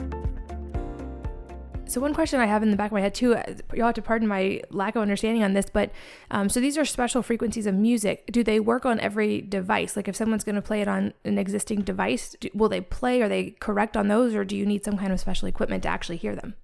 So 1.93 2.01
one 2.01 2.15
question 2.15 2.39
I 2.39 2.47
have 2.47 2.63
in 2.63 2.71
the 2.71 2.75
back 2.75 2.87
of 2.87 2.93
my 2.93 3.01
head 3.01 3.13
too, 3.13 3.35
uh, 3.35 3.53
you'll 3.71 3.85
have 3.85 3.93
to 3.93 4.01
pardon 4.01 4.27
my 4.27 4.61
lack 4.71 4.95
of 4.95 5.03
understanding 5.03 5.43
on 5.43 5.53
this, 5.53 5.67
but 5.71 5.91
um, 6.31 6.49
so 6.49 6.59
these 6.59 6.75
are 6.75 6.85
special 6.85 7.21
frequencies 7.21 7.67
of 7.67 7.75
music. 7.75 8.25
Do 8.31 8.43
they 8.43 8.59
work 8.59 8.83
on 8.83 8.99
every 8.99 9.41
device? 9.41 9.95
Like 9.95 10.07
if 10.07 10.15
someone's 10.15 10.43
going 10.43 10.55
to 10.55 10.61
play 10.63 10.81
it 10.81 10.87
on 10.87 11.13
an 11.23 11.37
existing 11.37 11.81
device, 11.83 12.35
do, 12.39 12.49
will 12.55 12.67
they 12.67 12.81
play? 12.81 13.21
Are 13.21 13.29
they 13.29 13.51
correct 13.59 13.95
on 13.95 14.07
those, 14.07 14.33
or 14.33 14.43
do 14.43 14.57
you 14.57 14.65
need 14.65 14.83
some 14.83 14.97
kind 14.97 15.13
of 15.13 15.19
special 15.19 15.47
equipment 15.47 15.83
to 15.83 15.89
actually 15.89 16.17
hear 16.17 16.35
them? 16.35 16.55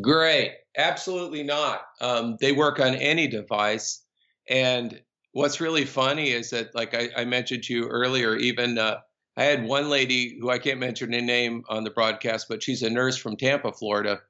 Great, 0.00 0.52
absolutely 0.76 1.42
not. 1.42 1.82
Um, 2.00 2.36
they 2.40 2.52
work 2.52 2.78
on 2.78 2.94
any 2.94 3.26
device, 3.26 4.02
and 4.48 5.00
what's 5.32 5.60
really 5.60 5.84
funny 5.84 6.30
is 6.30 6.50
that, 6.50 6.74
like 6.74 6.94
I, 6.94 7.10
I 7.16 7.24
mentioned 7.24 7.64
to 7.64 7.74
you 7.74 7.88
earlier, 7.88 8.36
even. 8.36 8.78
Uh, 8.78 9.00
I 9.36 9.44
had 9.44 9.64
one 9.64 9.88
lady 9.88 10.36
who 10.38 10.50
I 10.50 10.58
can't 10.58 10.80
mention 10.80 11.12
her 11.12 11.20
name 11.20 11.62
on 11.68 11.84
the 11.84 11.90
broadcast, 11.90 12.46
but 12.48 12.62
she's 12.62 12.82
a 12.82 12.90
nurse 12.90 13.16
from 13.16 13.36
Tampa, 13.36 13.72
Florida 13.72 14.20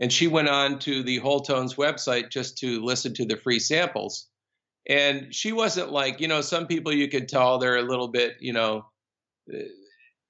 and 0.00 0.12
she 0.12 0.26
went 0.26 0.48
on 0.48 0.78
to 0.80 1.02
the 1.02 1.18
Whole 1.18 1.40
Tones 1.40 1.74
website 1.74 2.30
just 2.30 2.58
to 2.58 2.82
listen 2.84 3.14
to 3.14 3.24
the 3.26 3.36
free 3.36 3.58
samples. 3.60 4.28
And 4.88 5.34
she 5.34 5.52
wasn't 5.52 5.92
like, 5.92 6.20
you 6.20 6.28
know, 6.28 6.40
some 6.40 6.66
people 6.66 6.92
you 6.92 7.08
could 7.08 7.28
tell 7.28 7.58
they're 7.58 7.76
a 7.76 7.82
little 7.82 8.08
bit, 8.08 8.36
you 8.40 8.52
know, 8.52 8.86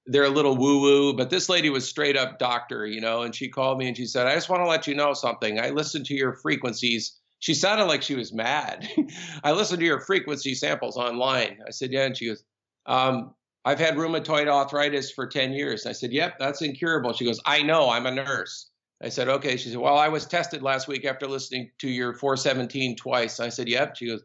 they're 0.07 0.23
a 0.23 0.29
little 0.29 0.55
woo 0.55 0.81
woo, 0.81 1.13
but 1.13 1.29
this 1.29 1.49
lady 1.49 1.69
was 1.69 1.87
straight 1.87 2.15
up 2.15 2.37
doctor, 2.37 2.85
you 2.85 3.01
know, 3.01 3.23
and 3.23 3.33
she 3.33 3.49
called 3.49 3.77
me 3.77 3.87
and 3.87 3.97
she 3.97 4.05
said, 4.05 4.27
I 4.27 4.35
just 4.35 4.49
want 4.49 4.61
to 4.61 4.67
let 4.67 4.87
you 4.87 4.95
know 4.95 5.13
something. 5.13 5.59
I 5.59 5.71
listened 5.71 6.05
to 6.07 6.13
your 6.13 6.33
frequencies. 6.33 7.19
She 7.39 7.53
sounded 7.53 7.85
like 7.85 8.01
she 8.01 8.15
was 8.15 8.33
mad. 8.33 8.87
I 9.43 9.51
listened 9.51 9.79
to 9.79 9.85
your 9.85 9.99
frequency 9.99 10.53
samples 10.55 10.97
online. 10.97 11.59
I 11.65 11.71
said, 11.71 11.91
Yeah. 11.91 12.05
And 12.05 12.17
she 12.17 12.27
goes, 12.27 12.43
um, 12.85 13.33
I've 13.65 13.79
had 13.79 13.95
rheumatoid 13.95 14.47
arthritis 14.47 15.11
for 15.11 15.25
10 15.25 15.53
years. 15.53 15.85
I 15.85 15.91
said, 15.91 16.11
Yep, 16.11 16.39
that's 16.39 16.61
incurable. 16.61 17.13
She 17.13 17.25
goes, 17.25 17.41
I 17.45 17.63
know, 17.63 17.89
I'm 17.89 18.05
a 18.05 18.11
nurse. 18.11 18.69
I 19.03 19.09
said, 19.09 19.27
okay. 19.27 19.57
She 19.57 19.69
said, 19.69 19.77
well, 19.77 19.97
I 19.97 20.07
was 20.07 20.25
tested 20.25 20.63
last 20.63 20.87
week 20.87 21.05
after 21.05 21.27
listening 21.27 21.69
to 21.79 21.89
your 21.89 22.13
417 22.13 22.95
twice. 22.95 23.39
I 23.39 23.49
said, 23.49 23.67
yep. 23.67 23.95
She 23.97 24.07
goes, 24.07 24.23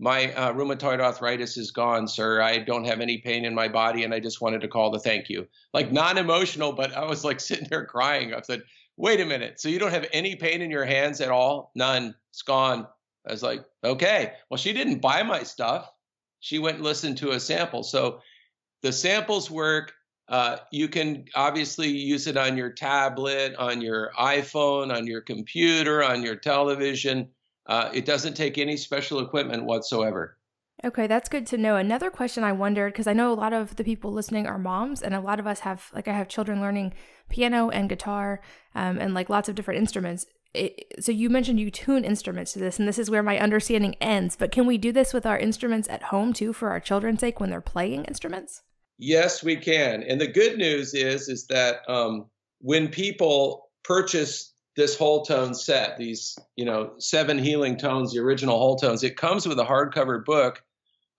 my 0.00 0.32
uh, 0.32 0.52
rheumatoid 0.54 0.98
arthritis 0.98 1.58
is 1.58 1.70
gone, 1.70 2.08
sir. 2.08 2.40
I 2.40 2.58
don't 2.58 2.86
have 2.86 3.00
any 3.00 3.18
pain 3.18 3.44
in 3.44 3.54
my 3.54 3.68
body, 3.68 4.02
and 4.02 4.14
I 4.14 4.18
just 4.18 4.40
wanted 4.40 4.62
to 4.62 4.68
call 4.68 4.90
to 4.92 4.98
thank 4.98 5.28
you. 5.28 5.46
Like 5.74 5.92
non 5.92 6.16
emotional, 6.16 6.72
but 6.72 6.96
I 6.96 7.04
was 7.04 7.22
like 7.22 7.38
sitting 7.48 7.68
there 7.68 7.84
crying. 7.84 8.32
I 8.32 8.40
said, 8.40 8.62
wait 8.96 9.20
a 9.20 9.26
minute. 9.26 9.60
So 9.60 9.68
you 9.68 9.78
don't 9.78 9.92
have 9.92 10.06
any 10.12 10.36
pain 10.36 10.62
in 10.62 10.70
your 10.70 10.86
hands 10.86 11.20
at 11.20 11.30
all? 11.30 11.70
None. 11.74 12.14
It's 12.30 12.40
gone. 12.40 12.86
I 13.28 13.32
was 13.32 13.42
like, 13.42 13.62
okay. 13.84 14.32
Well, 14.48 14.56
she 14.56 14.72
didn't 14.72 15.00
buy 15.00 15.22
my 15.22 15.42
stuff. 15.42 15.90
She 16.40 16.58
went 16.58 16.76
and 16.76 16.84
listened 16.84 17.18
to 17.18 17.32
a 17.32 17.40
sample. 17.40 17.82
So 17.82 18.22
the 18.82 18.92
samples 18.92 19.50
work. 19.50 19.92
Uh, 20.30 20.58
you 20.70 20.88
can 20.88 21.26
obviously 21.34 21.88
use 21.88 22.26
it 22.26 22.36
on 22.38 22.56
your 22.56 22.70
tablet, 22.70 23.54
on 23.56 23.82
your 23.82 24.12
iPhone, 24.18 24.94
on 24.94 25.06
your 25.06 25.20
computer, 25.20 26.02
on 26.02 26.22
your 26.22 26.36
television. 26.36 27.28
Uh, 27.70 27.88
it 27.94 28.04
doesn't 28.04 28.34
take 28.34 28.58
any 28.58 28.76
special 28.76 29.20
equipment 29.20 29.64
whatsoever. 29.64 30.36
Okay, 30.82 31.06
that's 31.06 31.28
good 31.28 31.46
to 31.48 31.56
know. 31.56 31.76
Another 31.76 32.10
question 32.10 32.42
I 32.42 32.52
wondered 32.52 32.92
because 32.92 33.06
I 33.06 33.12
know 33.12 33.32
a 33.32 33.34
lot 33.34 33.52
of 33.52 33.76
the 33.76 33.84
people 33.84 34.12
listening 34.12 34.46
are 34.46 34.58
moms, 34.58 35.02
and 35.02 35.14
a 35.14 35.20
lot 35.20 35.38
of 35.38 35.46
us 35.46 35.60
have, 35.60 35.88
like, 35.94 36.08
I 36.08 36.12
have 36.12 36.26
children 36.26 36.60
learning 36.60 36.94
piano 37.28 37.70
and 37.70 37.88
guitar 37.88 38.40
um, 38.74 38.98
and 38.98 39.14
like 39.14 39.30
lots 39.30 39.48
of 39.48 39.54
different 39.54 39.78
instruments. 39.78 40.26
It, 40.52 40.94
so 40.98 41.12
you 41.12 41.30
mentioned 41.30 41.60
you 41.60 41.70
tune 41.70 42.04
instruments 42.04 42.54
to 42.54 42.58
this, 42.58 42.80
and 42.80 42.88
this 42.88 42.98
is 42.98 43.08
where 43.08 43.22
my 43.22 43.38
understanding 43.38 43.94
ends. 44.00 44.34
But 44.36 44.50
can 44.50 44.66
we 44.66 44.78
do 44.78 44.90
this 44.90 45.14
with 45.14 45.24
our 45.24 45.38
instruments 45.38 45.88
at 45.88 46.04
home 46.04 46.32
too 46.32 46.52
for 46.52 46.70
our 46.70 46.80
children's 46.80 47.20
sake 47.20 47.38
when 47.38 47.50
they're 47.50 47.60
playing 47.60 48.04
instruments? 48.06 48.62
Yes, 48.98 49.44
we 49.44 49.54
can. 49.54 50.02
And 50.02 50.20
the 50.20 50.26
good 50.26 50.58
news 50.58 50.92
is 50.92 51.28
is 51.28 51.46
that 51.46 51.88
um, 51.88 52.26
when 52.58 52.88
people 52.88 53.70
purchase 53.84 54.49
this 54.76 54.96
whole 54.96 55.24
tone 55.24 55.54
set, 55.54 55.98
these 55.98 56.38
you 56.56 56.64
know 56.64 56.94
seven 56.98 57.38
healing 57.38 57.76
tones, 57.76 58.12
the 58.12 58.20
original 58.20 58.58
whole 58.58 58.76
tones, 58.76 59.02
it 59.02 59.16
comes 59.16 59.46
with 59.46 59.58
a 59.58 59.64
hardcover 59.64 60.24
book 60.24 60.62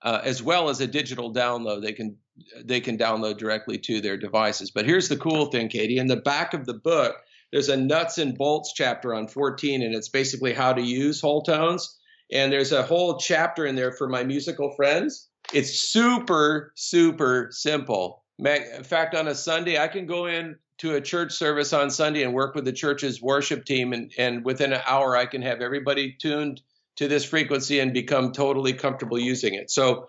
uh, 0.04 0.22
as 0.24 0.41
well 0.41 0.70
as 0.70 0.82
a 0.82 0.88
digital 0.88 1.34
download. 1.34 1.82
They 1.82 1.93
can 1.93 2.18
they 2.64 2.80
can 2.80 2.97
download 2.97 3.38
directly 3.38 3.78
to 3.80 4.02
their 4.02 4.18
devices. 4.18 4.72
But 4.72 4.86
here's 4.86 5.10
the 5.10 5.18
cool 5.18 5.47
thing, 5.47 5.70
Katie. 5.70 5.97
In 5.97 6.08
the 6.08 6.16
back 6.16 6.54
of 6.54 6.66
the 6.66 6.74
book, 6.74 7.16
there's 7.52 7.70
a 7.70 7.78
nuts 7.78 8.18
and 8.18 8.38
bolts 8.38 8.74
chapter 8.76 9.14
on 9.14 9.28
14, 9.28 9.82
and 9.84 9.93
it's 9.93 10.10
basically 10.10 10.54
how 10.54 10.74
to 10.74 10.82
use 10.82 11.22
whole 11.22 11.43
tones. 11.43 11.97
And 12.32 12.52
there's 12.52 12.72
a 12.72 12.84
whole 12.84 13.18
chapter 13.18 13.66
in 13.66 13.76
there 13.76 13.91
for 13.91 14.08
my 14.08 14.24
musical 14.24 14.74
friends 14.76 15.28
it's 15.54 15.91
super, 15.91 16.72
super 16.76 17.49
simple. 17.52 18.24
In 18.39 18.84
fact, 18.84 19.16
on 19.16 19.28
a 19.28 19.36
Sunday, 19.36 19.78
I 19.78 19.88
can 19.88 20.06
go 20.06 20.26
in 20.26 20.56
to 20.82 20.95
a 20.95 21.01
church 21.01 21.32
service 21.32 21.73
on 21.73 21.91
Sunday 21.91 22.23
and 22.23 22.34
work 22.34 22.55
with 22.55 22.65
the 22.65 22.73
church's 22.73 23.21
worship 23.21 23.65
team, 23.65 23.93
and, 23.93 24.11
and 24.17 24.43
within 24.43 24.73
an 24.73 24.82
hour, 24.88 25.15
I 25.15 25.27
can 25.27 25.43
have 25.43 25.61
everybody 25.61 26.15
tuned 26.19 26.59
to 26.95 27.07
this 27.07 27.23
frequency 27.23 27.79
and 27.79 27.93
become 27.93 28.32
totally 28.32 28.73
comfortable 28.73 29.19
using 29.19 29.53
it. 29.53 29.69
So 29.69 30.07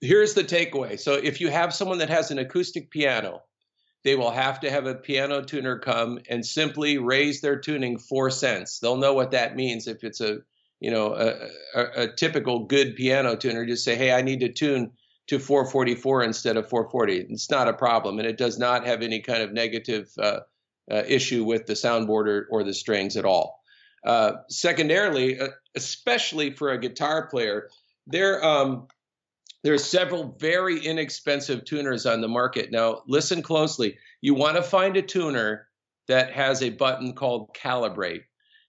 here's 0.00 0.34
the 0.34 0.44
takeaway. 0.44 0.98
So 0.98 1.14
if 1.14 1.40
you 1.40 1.50
have 1.50 1.74
someone 1.74 1.98
that 1.98 2.08
has 2.08 2.30
an 2.30 2.38
acoustic 2.38 2.88
piano, 2.90 3.42
they 4.04 4.14
will 4.14 4.30
have 4.30 4.60
to 4.60 4.70
have 4.70 4.86
a 4.86 4.94
piano 4.94 5.42
tuner 5.42 5.80
come 5.80 6.20
and 6.30 6.46
simply 6.46 6.98
raise 6.98 7.40
their 7.40 7.58
tuning 7.58 7.98
four 7.98 8.30
cents. 8.30 8.78
They'll 8.78 8.96
know 8.96 9.14
what 9.14 9.32
that 9.32 9.56
means 9.56 9.88
if 9.88 10.04
it's 10.04 10.20
a 10.20 10.38
you 10.80 10.90
know, 10.90 11.14
a, 11.14 11.80
a, 11.80 12.02
a, 12.02 12.08
typical 12.08 12.66
good 12.66 12.94
piano 12.94 13.36
tuner 13.36 13.64
just 13.64 13.84
say, 13.84 13.96
hey, 13.96 14.12
I 14.12 14.20
need 14.20 14.40
to 14.40 14.52
tune 14.52 14.90
to 15.28 15.38
444 15.38 16.22
instead 16.22 16.56
of 16.56 16.68
440. 16.68 17.26
It's 17.30 17.50
not 17.50 17.68
a 17.68 17.72
problem, 17.72 18.18
and 18.18 18.28
it 18.28 18.36
does 18.36 18.58
not 18.58 18.86
have 18.86 19.02
any 19.02 19.20
kind 19.20 19.42
of 19.42 19.52
negative 19.52 20.10
uh, 20.18 20.40
uh, 20.90 21.02
issue 21.06 21.44
with 21.44 21.66
the 21.66 21.72
soundboard 21.72 22.26
or, 22.26 22.46
or, 22.50 22.62
the 22.62 22.74
strings 22.74 23.16
at 23.16 23.24
all. 23.24 23.58
Uh, 24.04 24.32
secondarily, 24.50 25.40
uh, 25.40 25.48
especially 25.74 26.50
for 26.50 26.70
a 26.70 26.78
guitar 26.78 27.26
player, 27.26 27.70
there 28.06 28.44
um, 28.44 28.86
there 29.62 29.72
are 29.72 29.78
several 29.78 30.36
very 30.38 30.78
inexpensive 30.78 31.64
tuners 31.64 32.04
on 32.04 32.20
the 32.20 32.28
market. 32.28 32.70
Now, 32.70 33.02
listen 33.08 33.40
closely. 33.40 33.96
You 34.20 34.34
want 34.34 34.56
to 34.56 34.62
find 34.62 34.94
a 34.98 35.02
tuner 35.02 35.68
that 36.06 36.32
has 36.32 36.62
a 36.62 36.68
button 36.68 37.14
called 37.14 37.54
calibrate. 37.54 38.24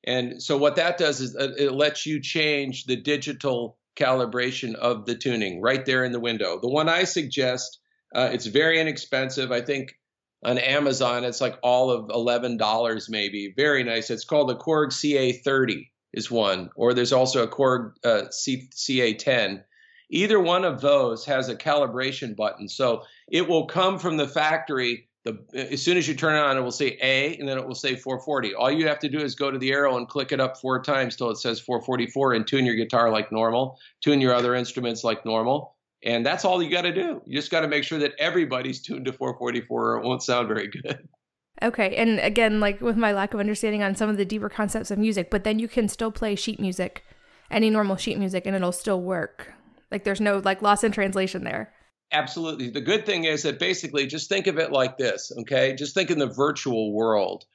And 0.06 0.42
so 0.42 0.58
what 0.58 0.78
that 0.78 0.98
does 0.98 1.20
is 1.20 1.36
uh, 1.36 1.52
it 1.58 1.74
lets 1.74 2.06
you 2.06 2.22
change 2.22 2.86
the 2.86 2.96
digital 2.96 3.78
calibration 3.96 4.76
of 4.76 5.06
the 5.06 5.16
tuning 5.16 5.62
right 5.62 5.86
there 5.86 6.04
in 6.04 6.12
the 6.12 6.20
window. 6.20 6.60
The 6.60 6.70
one 6.70 6.90
I 6.90 7.04
suggest, 7.04 7.80
uh, 8.14 8.30
it's 8.32 8.46
very 8.46 8.80
inexpensive. 8.80 9.52
I 9.52 9.62
think 9.62 9.98
on 10.44 10.58
Amazon 10.58 11.24
it's 11.24 11.42
like 11.42 11.58
all 11.64 11.90
of 11.90 12.10
eleven 12.10 12.58
dollars, 12.58 13.10
maybe. 13.10 13.54
Very 13.56 13.84
nice. 13.84 14.10
It's 14.10 14.26
called 14.26 14.50
the 14.50 14.56
Korg 14.56 14.90
CA30 14.90 15.88
is 16.14 16.32
one, 16.32 16.70
or 16.76 16.94
there's 16.94 17.14
also 17.14 17.44
a 17.44 17.48
Korg 17.48 17.94
uh, 18.04 18.30
C- 18.32 18.70
CA10. 18.74 19.64
Either 20.12 20.40
one 20.40 20.64
of 20.64 20.82
those 20.82 21.26
has 21.26 21.50
a 21.50 21.56
calibration 21.56 22.36
button, 22.36 22.70
so 22.70 23.04
it 23.28 23.50
will 23.50 23.66
come 23.66 23.98
from 23.98 24.18
the 24.18 24.28
factory 24.28 25.08
the, 25.26 25.44
as 25.72 25.82
soon 25.82 25.98
as 25.98 26.08
you 26.08 26.14
turn 26.14 26.36
it 26.36 26.40
on, 26.40 26.56
it 26.56 26.62
will 26.62 26.72
say 26.72 26.98
A 27.02 27.36
and 27.38 27.50
then 27.50 27.58
it 27.58 27.68
will 27.68 27.76
say 27.76 27.96
440. 27.96 28.54
All 28.54 28.72
you 28.72 28.88
have 28.88 29.00
to 29.00 29.10
do 29.10 29.20
is 29.20 29.34
go 29.34 29.50
to 29.50 29.58
the 29.58 29.72
arrow 29.72 29.98
and 29.98 30.08
click 30.08 30.32
it 30.32 30.40
up 30.40 30.58
four 30.58 30.82
times 30.82 31.16
till 31.16 31.32
it 31.32 31.38
says 31.38 31.60
444 31.60 32.34
and 32.34 32.48
tune 32.48 32.64
your 32.64 32.76
guitar 32.76 33.10
like 33.10 33.32
normal, 33.32 33.80
tune 34.02 34.22
your 34.22 34.36
other 34.36 34.54
instruments 34.54 35.04
like 35.04 35.26
normal. 35.26 35.76
And 36.04 36.24
that's 36.24 36.46
all 36.46 36.62
you 36.62 36.70
got 36.70 36.84
to 36.84 36.94
do. 36.94 37.24
You 37.26 37.36
just 37.36 37.50
got 37.50 37.62
to 37.62 37.68
make 37.68 37.84
sure 37.84 37.98
that 37.98 38.14
everybody's 38.20 38.82
tuned 38.82 39.06
to 39.06 39.14
444 39.14 39.84
or 39.84 39.98
it 39.98 40.06
won't 40.06 40.22
sound 40.22 40.48
very 40.48 40.68
good. 40.68 41.08
Okay. 41.64 41.96
And 41.96 42.20
again, 42.20 42.60
like 42.60 42.82
with 42.82 42.98
my 42.98 43.14
lack 43.14 43.34
of 43.34 43.40
understanding 43.40 43.82
on 43.82 43.96
some 43.96 44.10
of 44.10 44.18
the 44.18 44.26
deeper 44.26 44.50
concepts 44.50 44.92
of 44.92 45.00
music, 45.00 45.32
but 45.32 45.46
then 45.46 45.58
you 45.58 45.70
can 45.70 45.88
still 45.88 46.12
play 46.12 46.36
sheet 46.36 46.60
music, 46.60 47.06
any 47.50 47.70
normal 47.70 47.96
sheet 47.96 48.20
music, 48.20 48.46
and 48.46 48.54
it'll 48.54 48.74
still 48.74 49.02
work. 49.02 49.54
Like 49.90 50.04
there's 50.04 50.20
no 50.20 50.40
like 50.40 50.62
loss 50.62 50.84
in 50.84 50.92
translation 50.92 51.46
there. 51.46 51.74
Absolutely. 52.12 52.70
The 52.70 52.82
good 52.82 53.06
thing 53.06 53.26
is 53.26 53.44
that 53.44 53.60
basically 53.60 54.08
just 54.08 54.30
think 54.30 54.48
of 54.48 54.58
it 54.58 54.72
like 54.72 54.98
this, 54.98 55.32
okay? 55.40 55.74
Just 55.74 55.94
think 55.94 56.12
in 56.12 56.20
the 56.20 56.28
virtual 56.28 56.94
world. 56.94 57.46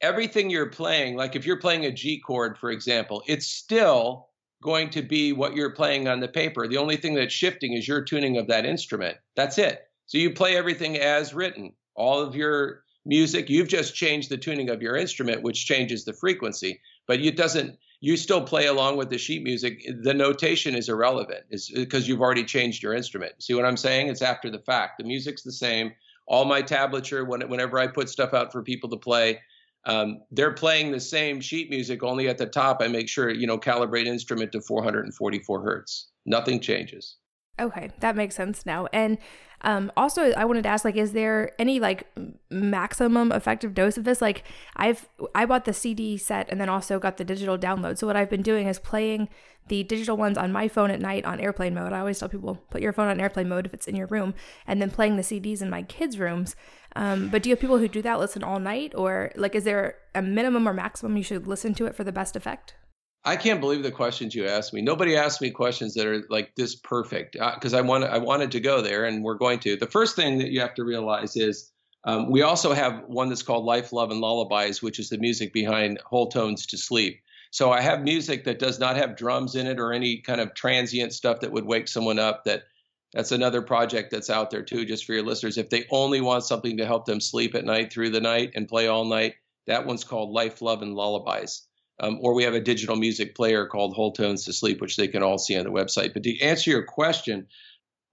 Everything 0.00 0.50
you're 0.50 0.70
playing, 0.70 1.16
like 1.16 1.36
if 1.36 1.44
you're 1.46 1.60
playing 1.60 1.84
a 1.84 1.92
G 1.92 2.20
chord, 2.20 2.58
for 2.58 2.70
example, 2.70 3.22
it's 3.26 3.46
still 3.46 4.28
going 4.62 4.90
to 4.90 5.02
be 5.02 5.32
what 5.32 5.54
you're 5.54 5.74
playing 5.74 6.08
on 6.08 6.20
the 6.20 6.28
paper. 6.28 6.66
The 6.66 6.78
only 6.78 6.96
thing 6.96 7.14
that's 7.14 7.34
shifting 7.34 7.74
is 7.74 7.86
your 7.86 8.02
tuning 8.02 8.38
of 8.38 8.48
that 8.48 8.64
instrument. 8.64 9.16
That's 9.36 9.58
it. 9.58 9.82
So 10.06 10.18
you 10.18 10.32
play 10.32 10.56
everything 10.56 10.96
as 10.96 11.34
written. 11.34 11.72
All 11.94 12.20
of 12.20 12.34
your 12.34 12.82
music, 13.04 13.48
you've 13.48 13.68
just 13.68 13.94
changed 13.94 14.30
the 14.30 14.36
tuning 14.36 14.70
of 14.70 14.82
your 14.82 14.96
instrument, 14.96 15.42
which 15.42 15.66
changes 15.66 16.04
the 16.04 16.12
frequency, 16.12 16.80
but 17.06 17.20
it 17.20 17.36
doesn't 17.36 17.78
you 18.00 18.16
still 18.16 18.42
play 18.42 18.66
along 18.66 18.96
with 18.96 19.10
the 19.10 19.18
sheet 19.18 19.42
music. 19.42 19.84
The 20.02 20.14
notation 20.14 20.74
is 20.74 20.88
irrelevant 20.88 21.44
is 21.50 21.70
because 21.70 22.06
you've 22.06 22.20
already 22.20 22.44
changed 22.44 22.82
your 22.82 22.94
instrument. 22.94 23.42
See 23.42 23.54
what 23.54 23.64
I'm 23.64 23.76
saying? 23.76 24.08
It's 24.08 24.22
after 24.22 24.50
the 24.50 24.60
fact. 24.60 24.98
The 24.98 25.04
music's 25.04 25.42
the 25.42 25.52
same. 25.52 25.92
All 26.26 26.44
my 26.44 26.62
tablature, 26.62 27.26
when, 27.26 27.48
whenever 27.48 27.78
I 27.78 27.86
put 27.88 28.08
stuff 28.08 28.34
out 28.34 28.52
for 28.52 28.62
people 28.62 28.90
to 28.90 28.96
play, 28.96 29.40
um, 29.86 30.20
they're 30.30 30.52
playing 30.52 30.92
the 30.92 31.00
same 31.00 31.40
sheet 31.40 31.70
music. 31.70 32.02
Only 32.02 32.28
at 32.28 32.38
the 32.38 32.46
top, 32.46 32.82
I 32.82 32.88
make 32.88 33.08
sure 33.08 33.30
you 33.30 33.46
know 33.46 33.58
calibrate 33.58 34.06
instrument 34.06 34.52
to 34.52 34.60
444 34.60 35.62
hertz. 35.62 36.08
Nothing 36.26 36.60
changes. 36.60 37.16
Okay, 37.60 37.90
that 38.00 38.14
makes 38.14 38.36
sense 38.36 38.64
now. 38.66 38.86
And 38.92 39.18
um, 39.62 39.90
also, 39.96 40.32
I 40.32 40.44
wanted 40.44 40.62
to 40.62 40.68
ask, 40.68 40.84
like, 40.84 40.96
is 40.96 41.12
there 41.12 41.52
any 41.58 41.80
like 41.80 42.06
maximum 42.50 43.32
effective 43.32 43.74
dose 43.74 43.96
of 43.96 44.04
this? 44.04 44.22
Like, 44.22 44.44
I've 44.76 45.08
I 45.34 45.46
bought 45.46 45.64
the 45.64 45.72
CD 45.72 46.16
set 46.16 46.48
and 46.48 46.60
then 46.60 46.68
also 46.68 46.98
got 46.98 47.16
the 47.16 47.24
digital 47.24 47.58
download. 47.58 47.98
So 47.98 48.06
what 48.06 48.16
I've 48.16 48.30
been 48.30 48.42
doing 48.42 48.68
is 48.68 48.78
playing 48.78 49.28
the 49.66 49.82
digital 49.82 50.16
ones 50.16 50.38
on 50.38 50.52
my 50.52 50.68
phone 50.68 50.90
at 50.90 51.00
night 51.00 51.24
on 51.24 51.40
airplane 51.40 51.74
mode. 51.74 51.92
I 51.92 51.98
always 51.98 52.18
tell 52.18 52.28
people 52.28 52.56
put 52.70 52.80
your 52.80 52.92
phone 52.92 53.08
on 53.08 53.20
airplane 53.20 53.48
mode 53.48 53.66
if 53.66 53.74
it's 53.74 53.88
in 53.88 53.96
your 53.96 54.06
room, 54.06 54.34
and 54.66 54.80
then 54.80 54.90
playing 54.90 55.16
the 55.16 55.22
CDs 55.22 55.60
in 55.60 55.70
my 55.70 55.82
kids' 55.82 56.18
rooms. 56.18 56.54
Um, 56.96 57.28
but 57.28 57.42
do 57.42 57.50
you 57.50 57.54
have 57.54 57.60
people 57.60 57.78
who 57.78 57.88
do 57.88 58.02
that 58.02 58.18
listen 58.18 58.44
all 58.44 58.60
night, 58.60 58.92
or 58.94 59.32
like, 59.36 59.54
is 59.54 59.64
there 59.64 59.96
a 60.14 60.22
minimum 60.22 60.68
or 60.68 60.72
maximum 60.72 61.16
you 61.16 61.22
should 61.22 61.46
listen 61.46 61.74
to 61.74 61.86
it 61.86 61.94
for 61.94 62.04
the 62.04 62.12
best 62.12 62.36
effect? 62.36 62.74
I 63.24 63.36
can't 63.36 63.60
believe 63.60 63.82
the 63.82 63.90
questions 63.90 64.34
you 64.34 64.46
asked 64.46 64.72
me. 64.72 64.80
Nobody 64.80 65.16
asked 65.16 65.40
me 65.40 65.50
questions 65.50 65.94
that 65.94 66.06
are 66.06 66.24
like 66.30 66.54
this 66.54 66.76
perfect 66.76 67.32
because 67.32 67.74
uh, 67.74 67.78
I 67.78 67.80
wanted 67.80 68.10
I 68.10 68.18
wanted 68.18 68.52
to 68.52 68.60
go 68.60 68.80
there, 68.80 69.04
and 69.04 69.22
we're 69.22 69.34
going 69.34 69.58
to. 69.60 69.76
The 69.76 69.86
first 69.86 70.16
thing 70.16 70.38
that 70.38 70.50
you 70.50 70.60
have 70.60 70.74
to 70.74 70.84
realize 70.84 71.36
is 71.36 71.70
um, 72.04 72.30
we 72.30 72.42
also 72.42 72.72
have 72.72 73.04
one 73.06 73.28
that's 73.28 73.42
called 73.42 73.64
Life, 73.64 73.92
Love, 73.92 74.10
and 74.10 74.20
Lullabies, 74.20 74.82
which 74.82 74.98
is 74.98 75.08
the 75.08 75.18
music 75.18 75.52
behind 75.52 75.98
Whole 76.06 76.28
Tones 76.28 76.64
to 76.66 76.78
Sleep. 76.78 77.20
So 77.50 77.72
I 77.72 77.80
have 77.80 78.02
music 78.02 78.44
that 78.44 78.58
does 78.58 78.78
not 78.78 78.96
have 78.96 79.16
drums 79.16 79.54
in 79.54 79.66
it 79.66 79.80
or 79.80 79.92
any 79.92 80.18
kind 80.18 80.40
of 80.40 80.54
transient 80.54 81.12
stuff 81.12 81.40
that 81.40 81.52
would 81.52 81.64
wake 81.66 81.88
someone 81.88 82.18
up. 82.18 82.44
That 82.44 82.64
that's 83.12 83.32
another 83.32 83.62
project 83.62 84.10
that's 84.10 84.30
out 84.30 84.50
there 84.50 84.62
too, 84.62 84.84
just 84.84 85.04
for 85.04 85.14
your 85.14 85.24
listeners. 85.24 85.58
If 85.58 85.70
they 85.70 85.86
only 85.90 86.20
want 86.20 86.44
something 86.44 86.76
to 86.76 86.86
help 86.86 87.04
them 87.04 87.20
sleep 87.20 87.54
at 87.54 87.64
night 87.64 87.92
through 87.92 88.10
the 88.10 88.20
night 88.20 88.52
and 88.54 88.68
play 88.68 88.86
all 88.86 89.04
night, 89.04 89.34
that 89.66 89.86
one's 89.86 90.04
called 90.04 90.30
Life, 90.30 90.62
Love, 90.62 90.82
and 90.82 90.94
Lullabies. 90.94 91.67
Um, 92.00 92.18
or 92.20 92.32
we 92.34 92.44
have 92.44 92.54
a 92.54 92.60
digital 92.60 92.96
music 92.96 93.34
player 93.34 93.66
called 93.66 93.94
Whole 93.94 94.12
Tones 94.12 94.44
to 94.44 94.52
Sleep, 94.52 94.80
which 94.80 94.96
they 94.96 95.08
can 95.08 95.22
all 95.22 95.38
see 95.38 95.56
on 95.56 95.64
the 95.64 95.70
website. 95.70 96.14
But 96.14 96.22
to 96.22 96.40
answer 96.40 96.70
your 96.70 96.84
question, 96.84 97.46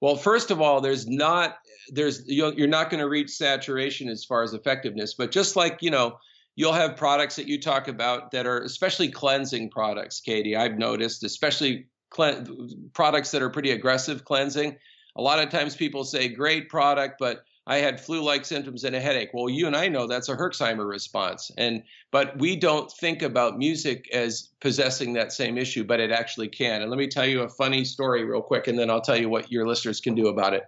well, 0.01 0.15
first 0.15 0.51
of 0.51 0.61
all, 0.61 0.81
there's 0.81 1.07
not 1.07 1.57
there's 1.89 2.23
you're 2.27 2.67
not 2.67 2.89
going 2.89 2.99
to 2.99 3.09
reach 3.09 3.29
saturation 3.29 4.09
as 4.09 4.25
far 4.25 4.43
as 4.43 4.53
effectiveness. 4.53 5.13
But 5.13 5.31
just 5.31 5.55
like 5.55 5.79
you 5.81 5.91
know, 5.91 6.17
you'll 6.55 6.73
have 6.73 6.97
products 6.97 7.35
that 7.35 7.47
you 7.47 7.59
talk 7.59 7.87
about 7.87 8.31
that 8.31 8.47
are 8.47 8.61
especially 8.61 9.09
cleansing 9.09 9.69
products, 9.69 10.19
Katie. 10.19 10.55
I've 10.55 10.77
noticed, 10.77 11.23
especially 11.23 11.87
products 12.93 13.31
that 13.31 13.41
are 13.41 13.49
pretty 13.49 13.71
aggressive 13.71 14.23
cleansing. 14.25 14.77
A 15.17 15.21
lot 15.21 15.39
of 15.39 15.49
times 15.49 15.75
people 15.75 16.03
say 16.03 16.27
great 16.27 16.69
product, 16.69 17.15
but 17.19 17.43
I 17.67 17.77
had 17.77 17.99
flu-like 17.99 18.45
symptoms 18.45 18.83
and 18.83 18.95
a 18.95 18.99
headache. 18.99 19.31
Well, 19.33 19.49
you 19.49 19.65
and 19.65 19.75
I 19.75 19.87
know 19.87 20.05
that's 20.05 20.29
a 20.29 20.35
Herxheimer 20.35 20.87
response, 20.87 21.51
and 21.57 21.81
but 22.11 22.37
we 22.37 22.55
don't 22.55 22.91
think 22.91 23.23
about 23.23 23.57
music 23.57 24.07
as 24.13 24.49
possessing 24.61 25.13
that 25.13 25.33
same 25.33 25.57
issue, 25.57 25.83
but 25.83 25.99
it 25.99 26.11
actually 26.11 26.47
can. 26.47 26.81
And 26.81 26.91
let 26.91 26.99
me 26.99 27.07
tell 27.07 27.25
you 27.25 27.41
a 27.41 27.49
funny 27.49 27.83
story 27.83 28.23
real 28.23 28.41
quick, 28.41 28.67
and 28.67 28.77
then 28.77 28.91
I'll 28.91 29.01
tell 29.01 29.17
you 29.17 29.29
what 29.29 29.51
your 29.51 29.67
listeners 29.67 29.99
can 29.99 30.13
do 30.13 30.27
about 30.27 30.53
it. 30.53 30.63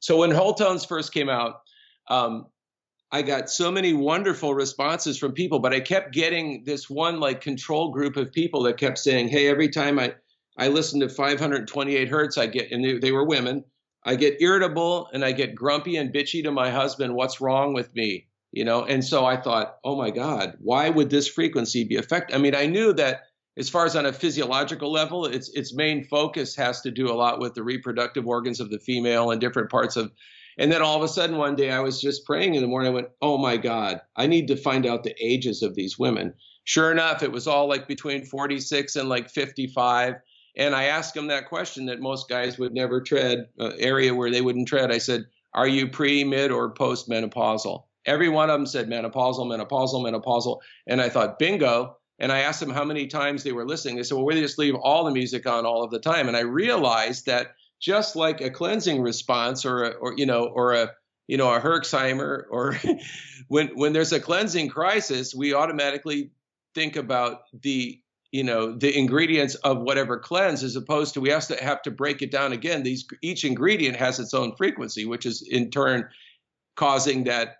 So 0.00 0.18
when 0.18 0.30
Whole 0.30 0.52
Tones 0.52 0.84
first 0.84 1.14
came 1.14 1.30
out, 1.30 1.62
um, 2.08 2.46
I 3.12 3.22
got 3.22 3.48
so 3.48 3.70
many 3.70 3.94
wonderful 3.94 4.54
responses 4.54 5.16
from 5.16 5.32
people, 5.32 5.58
but 5.58 5.72
I 5.72 5.80
kept 5.80 6.12
getting 6.12 6.64
this 6.64 6.90
one 6.90 7.18
like 7.18 7.40
control 7.40 7.90
group 7.90 8.16
of 8.16 8.30
people 8.30 8.62
that 8.64 8.76
kept 8.76 8.98
saying, 8.98 9.28
"Hey, 9.28 9.48
every 9.48 9.70
time 9.70 9.98
I 9.98 10.14
I 10.58 10.68
listen 10.68 11.00
to 11.00 11.08
528 11.08 12.08
hertz, 12.08 12.36
I 12.36 12.46
get," 12.46 12.70
and 12.72 12.84
they, 12.84 12.98
they 12.98 13.12
were 13.12 13.24
women 13.24 13.64
I 14.04 14.16
get 14.16 14.40
irritable 14.40 15.08
and 15.12 15.24
I 15.24 15.32
get 15.32 15.54
grumpy 15.54 15.96
and 15.96 16.12
bitchy 16.12 16.42
to 16.44 16.50
my 16.50 16.70
husband. 16.70 17.14
What's 17.14 17.40
wrong 17.40 17.72
with 17.72 17.94
me? 17.94 18.26
You 18.52 18.64
know, 18.64 18.84
and 18.84 19.02
so 19.04 19.24
I 19.24 19.36
thought, 19.40 19.76
oh 19.82 19.96
my 19.96 20.10
God, 20.10 20.58
why 20.60 20.90
would 20.90 21.08
this 21.08 21.28
frequency 21.28 21.84
be 21.84 21.96
affected? 21.96 22.34
I 22.34 22.38
mean, 22.38 22.54
I 22.54 22.66
knew 22.66 22.92
that 22.94 23.22
as 23.56 23.68
far 23.68 23.84
as 23.84 23.96
on 23.96 24.06
a 24.06 24.12
physiological 24.12 24.90
level, 24.90 25.26
its 25.26 25.50
its 25.50 25.74
main 25.74 26.04
focus 26.04 26.56
has 26.56 26.80
to 26.82 26.90
do 26.90 27.10
a 27.10 27.14
lot 27.14 27.40
with 27.40 27.54
the 27.54 27.62
reproductive 27.62 28.26
organs 28.26 28.60
of 28.60 28.70
the 28.70 28.78
female 28.78 29.30
and 29.30 29.40
different 29.40 29.70
parts 29.70 29.96
of. 29.96 30.10
And 30.58 30.70
then 30.70 30.82
all 30.82 30.96
of 30.96 31.02
a 31.02 31.08
sudden, 31.08 31.36
one 31.36 31.56
day, 31.56 31.70
I 31.70 31.80
was 31.80 32.00
just 32.00 32.26
praying 32.26 32.54
in 32.54 32.62
the 32.62 32.68
morning. 32.68 32.90
I 32.90 32.94
went, 32.94 33.08
"Oh 33.20 33.38
my 33.38 33.56
God, 33.56 34.00
I 34.16 34.26
need 34.26 34.48
to 34.48 34.56
find 34.56 34.86
out 34.86 35.02
the 35.02 35.14
ages 35.18 35.62
of 35.62 35.74
these 35.74 35.98
women." 35.98 36.34
Sure 36.64 36.92
enough, 36.92 37.22
it 37.22 37.32
was 37.32 37.46
all 37.46 37.68
like 37.68 37.88
between 37.88 38.24
46 38.24 38.96
and 38.96 39.08
like 39.08 39.30
55. 39.30 40.14
And 40.56 40.74
I 40.74 40.84
asked 40.84 41.16
him 41.16 41.28
that 41.28 41.48
question 41.48 41.86
that 41.86 42.00
most 42.00 42.28
guys 42.28 42.58
would 42.58 42.74
never 42.74 43.00
tread, 43.00 43.48
uh, 43.58 43.72
area 43.78 44.14
where 44.14 44.30
they 44.30 44.42
wouldn't 44.42 44.68
tread. 44.68 44.92
I 44.92 44.98
said, 44.98 45.24
Are 45.54 45.68
you 45.68 45.88
pre, 45.88 46.24
mid, 46.24 46.50
or 46.50 46.70
post 46.70 47.08
menopausal? 47.08 47.84
Every 48.04 48.28
one 48.28 48.50
of 48.50 48.58
them 48.58 48.66
said 48.66 48.88
menopausal, 48.88 49.46
menopausal, 49.46 50.02
menopausal. 50.02 50.58
And 50.86 51.00
I 51.00 51.08
thought, 51.08 51.38
bingo. 51.38 51.96
And 52.18 52.30
I 52.30 52.40
asked 52.40 52.60
them 52.60 52.70
how 52.70 52.84
many 52.84 53.06
times 53.06 53.42
they 53.42 53.52
were 53.52 53.66
listening. 53.66 53.96
They 53.96 54.02
said, 54.02 54.16
Well, 54.16 54.26
we 54.26 54.34
just 54.34 54.58
leave 54.58 54.74
all 54.74 55.04
the 55.04 55.10
music 55.10 55.46
on 55.46 55.64
all 55.64 55.82
of 55.82 55.90
the 55.90 55.98
time. 55.98 56.28
And 56.28 56.36
I 56.36 56.40
realized 56.40 57.26
that 57.26 57.54
just 57.80 58.14
like 58.14 58.40
a 58.40 58.50
cleansing 58.50 59.02
response 59.02 59.64
or, 59.64 59.84
a, 59.84 59.88
or 59.90 60.14
you 60.16 60.26
know, 60.26 60.44
or 60.44 60.74
a, 60.74 60.90
you 61.26 61.36
know, 61.36 61.52
a 61.52 61.60
Herxheimer, 61.60 62.44
or 62.50 62.78
when 63.48 63.68
when 63.68 63.92
there's 63.92 64.12
a 64.12 64.20
cleansing 64.20 64.68
crisis, 64.68 65.34
we 65.34 65.54
automatically 65.54 66.30
think 66.74 66.96
about 66.96 67.42
the 67.62 68.00
you 68.32 68.42
know 68.42 68.74
the 68.76 68.98
ingredients 68.98 69.54
of 69.56 69.78
whatever 69.78 70.18
cleanse 70.18 70.64
as 70.64 70.74
opposed 70.74 71.14
to 71.14 71.20
we 71.20 71.28
have 71.28 71.46
to 71.46 71.62
have 71.62 71.82
to 71.82 71.90
break 71.90 72.22
it 72.22 72.30
down 72.30 72.52
again. 72.52 72.82
These 72.82 73.06
each 73.20 73.44
ingredient 73.44 73.96
has 73.96 74.18
its 74.18 74.34
own 74.34 74.56
frequency 74.56 75.04
which 75.04 75.26
is 75.26 75.42
in 75.42 75.70
turn 75.70 76.08
causing 76.74 77.24
that 77.24 77.56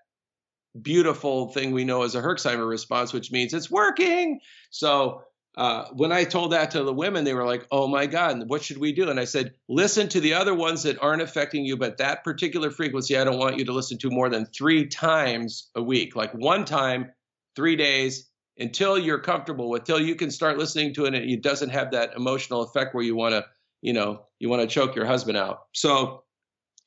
beautiful 0.81 1.49
thing 1.49 1.73
we 1.73 1.85
know 1.85 2.03
as 2.03 2.15
a 2.15 2.23
herxheimer 2.23 2.67
response 2.67 3.13
which 3.13 3.31
means 3.31 3.53
it's 3.55 3.71
working. 3.71 4.41
So 4.71 5.23
uh, 5.55 5.85
when 5.93 6.11
i 6.11 6.25
told 6.25 6.53
that 6.53 6.71
to 6.71 6.83
the 6.83 6.95
women 6.95 7.25
they 7.25 7.35
were 7.35 7.45
like 7.45 7.67
oh 7.71 7.87
my 7.87 8.07
god 8.07 8.49
what 8.49 8.65
should 8.65 8.79
we 8.79 8.91
do? 8.91 9.11
And 9.11 9.21
i 9.21 9.25
said 9.25 9.53
listen 9.69 10.09
to 10.09 10.21
the 10.21 10.33
other 10.33 10.55
ones 10.55 10.85
that 10.85 11.03
aren't 11.03 11.21
affecting 11.21 11.67
you 11.67 11.77
but 11.77 11.99
that 11.99 12.25
particular 12.25 12.71
frequency 12.71 13.19
i 13.19 13.25
don't 13.25 13.39
want 13.39 13.59
you 13.59 13.67
to 13.67 13.73
listen 13.73 13.99
to 13.99 14.09
more 14.09 14.31
than 14.31 14.47
three 14.47 14.87
times 14.87 15.69
a 15.75 15.83
week 15.83 16.17
like 16.17 16.33
one 16.33 16.65
time 16.65 17.13
three 17.55 17.77
days 17.77 18.32
until 18.59 18.99
you're 18.99 19.19
comfortable 19.19 19.79
till 19.79 20.01
you 20.01 20.15
can 20.15 20.31
start 20.31 20.59
listening 20.59 20.95
to 20.95 21.05
it 21.07 21.15
and 21.15 21.31
it 21.31 21.43
doesn't 21.43 21.71
have 21.71 21.93
that 21.93 22.15
emotional 22.17 22.63
effect 22.63 22.95
where 22.95 23.05
you 23.05 23.17
want 23.17 23.33
to, 23.33 23.45
you 23.81 23.93
know, 23.93 24.23
you 24.39 24.49
want 24.49 24.63
to 24.63 24.69
choke 24.69 24.95
your 24.95 25.07
husband 25.07 25.37
out. 25.39 25.63
So, 25.73 26.25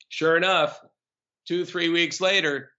sure 0.08 0.36
enough, 0.36 0.80
two, 1.46 1.64
three 1.64 1.88
weeks 1.88 2.20
later, 2.20 2.70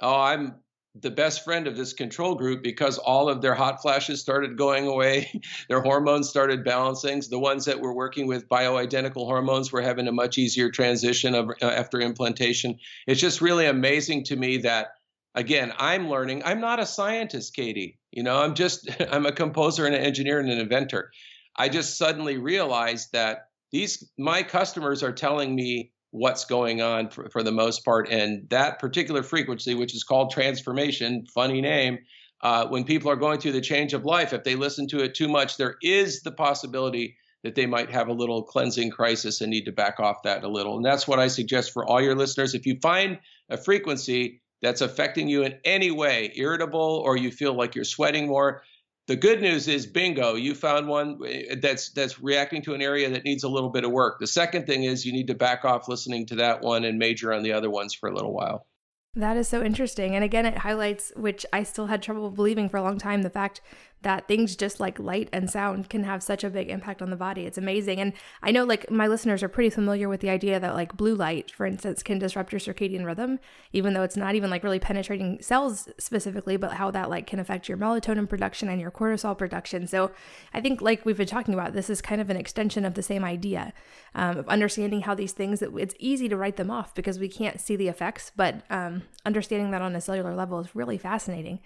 oh, 0.00 0.20
I'm 0.20 0.56
the 0.96 1.10
best 1.10 1.44
friend 1.44 1.68
of 1.68 1.76
this 1.76 1.92
control 1.92 2.34
group 2.34 2.64
because 2.64 2.98
all 2.98 3.28
of 3.28 3.40
their 3.40 3.54
hot 3.54 3.80
flashes 3.80 4.20
started 4.20 4.56
going 4.56 4.88
away. 4.88 5.30
their 5.68 5.80
hormones 5.80 6.28
started 6.28 6.64
balancing. 6.64 7.22
The 7.30 7.38
ones 7.38 7.64
that 7.66 7.80
were 7.80 7.94
working 7.94 8.26
with 8.26 8.48
bioidentical 8.48 9.26
hormones 9.26 9.70
were 9.70 9.82
having 9.82 10.08
a 10.08 10.12
much 10.12 10.36
easier 10.36 10.70
transition 10.70 11.34
of, 11.34 11.50
uh, 11.62 11.66
after 11.66 12.00
implantation. 12.00 12.78
It's 13.06 13.20
just 13.20 13.40
really 13.40 13.66
amazing 13.66 14.24
to 14.24 14.36
me 14.36 14.58
that, 14.58 14.88
again, 15.36 15.72
I'm 15.78 16.08
learning. 16.08 16.42
I'm 16.44 16.60
not 16.60 16.80
a 16.80 16.86
scientist, 16.86 17.54
Katie. 17.54 17.99
You 18.12 18.22
know, 18.22 18.40
I'm 18.40 18.54
just, 18.54 18.88
I'm 19.12 19.26
a 19.26 19.32
composer 19.32 19.86
and 19.86 19.94
an 19.94 20.02
engineer 20.02 20.40
and 20.40 20.50
an 20.50 20.58
inventor. 20.58 21.10
I 21.56 21.68
just 21.68 21.98
suddenly 21.98 22.38
realized 22.38 23.12
that 23.12 23.48
these, 23.72 24.10
my 24.18 24.42
customers 24.42 25.02
are 25.02 25.12
telling 25.12 25.54
me 25.54 25.92
what's 26.10 26.44
going 26.44 26.82
on 26.82 27.08
for, 27.08 27.28
for 27.30 27.42
the 27.42 27.52
most 27.52 27.84
part. 27.84 28.08
And 28.10 28.48
that 28.50 28.78
particular 28.78 29.22
frequency, 29.22 29.74
which 29.74 29.94
is 29.94 30.02
called 30.02 30.30
transformation, 30.30 31.24
funny 31.32 31.60
name, 31.60 31.98
uh, 32.42 32.66
when 32.66 32.84
people 32.84 33.10
are 33.10 33.16
going 33.16 33.38
through 33.38 33.52
the 33.52 33.60
change 33.60 33.92
of 33.92 34.04
life, 34.04 34.32
if 34.32 34.44
they 34.44 34.54
listen 34.54 34.88
to 34.88 35.02
it 35.04 35.14
too 35.14 35.28
much, 35.28 35.56
there 35.56 35.76
is 35.82 36.22
the 36.22 36.32
possibility 36.32 37.16
that 37.42 37.54
they 37.54 37.66
might 37.66 37.90
have 37.90 38.08
a 38.08 38.12
little 38.12 38.42
cleansing 38.42 38.90
crisis 38.90 39.40
and 39.40 39.50
need 39.50 39.64
to 39.64 39.72
back 39.72 40.00
off 40.00 40.22
that 40.24 40.44
a 40.44 40.48
little. 40.48 40.76
And 40.76 40.84
that's 40.84 41.06
what 41.06 41.18
I 41.18 41.28
suggest 41.28 41.72
for 41.72 41.86
all 41.86 42.00
your 42.00 42.14
listeners. 42.14 42.54
If 42.54 42.66
you 42.66 42.78
find 42.82 43.18
a 43.48 43.56
frequency 43.56 44.42
that's 44.62 44.80
affecting 44.80 45.28
you 45.28 45.42
in 45.42 45.58
any 45.64 45.90
way, 45.90 46.32
irritable, 46.34 47.02
or 47.04 47.16
you 47.16 47.30
feel 47.30 47.54
like 47.54 47.74
you're 47.74 47.84
sweating 47.84 48.26
more, 48.26 48.62
the 49.10 49.16
good 49.16 49.40
news 49.40 49.66
is 49.66 49.86
bingo, 49.86 50.36
you 50.36 50.54
found 50.54 50.86
one 50.86 51.18
eh, 51.26 51.56
that's 51.60 51.90
that's 51.90 52.20
reacting 52.20 52.62
to 52.62 52.74
an 52.74 52.80
area 52.80 53.10
that 53.10 53.24
needs 53.24 53.42
a 53.42 53.48
little 53.48 53.70
bit 53.70 53.84
of 53.84 53.90
work. 53.90 54.20
The 54.20 54.26
second 54.28 54.66
thing 54.66 54.84
is 54.84 55.04
you 55.04 55.12
need 55.12 55.26
to 55.26 55.34
back 55.34 55.64
off 55.64 55.88
listening 55.88 56.26
to 56.26 56.36
that 56.36 56.60
one 56.60 56.84
and 56.84 56.96
major 56.96 57.32
on 57.32 57.42
the 57.42 57.52
other 57.52 57.70
ones 57.70 57.92
for 57.92 58.08
a 58.08 58.14
little 58.14 58.32
while. 58.32 58.66
That 59.14 59.36
is 59.36 59.48
so 59.48 59.64
interesting. 59.64 60.14
And 60.14 60.22
again, 60.22 60.46
it 60.46 60.58
highlights, 60.58 61.10
which 61.16 61.44
I 61.52 61.64
still 61.64 61.86
had 61.86 62.00
trouble 62.00 62.30
believing 62.30 62.68
for 62.68 62.76
a 62.76 62.82
long 62.82 62.98
time, 62.98 63.22
the 63.22 63.30
fact 63.30 63.60
that 64.02 64.26
things 64.26 64.56
just 64.56 64.80
like 64.80 64.98
light 64.98 65.28
and 65.32 65.50
sound 65.50 65.90
can 65.90 66.04
have 66.04 66.22
such 66.22 66.42
a 66.42 66.50
big 66.50 66.70
impact 66.70 67.02
on 67.02 67.10
the 67.10 67.16
body. 67.16 67.46
It's 67.46 67.58
amazing. 67.58 68.00
And 68.00 68.12
I 68.42 68.50
know 68.50 68.64
like 68.64 68.90
my 68.90 69.06
listeners 69.06 69.42
are 69.42 69.48
pretty 69.48 69.70
familiar 69.70 70.08
with 70.08 70.20
the 70.20 70.30
idea 70.30 70.58
that 70.58 70.74
like 70.74 70.96
blue 70.96 71.14
light, 71.14 71.50
for 71.50 71.66
instance, 71.66 72.02
can 72.02 72.18
disrupt 72.18 72.52
your 72.52 72.60
circadian 72.60 73.04
rhythm, 73.04 73.38
even 73.72 73.92
though 73.92 74.02
it's 74.02 74.16
not 74.16 74.34
even 74.34 74.50
like 74.50 74.64
really 74.64 74.78
penetrating 74.78 75.40
cells 75.42 75.88
specifically, 75.98 76.56
but 76.56 76.72
how 76.72 76.90
that 76.90 77.10
like 77.10 77.26
can 77.26 77.38
affect 77.38 77.68
your 77.68 77.76
melatonin 77.76 78.28
production 78.28 78.68
and 78.68 78.80
your 78.80 78.90
cortisol 78.90 79.36
production. 79.36 79.86
So 79.86 80.10
I 80.54 80.60
think 80.60 80.80
like 80.80 81.04
we've 81.04 81.18
been 81.18 81.26
talking 81.26 81.54
about, 81.54 81.74
this 81.74 81.90
is 81.90 82.00
kind 82.00 82.20
of 82.20 82.30
an 82.30 82.36
extension 82.36 82.84
of 82.84 82.94
the 82.94 83.02
same 83.02 83.24
idea 83.24 83.72
um, 84.14 84.38
of 84.38 84.48
understanding 84.48 85.02
how 85.02 85.14
these 85.14 85.32
things 85.32 85.62
it's 85.62 85.94
easy 85.98 86.28
to 86.28 86.36
write 86.36 86.56
them 86.56 86.70
off 86.70 86.94
because 86.94 87.18
we 87.18 87.28
can't 87.28 87.60
see 87.60 87.76
the 87.76 87.88
effects, 87.88 88.32
but 88.34 88.62
um, 88.70 89.02
understanding 89.24 89.70
that 89.72 89.82
on 89.82 89.94
a 89.94 90.00
cellular 90.00 90.34
level 90.34 90.58
is 90.60 90.74
really 90.74 90.98
fascinating. 90.98 91.60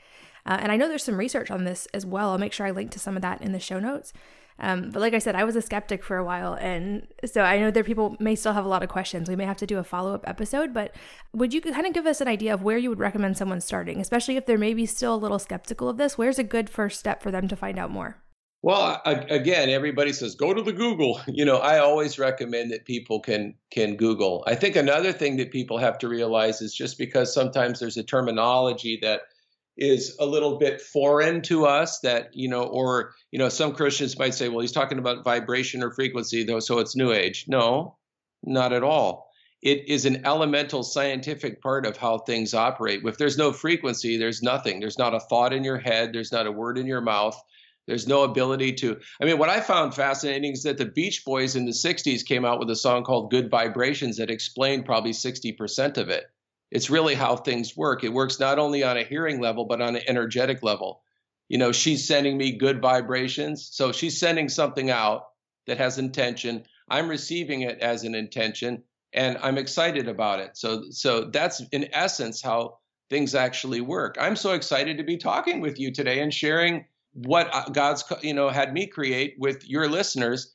Uh, 0.46 0.58
and 0.60 0.70
I 0.70 0.76
know 0.76 0.88
there's 0.88 1.04
some 1.04 1.18
research 1.18 1.50
on 1.50 1.64
this 1.64 1.86
as 1.94 2.04
well. 2.04 2.30
I'll 2.30 2.38
make 2.38 2.52
sure 2.52 2.66
I 2.66 2.70
link 2.70 2.90
to 2.92 2.98
some 2.98 3.16
of 3.16 3.22
that 3.22 3.40
in 3.40 3.52
the 3.52 3.60
show 3.60 3.80
notes. 3.80 4.12
Um, 4.58 4.90
but 4.90 5.00
like 5.00 5.14
I 5.14 5.18
said, 5.18 5.34
I 5.34 5.44
was 5.44 5.56
a 5.56 5.62
skeptic 5.62 6.04
for 6.04 6.16
a 6.16 6.24
while. 6.24 6.54
And 6.54 7.08
so 7.24 7.42
I 7.42 7.58
know 7.58 7.70
that 7.70 7.86
people 7.86 8.16
may 8.20 8.36
still 8.36 8.52
have 8.52 8.64
a 8.64 8.68
lot 8.68 8.82
of 8.82 8.88
questions. 8.88 9.28
We 9.28 9.36
may 9.36 9.46
have 9.46 9.56
to 9.58 9.66
do 9.66 9.78
a 9.78 9.84
follow 9.84 10.14
up 10.14 10.28
episode. 10.28 10.72
But 10.72 10.94
would 11.32 11.52
you 11.52 11.60
kind 11.60 11.86
of 11.86 11.92
give 11.92 12.06
us 12.06 12.20
an 12.20 12.28
idea 12.28 12.54
of 12.54 12.62
where 12.62 12.78
you 12.78 12.88
would 12.88 13.00
recommend 13.00 13.36
someone 13.36 13.60
starting, 13.60 14.00
especially 14.00 14.36
if 14.36 14.46
they're 14.46 14.58
maybe 14.58 14.86
still 14.86 15.14
a 15.14 15.16
little 15.16 15.40
skeptical 15.40 15.88
of 15.88 15.96
this? 15.96 16.16
Where's 16.16 16.38
a 16.38 16.44
good 16.44 16.70
first 16.70 17.00
step 17.00 17.22
for 17.22 17.30
them 17.30 17.48
to 17.48 17.56
find 17.56 17.78
out 17.78 17.90
more? 17.90 18.18
Well, 18.62 19.02
again, 19.04 19.68
everybody 19.68 20.14
says 20.14 20.34
go 20.34 20.54
to 20.54 20.62
the 20.62 20.72
Google. 20.72 21.20
You 21.28 21.44
know, 21.44 21.58
I 21.58 21.78
always 21.80 22.18
recommend 22.18 22.70
that 22.70 22.86
people 22.86 23.20
can 23.20 23.54
can 23.70 23.96
Google. 23.96 24.42
I 24.46 24.54
think 24.54 24.76
another 24.76 25.12
thing 25.12 25.36
that 25.36 25.50
people 25.50 25.76
have 25.78 25.98
to 25.98 26.08
realize 26.08 26.62
is 26.62 26.74
just 26.74 26.96
because 26.96 27.34
sometimes 27.34 27.80
there's 27.80 27.98
a 27.98 28.02
terminology 28.02 28.98
that 29.02 29.22
is 29.76 30.16
a 30.20 30.26
little 30.26 30.58
bit 30.58 30.80
foreign 30.80 31.42
to 31.42 31.66
us 31.66 31.98
that 32.00 32.30
you 32.32 32.48
know 32.48 32.62
or 32.62 33.12
you 33.32 33.38
know 33.38 33.48
some 33.48 33.74
christians 33.74 34.18
might 34.18 34.34
say 34.34 34.48
well 34.48 34.60
he's 34.60 34.72
talking 34.72 34.98
about 34.98 35.24
vibration 35.24 35.82
or 35.82 35.90
frequency 35.90 36.44
though 36.44 36.60
so 36.60 36.78
it's 36.78 36.96
new 36.96 37.12
age. 37.12 37.44
No 37.48 37.96
not 38.46 38.72
at 38.72 38.82
all. 38.82 39.30
It 39.62 39.88
is 39.88 40.04
an 40.04 40.26
elemental 40.26 40.82
scientific 40.82 41.62
part 41.62 41.86
of 41.86 41.96
how 41.96 42.18
things 42.18 42.52
operate. 42.52 43.00
If 43.02 43.16
there's 43.16 43.38
no 43.38 43.52
frequency 43.52 44.18
there's 44.18 44.42
nothing. 44.42 44.78
There's 44.78 44.98
not 44.98 45.14
a 45.14 45.20
thought 45.20 45.52
in 45.52 45.64
your 45.64 45.78
head. 45.78 46.12
There's 46.12 46.32
not 46.32 46.46
a 46.46 46.52
word 46.52 46.78
in 46.78 46.86
your 46.86 47.00
mouth. 47.00 47.40
There's 47.86 48.06
no 48.06 48.22
ability 48.22 48.74
to 48.74 48.98
i 49.20 49.24
mean 49.24 49.38
what 49.38 49.50
i 49.50 49.60
found 49.60 49.94
fascinating 49.94 50.52
is 50.52 50.62
that 50.62 50.78
the 50.78 50.86
beach 50.86 51.24
boys 51.24 51.54
in 51.56 51.66
the 51.66 51.72
60s 51.72 52.24
came 52.24 52.44
out 52.44 52.58
with 52.58 52.70
a 52.70 52.76
song 52.76 53.04
called 53.04 53.30
good 53.30 53.50
vibrations 53.50 54.16
that 54.16 54.30
explained 54.30 54.86
probably 54.86 55.12
60% 55.12 55.98
of 55.98 56.08
it 56.08 56.24
it's 56.74 56.90
really 56.90 57.14
how 57.14 57.36
things 57.36 57.76
work. 57.76 58.02
It 58.02 58.12
works 58.12 58.40
not 58.40 58.58
only 58.58 58.82
on 58.82 58.96
a 58.96 59.04
hearing 59.04 59.40
level, 59.40 59.64
but 59.64 59.80
on 59.80 59.94
an 59.94 60.02
energetic 60.08 60.62
level. 60.62 61.02
You 61.48 61.56
know, 61.56 61.70
she's 61.70 62.06
sending 62.06 62.36
me 62.36 62.58
good 62.58 62.82
vibrations. 62.82 63.68
So 63.70 63.92
she's 63.92 64.18
sending 64.18 64.48
something 64.48 64.90
out 64.90 65.28
that 65.68 65.78
has 65.78 65.98
intention. 65.98 66.64
I'm 66.90 67.08
receiving 67.08 67.62
it 67.62 67.78
as 67.78 68.02
an 68.02 68.16
intention 68.16 68.82
and 69.12 69.38
I'm 69.40 69.56
excited 69.56 70.08
about 70.08 70.40
it. 70.40 70.56
So 70.56 70.86
so 70.90 71.26
that's 71.26 71.62
in 71.70 71.88
essence 71.92 72.42
how 72.42 72.78
things 73.08 73.36
actually 73.36 73.80
work. 73.80 74.16
I'm 74.20 74.34
so 74.34 74.52
excited 74.52 74.98
to 74.98 75.04
be 75.04 75.16
talking 75.16 75.60
with 75.60 75.78
you 75.78 75.92
today 75.92 76.20
and 76.20 76.34
sharing 76.34 76.86
what 77.12 77.54
uh, 77.54 77.68
God's 77.68 78.02
you 78.22 78.34
know 78.34 78.48
had 78.48 78.72
me 78.72 78.88
create 78.88 79.36
with 79.38 79.64
your 79.68 79.88
listeners 79.88 80.52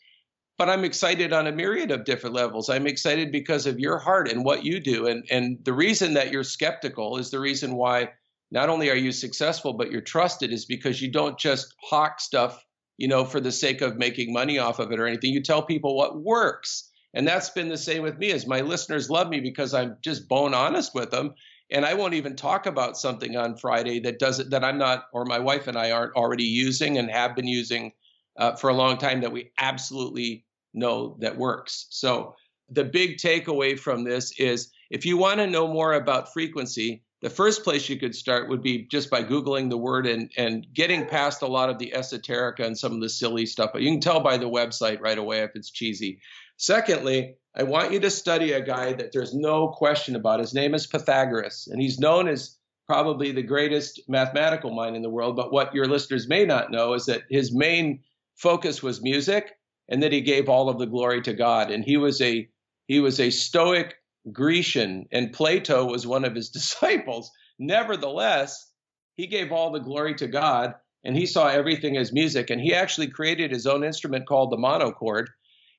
but 0.60 0.70
I'm 0.70 0.84
excited 0.84 1.32
on 1.32 1.48
a 1.48 1.54
myriad 1.54 1.90
of 1.90 2.04
different 2.04 2.36
levels. 2.36 2.70
I'm 2.70 2.86
excited 2.86 3.32
because 3.32 3.66
of 3.66 3.80
your 3.80 3.98
heart 3.98 4.30
and 4.30 4.44
what 4.44 4.66
you 4.66 4.82
do. 4.82 5.08
And, 5.08 5.26
and 5.32 5.58
the 5.64 5.72
reason 5.72 6.16
that 6.16 6.34
you're 6.34 6.44
skeptical 6.44 7.18
is 7.18 7.32
the 7.32 7.40
reason 7.40 7.76
why 7.76 8.10
not 8.52 8.68
only 8.68 8.90
are 8.90 8.96
you 8.96 9.14
successful, 9.14 9.72
but 9.72 9.90
you're 9.90 10.02
trusted 10.02 10.52
is 10.52 10.66
because 10.66 11.02
you 11.02 11.10
don't 11.10 11.40
just 11.40 11.74
hawk 11.82 12.20
stuff, 12.20 12.62
you 12.98 13.08
know, 13.08 13.24
for 13.24 13.40
the 13.40 13.54
sake 13.54 13.80
of 13.80 13.96
making 13.96 14.34
money 14.34 14.60
off 14.60 14.80
of 14.80 14.92
it 14.92 15.00
or 15.00 15.08
anything. 15.08 15.32
You 15.32 15.42
tell 15.42 15.64
people 15.64 15.96
what 15.96 16.22
works. 16.22 16.92
And 17.14 17.26
that's 17.26 17.52
been 17.52 17.70
the 17.70 17.78
same 17.78 18.04
with 18.04 18.18
me 18.18 18.32
as 18.32 18.46
my 18.46 18.60
listeners 18.60 19.10
love 19.10 19.30
me 19.30 19.40
because 19.40 19.74
I'm 19.74 19.96
just 20.02 20.28
bone 20.28 20.54
honest 20.54 20.94
with 20.94 21.10
them. 21.10 21.36
And 21.72 21.86
I 21.86 21.94
won't 21.94 22.16
even 22.16 22.36
talk 22.36 22.66
about 22.66 22.98
something 22.98 23.38
on 23.38 23.56
Friday 23.56 24.02
that 24.02 24.20
doesn't 24.20 24.50
that 24.50 24.66
I'm 24.66 24.78
not 24.78 25.06
or 25.14 25.24
my 25.24 25.40
wife 25.40 25.68
and 25.68 25.78
I 25.78 25.92
aren't 25.92 26.16
already 26.16 26.44
using 26.44 26.98
and 26.98 27.10
have 27.10 27.34
been 27.34 27.48
using 27.48 27.94
uh, 28.38 28.58
for 28.58 28.70
a 28.70 28.74
long 28.74 28.98
time 28.98 29.22
that 29.22 29.32
we 29.32 29.52
absolutely 29.58 30.46
know 30.74 31.18
that 31.20 31.38
works. 31.38 31.88
So 31.90 32.36
the 32.70 32.84
big 32.84 33.18
takeaway 33.18 33.80
from 33.80 34.04
this 34.04 34.34
is 34.40 34.72
if 34.90 35.06
you 35.06 35.18
want 35.18 35.40
to 35.40 35.48
know 35.48 35.68
more 35.68 35.94
about 35.94 36.34
frequency, 36.34 37.04
the 37.22 37.30
first 37.30 37.64
place 37.64 37.90
you 37.90 37.98
could 37.98 38.16
start 38.16 38.50
would 38.50 38.62
be 38.62 38.88
just 38.90 39.10
by 39.10 39.24
Googling 39.24 39.70
the 39.70 39.78
word 39.78 40.08
and, 40.08 40.32
and 40.38 40.66
getting 40.74 41.06
past 41.06 41.42
a 41.42 41.48
lot 41.48 41.70
of 41.70 41.78
the 41.78 41.94
esoterica 41.96 42.66
and 42.66 42.78
some 42.78 42.94
of 42.94 43.02
the 43.02 43.10
silly 43.10 43.46
stuff. 43.46 43.72
But 43.74 43.82
you 43.82 43.92
can 43.92 44.00
tell 44.00 44.22
by 44.22 44.38
the 44.38 44.50
website 44.50 45.02
right 45.02 45.18
away 45.18 45.40
if 45.40 45.52
it's 45.56 45.70
cheesy. 45.70 46.22
Secondly, 46.58 47.36
I 47.56 47.64
want 47.64 47.92
you 47.92 48.00
to 48.00 48.10
study 48.10 48.54
a 48.54 48.62
guy 48.62 48.94
that 48.94 49.12
there's 49.12 49.34
no 49.34 49.70
question 49.70 50.16
about. 50.16 50.40
His 50.40 50.54
name 50.54 50.74
is 50.74 50.88
Pythagoras, 50.88 51.68
and 51.70 51.82
he's 51.82 52.00
known 52.00 52.28
as 52.28 52.58
probably 52.88 53.32
the 53.32 53.44
greatest 53.44 54.02
mathematical 54.08 54.74
mind 54.74 54.96
in 54.96 55.02
the 55.02 55.10
world. 55.10 55.36
But 55.36 55.52
what 55.52 55.74
your 55.76 55.86
listeners 55.86 56.28
may 56.28 56.46
not 56.46 56.72
know 56.72 56.94
is 56.94 57.06
that 57.06 57.24
his 57.30 57.54
main 57.54 58.00
focus 58.36 58.82
was 58.82 59.02
music 59.02 59.52
and 59.90 60.04
that 60.04 60.14
he 60.14 60.22
gave 60.22 60.48
all 60.48 60.70
of 60.70 60.80
the 60.80 60.86
glory 60.86 61.22
to 61.24 61.34
God. 61.34 61.72
And 61.72 61.84
he 61.84 61.98
was 61.98 62.22
a 62.22 62.48
he 62.88 63.00
was 63.00 63.20
a 63.20 63.30
stoic 63.30 63.96
Grecian, 64.32 65.08
and 65.12 65.34
Plato 65.34 65.86
was 65.86 66.08
one 66.08 66.26
of 66.26 66.36
his 66.36 66.50
disciples. 66.60 67.32
Nevertheless, 67.58 68.72
he 69.16 69.28
gave 69.28 69.52
all 69.52 69.72
the 69.72 69.80
glory 69.80 70.16
to 70.16 70.28
God, 70.28 70.76
and 71.04 71.16
he 71.16 71.26
saw 71.26 71.48
everything 71.48 71.98
as 71.98 72.14
music. 72.14 72.50
And 72.50 72.62
he 72.62 72.74
actually 72.74 73.08
created 73.08 73.52
his 73.52 73.68
own 73.68 73.84
instrument 73.84 74.28
called 74.28 74.52
the 74.52 74.58
monochord. 74.58 75.30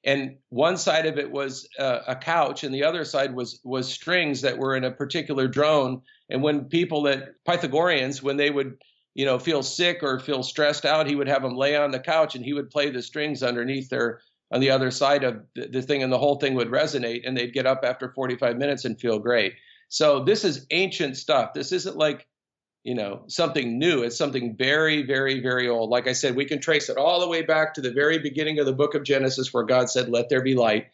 And 0.04 0.36
one 0.48 0.78
side 0.78 1.06
of 1.06 1.18
it 1.18 1.30
was 1.30 1.68
uh, 1.78 2.00
a 2.06 2.16
couch, 2.16 2.64
and 2.64 2.74
the 2.74 2.84
other 2.84 3.04
side 3.04 3.34
was 3.34 3.60
was 3.64 3.92
strings 3.92 4.40
that 4.42 4.58
were 4.58 4.74
in 4.74 4.84
a 4.84 4.90
particular 4.90 5.46
drone. 5.46 6.02
And 6.30 6.42
when 6.42 6.66
people 6.66 7.02
that 7.02 7.34
Pythagoreans, 7.46 8.22
when 8.22 8.38
they 8.38 8.50
would 8.50 8.78
you 9.14 9.24
know, 9.24 9.38
feel 9.38 9.62
sick 9.62 10.02
or 10.02 10.18
feel 10.20 10.42
stressed 10.42 10.84
out, 10.84 11.06
he 11.06 11.16
would 11.16 11.28
have 11.28 11.42
them 11.42 11.56
lay 11.56 11.76
on 11.76 11.90
the 11.90 11.98
couch 11.98 12.34
and 12.34 12.44
he 12.44 12.52
would 12.52 12.70
play 12.70 12.90
the 12.90 13.02
strings 13.02 13.42
underneath 13.42 13.88
their 13.88 14.20
on 14.52 14.60
the 14.60 14.70
other 14.70 14.90
side 14.90 15.22
of 15.22 15.42
the, 15.54 15.68
the 15.68 15.82
thing, 15.82 16.02
and 16.02 16.12
the 16.12 16.18
whole 16.18 16.36
thing 16.36 16.54
would 16.54 16.70
resonate, 16.70 17.22
and 17.24 17.36
they'd 17.36 17.52
get 17.52 17.66
up 17.66 17.80
after 17.84 18.10
45 18.10 18.56
minutes 18.56 18.84
and 18.84 19.00
feel 19.00 19.20
great. 19.20 19.54
So 19.88 20.24
this 20.24 20.44
is 20.44 20.66
ancient 20.70 21.16
stuff. 21.16 21.52
This 21.54 21.72
isn't 21.72 21.96
like 21.96 22.26
you 22.84 22.94
know 22.94 23.24
something 23.28 23.78
new. 23.78 24.02
It's 24.02 24.16
something 24.16 24.56
very 24.56 25.02
very 25.02 25.40
very 25.40 25.68
old. 25.68 25.90
Like 25.90 26.08
i 26.08 26.12
said 26.12 26.34
we 26.34 26.46
can 26.46 26.60
trace 26.60 26.88
it 26.88 26.96
all 26.96 27.20
the 27.20 27.28
way 27.28 27.42
back 27.42 27.74
to 27.74 27.80
the 27.80 27.92
very 27.92 28.18
beginning 28.18 28.58
of 28.58 28.66
the 28.66 28.72
book 28.72 28.94
of 28.94 29.02
genesis 29.02 29.52
where 29.52 29.64
god 29.64 29.90
said 29.90 30.08
let 30.08 30.28
there 30.28 30.42
be 30.42 30.54
light 30.54 30.86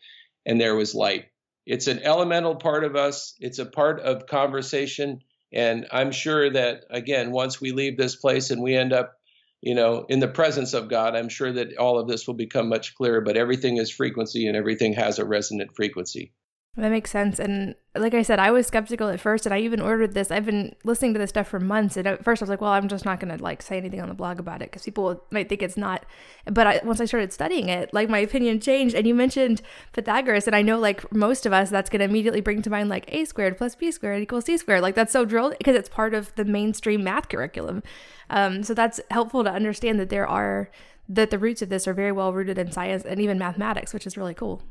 and 0.45 0.61
there 0.61 0.75
was 0.75 0.95
light. 0.95 1.27
It's 1.67 1.89
an 1.89 2.01
elemental 2.03 2.57
part 2.57 2.85
of 2.85 2.97
us. 2.97 3.35
It's 3.41 3.59
a 3.59 3.67
part 3.67 4.01
of 4.01 4.27
conversation 4.27 5.21
and 5.57 5.87
I'm 5.91 6.13
sure 6.13 6.51
that, 6.51 6.85
again, 6.91 7.33
once 7.33 7.63
we 7.63 7.73
leave 7.73 7.97
this 7.97 8.15
place 8.15 8.51
and 8.51 8.63
we 8.63 8.77
end 8.77 8.93
up, 8.93 9.15
you 9.63 9.75
know, 9.75 10.05
in 10.11 10.21
the 10.21 10.29
presence 10.29 10.75
of 10.75 10.91
God, 10.91 11.17
I'm 11.17 11.31
sure 11.31 11.51
that 11.51 11.79
all 11.79 11.99
of 11.99 12.09
this 12.09 12.27
will 12.27 12.35
become 12.35 12.69
much 12.69 12.95
clearer. 12.95 13.23
But 13.23 13.39
everything 13.39 13.79
is 13.79 13.91
frequency 13.91 14.47
and 14.47 14.57
everything 14.57 14.93
has 14.93 15.19
a 15.19 15.25
resonant 15.25 15.75
frequency. 15.75 16.35
That 16.79 16.91
makes 16.91 17.11
sense. 17.11 17.39
And 17.39 17.75
like 17.95 18.13
I 18.13 18.21
said, 18.21 18.39
I 18.39 18.51
was 18.51 18.67
skeptical 18.67 19.09
at 19.09 19.19
first, 19.19 19.47
and 19.47 19.55
I 19.55 19.61
even 19.61 19.81
ordered 19.81 20.13
this. 20.13 20.31
I've 20.31 20.45
been 20.45 20.77
listening 20.85 21.15
to 21.15 21.19
this 21.19 21.31
stuff 21.31 21.49
for 21.49 21.59
months, 21.59 21.97
and 21.97 22.07
at 22.07 22.23
first 22.23 22.43
I 22.43 22.45
was 22.45 22.51
like, 22.51 22.61
"Well, 22.61 22.73
I'm 22.73 22.87
just 22.87 23.07
not 23.07 23.19
going 23.19 23.35
to 23.35 23.43
like 23.43 23.63
say 23.63 23.79
anything 23.79 24.03
on 24.03 24.09
the 24.11 24.15
blog 24.15 24.39
about 24.39 24.61
it 24.61 24.71
because 24.71 24.83
people 24.83 25.25
might 25.31 25.49
think 25.49 25.63
it's 25.63 25.79
not." 25.79 26.05
But 26.45 26.67
I, 26.67 26.81
once 26.85 27.01
I 27.01 27.07
started 27.07 27.33
studying 27.33 27.71
it, 27.71 27.95
like 27.95 28.11
my 28.11 28.19
opinion 28.19 28.61
changed. 28.61 28.95
And 28.95 29.07
you 29.07 29.15
mentioned 29.15 29.63
Pythagoras, 29.95 30.47
and 30.47 30.55
I 30.55 30.61
know 30.61 30.79
like 30.79 31.11
most 31.15 31.47
of 31.47 31.55
us, 31.55 31.71
that's 31.71 31.89
going 31.89 32.01
to 32.01 32.05
immediately 32.05 32.43
bring 32.43 32.61
to 32.61 32.69
mind 32.69 32.91
like 32.91 33.07
a 33.09 33.25
squared 33.25 33.57
plus 33.57 33.75
b 33.75 33.91
squared 33.91 34.23
equals 34.23 34.45
c 34.45 34.59
squared. 34.59 34.83
Like 34.83 34.95
that's 34.95 35.13
so 35.13 35.25
drilled 35.25 35.55
because 35.57 35.77
it's 35.77 35.89
part 35.89 36.13
of 36.13 36.35
the 36.35 36.45
mainstream 36.45 37.03
math 37.03 37.31
curriculum. 37.31 37.83
Um, 38.29 38.63
so 38.63 38.75
that's 38.75 39.01
helpful 39.11 39.45
to 39.45 39.51
understand 39.51 39.99
that 39.99 40.11
there 40.11 40.27
are 40.29 40.71
that 41.09 41.31
the 41.31 41.39
roots 41.39 41.63
of 41.63 41.71
this 41.71 41.89
are 41.89 41.95
very 41.95 42.13
well 42.13 42.35
rooted 42.35 42.59
in 42.59 42.71
science 42.71 43.05
and 43.07 43.19
even 43.19 43.39
mathematics, 43.39 43.95
which 43.95 44.07
is 44.07 44.19
really 44.19 44.35
cool. 44.35 44.63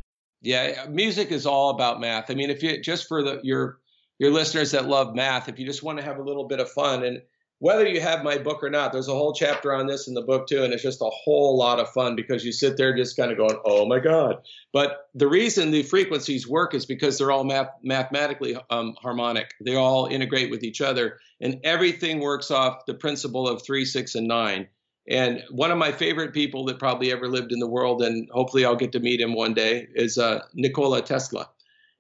Yeah, 0.41 0.85
music 0.89 1.31
is 1.31 1.45
all 1.45 1.71
about 1.71 1.99
math. 1.99 2.29
I 2.29 2.35
mean, 2.35 2.49
if 2.49 2.61
you 2.61 2.81
just 2.81 3.07
for 3.07 3.23
the 3.23 3.39
your 3.43 3.79
your 4.19 4.31
listeners 4.31 4.71
that 4.71 4.85
love 4.87 5.15
math, 5.15 5.49
if 5.49 5.59
you 5.59 5.65
just 5.65 5.83
want 5.83 5.99
to 5.99 6.05
have 6.05 6.17
a 6.17 6.23
little 6.23 6.47
bit 6.47 6.59
of 6.59 6.69
fun 6.69 7.03
and 7.03 7.21
whether 7.59 7.87
you 7.87 8.01
have 8.01 8.23
my 8.23 8.37
book 8.37 8.63
or 8.63 8.69
not, 8.69 8.91
there's 8.91 9.07
a 9.07 9.13
whole 9.13 9.33
chapter 9.33 9.73
on 9.73 9.87
this 9.87 10.07
in 10.07 10.13
the 10.13 10.21
book 10.21 10.47
too, 10.47 10.63
and 10.63 10.73
it's 10.73 10.83
just 10.83 11.01
a 11.01 11.09
whole 11.09 11.57
lot 11.57 11.79
of 11.79 11.89
fun 11.89 12.15
because 12.15 12.43
you 12.43 12.51
sit 12.51 12.75
there 12.75 12.95
just 12.95 13.15
kind 13.15 13.31
of 13.31 13.37
going, 13.37 13.57
"Oh 13.65 13.85
my 13.85 13.99
god!" 13.99 14.45
But 14.73 15.07
the 15.15 15.27
reason 15.27 15.71
the 15.71 15.83
frequencies 15.83 16.47
work 16.47 16.73
is 16.73 16.85
because 16.85 17.17
they're 17.17 17.31
all 17.31 17.45
math- 17.45 17.73
mathematically 17.81 18.57
um, 18.69 18.95
harmonic. 19.01 19.53
They 19.61 19.75
all 19.75 20.07
integrate 20.07 20.51
with 20.51 20.63
each 20.63 20.81
other, 20.81 21.19
and 21.39 21.59
everything 21.63 22.19
works 22.19 22.51
off 22.51 22.85
the 22.85 22.93
principle 22.93 23.47
of 23.47 23.63
three, 23.63 23.85
six, 23.85 24.15
and 24.15 24.27
nine. 24.27 24.67
And 25.07 25.43
one 25.51 25.71
of 25.71 25.77
my 25.77 25.91
favorite 25.91 26.33
people 26.33 26.65
that 26.65 26.79
probably 26.79 27.11
ever 27.11 27.27
lived 27.27 27.51
in 27.51 27.59
the 27.59 27.67
world, 27.67 28.01
and 28.01 28.27
hopefully 28.31 28.65
I'll 28.65 28.75
get 28.75 28.91
to 28.93 28.99
meet 28.99 29.21
him 29.21 29.33
one 29.35 29.53
day, 29.53 29.87
is 29.93 30.17
uh, 30.17 30.39
Nikola 30.53 31.01
Tesla. 31.01 31.49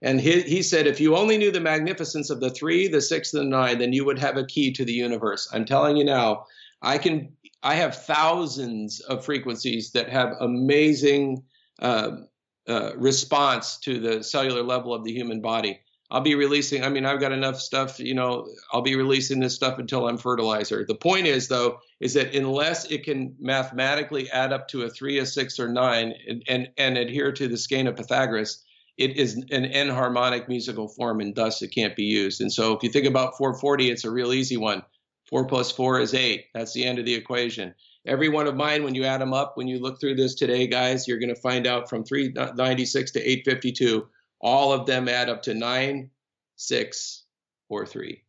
And 0.01 0.19
he, 0.19 0.41
he 0.41 0.61
said, 0.61 0.87
if 0.87 0.99
you 0.99 1.15
only 1.15 1.37
knew 1.37 1.51
the 1.51 1.59
magnificence 1.59 2.29
of 2.29 2.39
the 2.39 2.49
three, 2.49 2.87
the 2.87 3.01
six, 3.01 3.33
and 3.33 3.43
the 3.43 3.57
nine, 3.57 3.79
then 3.79 3.93
you 3.93 4.05
would 4.05 4.19
have 4.19 4.37
a 4.37 4.45
key 4.45 4.71
to 4.73 4.85
the 4.85 4.93
universe. 4.93 5.47
I'm 5.53 5.65
telling 5.65 5.97
you 5.97 6.03
now, 6.03 6.45
I 6.81 6.97
can. 6.97 7.31
I 7.63 7.73
have 7.75 7.95
thousands 8.05 8.99
of 8.99 9.25
frequencies 9.25 9.91
that 9.91 10.07
have 10.09 10.35
amazing 10.39 11.43
uh, 11.81 12.17
uh, 12.67 12.91
response 12.95 13.77
to 13.79 13.99
the 13.99 14.23
cellular 14.23 14.61
level 14.61 14.93
of 14.93 15.03
the 15.03 15.11
human 15.11 15.41
body. 15.41 15.79
I'll 16.15 16.21
be 16.21 16.35
releasing. 16.35 16.81
I 16.81 16.87
mean, 16.87 17.05
I've 17.05 17.19
got 17.19 17.33
enough 17.33 17.59
stuff. 17.59 17.99
You 17.99 18.13
know, 18.13 18.47
I'll 18.71 18.81
be 18.81 18.95
releasing 18.95 19.41
this 19.41 19.53
stuff 19.53 19.79
until 19.79 20.07
I'm 20.07 20.17
fertilizer. 20.17 20.85
The 20.85 20.95
point 20.95 21.27
is, 21.27 21.49
though, 21.49 21.81
is 21.99 22.13
that 22.13 22.33
unless 22.33 22.85
it 22.85 23.03
can 23.03 23.35
mathematically 23.37 24.31
add 24.31 24.53
up 24.53 24.69
to 24.69 24.83
a 24.83 24.89
three, 24.89 25.17
a 25.17 25.25
six, 25.25 25.59
or 25.59 25.67
nine, 25.67 26.13
and 26.25 26.41
and, 26.47 26.69
and 26.77 26.97
adhere 26.97 27.33
to 27.33 27.49
the 27.49 27.57
skein 27.57 27.85
of 27.85 27.97
Pythagoras, 27.97 28.63
it 28.97 29.17
is 29.17 29.35
an 29.35 29.65
enharmonic 29.65 30.47
musical 30.47 30.87
form, 30.87 31.19
and 31.19 31.35
thus 31.35 31.61
it 31.61 31.75
can't 31.75 31.97
be 31.97 32.05
used. 32.05 32.39
And 32.39 32.53
so, 32.53 32.71
if 32.71 32.81
you 32.81 32.87
think 32.87 33.07
about 33.07 33.37
440, 33.37 33.91
it's 33.91 34.05
a 34.05 34.09
real 34.09 34.31
easy 34.31 34.55
one. 34.55 34.83
Four 35.25 35.45
plus 35.47 35.69
four 35.69 35.99
is 35.99 36.13
eight. 36.13 36.45
That's 36.53 36.71
the 36.71 36.85
end 36.85 36.97
of 36.97 37.03
the 37.03 37.13
equation. 37.13 37.75
Every 38.07 38.29
one 38.29 38.47
of 38.47 38.55
mine, 38.55 38.85
when 38.85 38.95
you 38.95 39.03
add 39.03 39.19
them 39.19 39.33
up, 39.33 39.57
when 39.57 39.67
you 39.67 39.79
look 39.79 39.99
through 39.99 40.15
this 40.15 40.35
today, 40.35 40.65
guys, 40.65 41.09
you're 41.09 41.19
going 41.19 41.35
to 41.35 41.41
find 41.41 41.67
out 41.67 41.89
from 41.89 42.05
396 42.05 43.11
to 43.11 43.19
852 43.19 44.07
all 44.41 44.73
of 44.73 44.85
them 44.85 45.07
add 45.07 45.29
up 45.29 45.43
to 45.43 45.53
nine, 45.53 46.11
six, 46.55 47.25
or 47.69 47.85
three. 47.85 48.23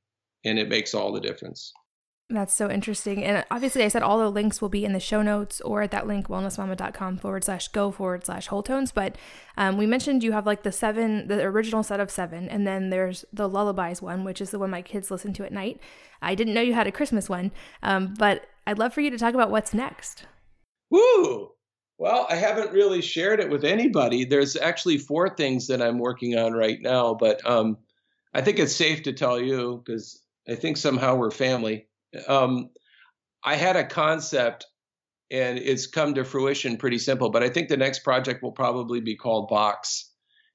And 0.44 0.58
it 0.58 0.68
makes 0.68 0.94
all 0.94 1.12
the 1.12 1.20
difference. 1.20 1.72
That's 2.28 2.54
so 2.54 2.68
interesting. 2.68 3.22
And 3.22 3.44
obviously, 3.52 3.84
I 3.84 3.88
said 3.88 4.02
all 4.02 4.18
the 4.18 4.28
links 4.28 4.60
will 4.60 4.68
be 4.68 4.84
in 4.84 4.92
the 4.92 4.98
show 4.98 5.22
notes 5.22 5.60
or 5.60 5.82
at 5.82 5.92
that 5.92 6.08
link, 6.08 6.26
wellnessmama.com 6.26 7.18
forward 7.18 7.44
slash 7.44 7.68
go 7.68 7.92
forward 7.92 8.26
slash 8.26 8.48
whole 8.48 8.64
tones. 8.64 8.90
But 8.90 9.16
um, 9.56 9.76
we 9.76 9.86
mentioned 9.86 10.24
you 10.24 10.32
have 10.32 10.44
like 10.44 10.64
the 10.64 10.72
seven, 10.72 11.28
the 11.28 11.40
original 11.42 11.84
set 11.84 12.00
of 12.00 12.10
seven, 12.10 12.48
and 12.48 12.66
then 12.66 12.90
there's 12.90 13.24
the 13.32 13.48
lullabies 13.48 14.02
one, 14.02 14.24
which 14.24 14.40
is 14.40 14.50
the 14.50 14.58
one 14.58 14.70
my 14.70 14.82
kids 14.82 15.08
listen 15.08 15.32
to 15.34 15.44
at 15.44 15.52
night. 15.52 15.80
I 16.20 16.34
didn't 16.34 16.54
know 16.54 16.62
you 16.62 16.74
had 16.74 16.88
a 16.88 16.92
Christmas 16.92 17.28
one, 17.28 17.52
um, 17.84 18.14
but 18.18 18.46
I'd 18.66 18.78
love 18.78 18.92
for 18.92 19.02
you 19.02 19.10
to 19.10 19.18
talk 19.18 19.34
about 19.34 19.52
what's 19.52 19.72
next. 19.72 20.26
Woo! 20.90 21.52
Well, 21.98 22.26
I 22.28 22.36
haven't 22.36 22.72
really 22.72 23.00
shared 23.00 23.40
it 23.40 23.50
with 23.50 23.64
anybody. 23.64 24.24
There's 24.24 24.56
actually 24.56 24.98
four 24.98 25.34
things 25.34 25.66
that 25.68 25.80
I'm 25.80 25.98
working 25.98 26.36
on 26.36 26.52
right 26.52 26.80
now, 26.80 27.14
but 27.14 27.44
um, 27.48 27.78
I 28.34 28.42
think 28.42 28.58
it's 28.58 28.76
safe 28.76 29.02
to 29.04 29.14
tell 29.14 29.40
you 29.40 29.82
because 29.84 30.22
I 30.48 30.56
think 30.56 30.76
somehow 30.76 31.16
we're 31.16 31.30
family. 31.30 31.86
Um, 32.28 32.70
I 33.42 33.56
had 33.56 33.76
a 33.76 33.84
concept 33.86 34.66
and 35.30 35.58
it's 35.58 35.86
come 35.86 36.14
to 36.14 36.24
fruition 36.24 36.76
pretty 36.76 36.98
simple, 36.98 37.30
but 37.30 37.42
I 37.42 37.48
think 37.48 37.68
the 37.68 37.76
next 37.76 38.00
project 38.00 38.42
will 38.42 38.52
probably 38.52 39.00
be 39.00 39.16
called 39.16 39.48
Vox. 39.48 40.12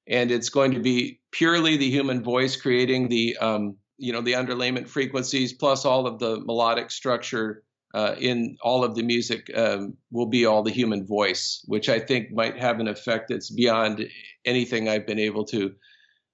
And 0.07 0.31
it's 0.31 0.49
going 0.49 0.73
to 0.73 0.79
be 0.79 1.21
purely 1.31 1.77
the 1.77 1.89
human 1.89 2.23
voice 2.23 2.55
creating 2.55 3.09
the 3.09 3.37
um, 3.37 3.77
you 3.97 4.11
know 4.11 4.21
the 4.21 4.33
underlayment 4.33 4.87
frequencies 4.87 5.53
plus 5.53 5.85
all 5.85 6.07
of 6.07 6.17
the 6.17 6.39
melodic 6.39 6.89
structure 6.89 7.63
uh, 7.93 8.15
in 8.19 8.57
all 8.61 8.83
of 8.83 8.95
the 8.95 9.03
music 9.03 9.51
um, 9.55 9.95
will 10.11 10.27
be 10.27 10.45
all 10.45 10.63
the 10.63 10.71
human 10.71 11.05
voice, 11.05 11.63
which 11.67 11.89
I 11.89 11.99
think 11.99 12.31
might 12.31 12.57
have 12.57 12.79
an 12.79 12.87
effect 12.87 13.29
that's 13.29 13.49
beyond 13.49 14.07
anything 14.45 14.87
I've 14.87 15.07
been 15.07 15.19
able 15.19 15.45
to 15.45 15.73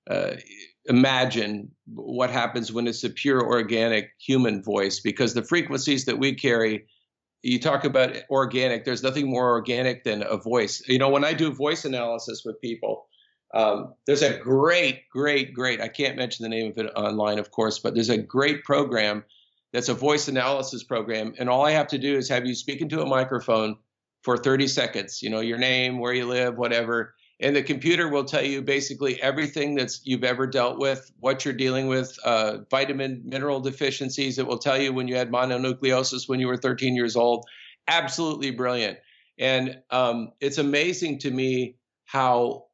uh, 0.10 0.34
imagine 0.86 1.72
what 1.94 2.30
happens 2.30 2.72
when 2.72 2.88
it's 2.88 3.04
a 3.04 3.10
pure 3.10 3.46
organic 3.46 4.12
human 4.20 4.64
voice, 4.64 5.00
because 5.00 5.34
the 5.34 5.44
frequencies 5.44 6.06
that 6.06 6.20
we 6.20 6.34
carry. 6.34 6.86
You 7.44 7.60
talk 7.60 7.86
about 7.86 8.18
organic. 8.32 8.84
There's 8.84 9.04
nothing 9.04 9.30
more 9.30 9.52
organic 9.52 10.04
than 10.04 10.24
a 10.28 10.38
voice. 10.38 10.82
You 10.88 10.98
know, 10.98 11.08
when 11.08 11.24
I 11.24 11.34
do 11.34 11.54
voice 11.54 11.86
analysis 11.86 12.42
with 12.44 12.60
people, 12.60 13.08
um, 13.54 13.94
there's 14.06 14.24
a 14.24 14.40
great, 14.40 15.08
great, 15.10 15.54
great. 15.54 15.80
I 15.80 15.88
can't 15.88 16.18
mention 16.18 16.44
the 16.44 16.50
name 16.50 16.72
of 16.72 16.78
it 16.78 16.92
online, 16.96 17.40
of 17.40 17.52
course, 17.52 17.80
but 17.80 17.94
there's 17.94 18.10
a 18.10 18.18
great 18.18 18.64
program 18.64 19.24
that's 19.78 19.90
a 19.90 19.94
voice 19.94 20.28
analysis 20.28 20.84
program. 20.84 21.36
And 21.38 21.48
all 21.48 21.64
I 21.64 21.70
have 21.70 21.86
to 21.90 22.00
do 22.00 22.16
is 22.16 22.28
have 22.30 22.48
you 22.48 22.56
speak 22.56 22.82
into 22.82 23.00
a 23.04 23.06
microphone 23.06 23.78
for 24.24 24.36
30 24.36 24.68
seconds, 24.68 25.22
you 25.22 25.30
know, 25.30 25.40
your 25.40 25.60
name, 25.60 26.00
where 26.00 26.14
you 26.14 26.26
live, 26.26 26.58
whatever. 26.58 27.14
And 27.40 27.56
the 27.56 27.62
computer 27.62 28.10
will 28.10 28.24
tell 28.26 28.44
you 28.44 28.64
basically 28.64 29.22
everything 29.22 29.76
that's 29.76 30.02
you've 30.04 30.24
ever 30.24 30.48
dealt 30.48 30.80
with, 30.80 31.12
what 31.20 31.46
you're 31.46 31.54
dealing 31.54 31.86
with, 31.86 32.18
uh, 32.26 32.62
vitamin, 32.72 33.22
mineral 33.24 33.60
deficiencies. 33.60 34.40
It 34.40 34.48
will 34.48 34.58
tell 34.58 34.82
you 34.82 34.94
when 34.94 35.08
you 35.08 35.16
had 35.16 35.30
mononucleosis 35.30 36.28
when 36.28 36.40
you 36.40 36.48
were 36.48 36.58
13 36.58 36.96
years 36.96 37.16
old. 37.16 37.46
Absolutely 37.88 38.50
brilliant. 38.50 38.98
And 39.38 39.78
um, 39.92 40.32
it's 40.40 40.58
amazing 40.58 41.20
to 41.20 41.30
me 41.30 41.76
how 42.06 42.66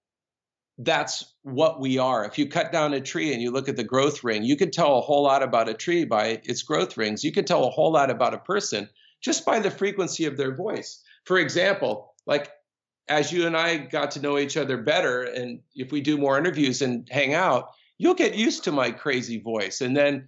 that's 0.79 1.33
what 1.43 1.79
we 1.79 1.97
are. 1.97 2.25
If 2.25 2.37
you 2.37 2.47
cut 2.47 2.71
down 2.71 2.93
a 2.93 3.01
tree 3.01 3.33
and 3.33 3.41
you 3.41 3.51
look 3.51 3.69
at 3.69 3.75
the 3.75 3.83
growth 3.83 4.23
ring, 4.23 4.43
you 4.43 4.57
can 4.57 4.71
tell 4.71 4.97
a 4.97 5.01
whole 5.01 5.23
lot 5.23 5.43
about 5.43 5.69
a 5.69 5.73
tree 5.73 6.05
by 6.05 6.41
its 6.43 6.63
growth 6.63 6.97
rings. 6.97 7.23
You 7.23 7.31
can 7.31 7.45
tell 7.45 7.65
a 7.65 7.69
whole 7.69 7.91
lot 7.91 8.09
about 8.09 8.33
a 8.33 8.39
person 8.39 8.89
just 9.21 9.45
by 9.45 9.59
the 9.59 9.71
frequency 9.71 10.25
of 10.25 10.37
their 10.37 10.55
voice. 10.55 11.01
For 11.25 11.37
example, 11.37 12.13
like 12.25 12.51
as 13.07 13.31
you 13.31 13.45
and 13.45 13.55
I 13.55 13.77
got 13.77 14.11
to 14.11 14.21
know 14.21 14.37
each 14.37 14.57
other 14.57 14.77
better, 14.77 15.23
and 15.23 15.59
if 15.75 15.91
we 15.91 16.01
do 16.01 16.17
more 16.17 16.37
interviews 16.37 16.81
and 16.81 17.07
hang 17.11 17.33
out, 17.33 17.71
you'll 17.97 18.13
get 18.15 18.35
used 18.35 18.63
to 18.63 18.71
my 18.71 18.91
crazy 18.91 19.39
voice. 19.39 19.81
And 19.81 19.95
then 19.95 20.27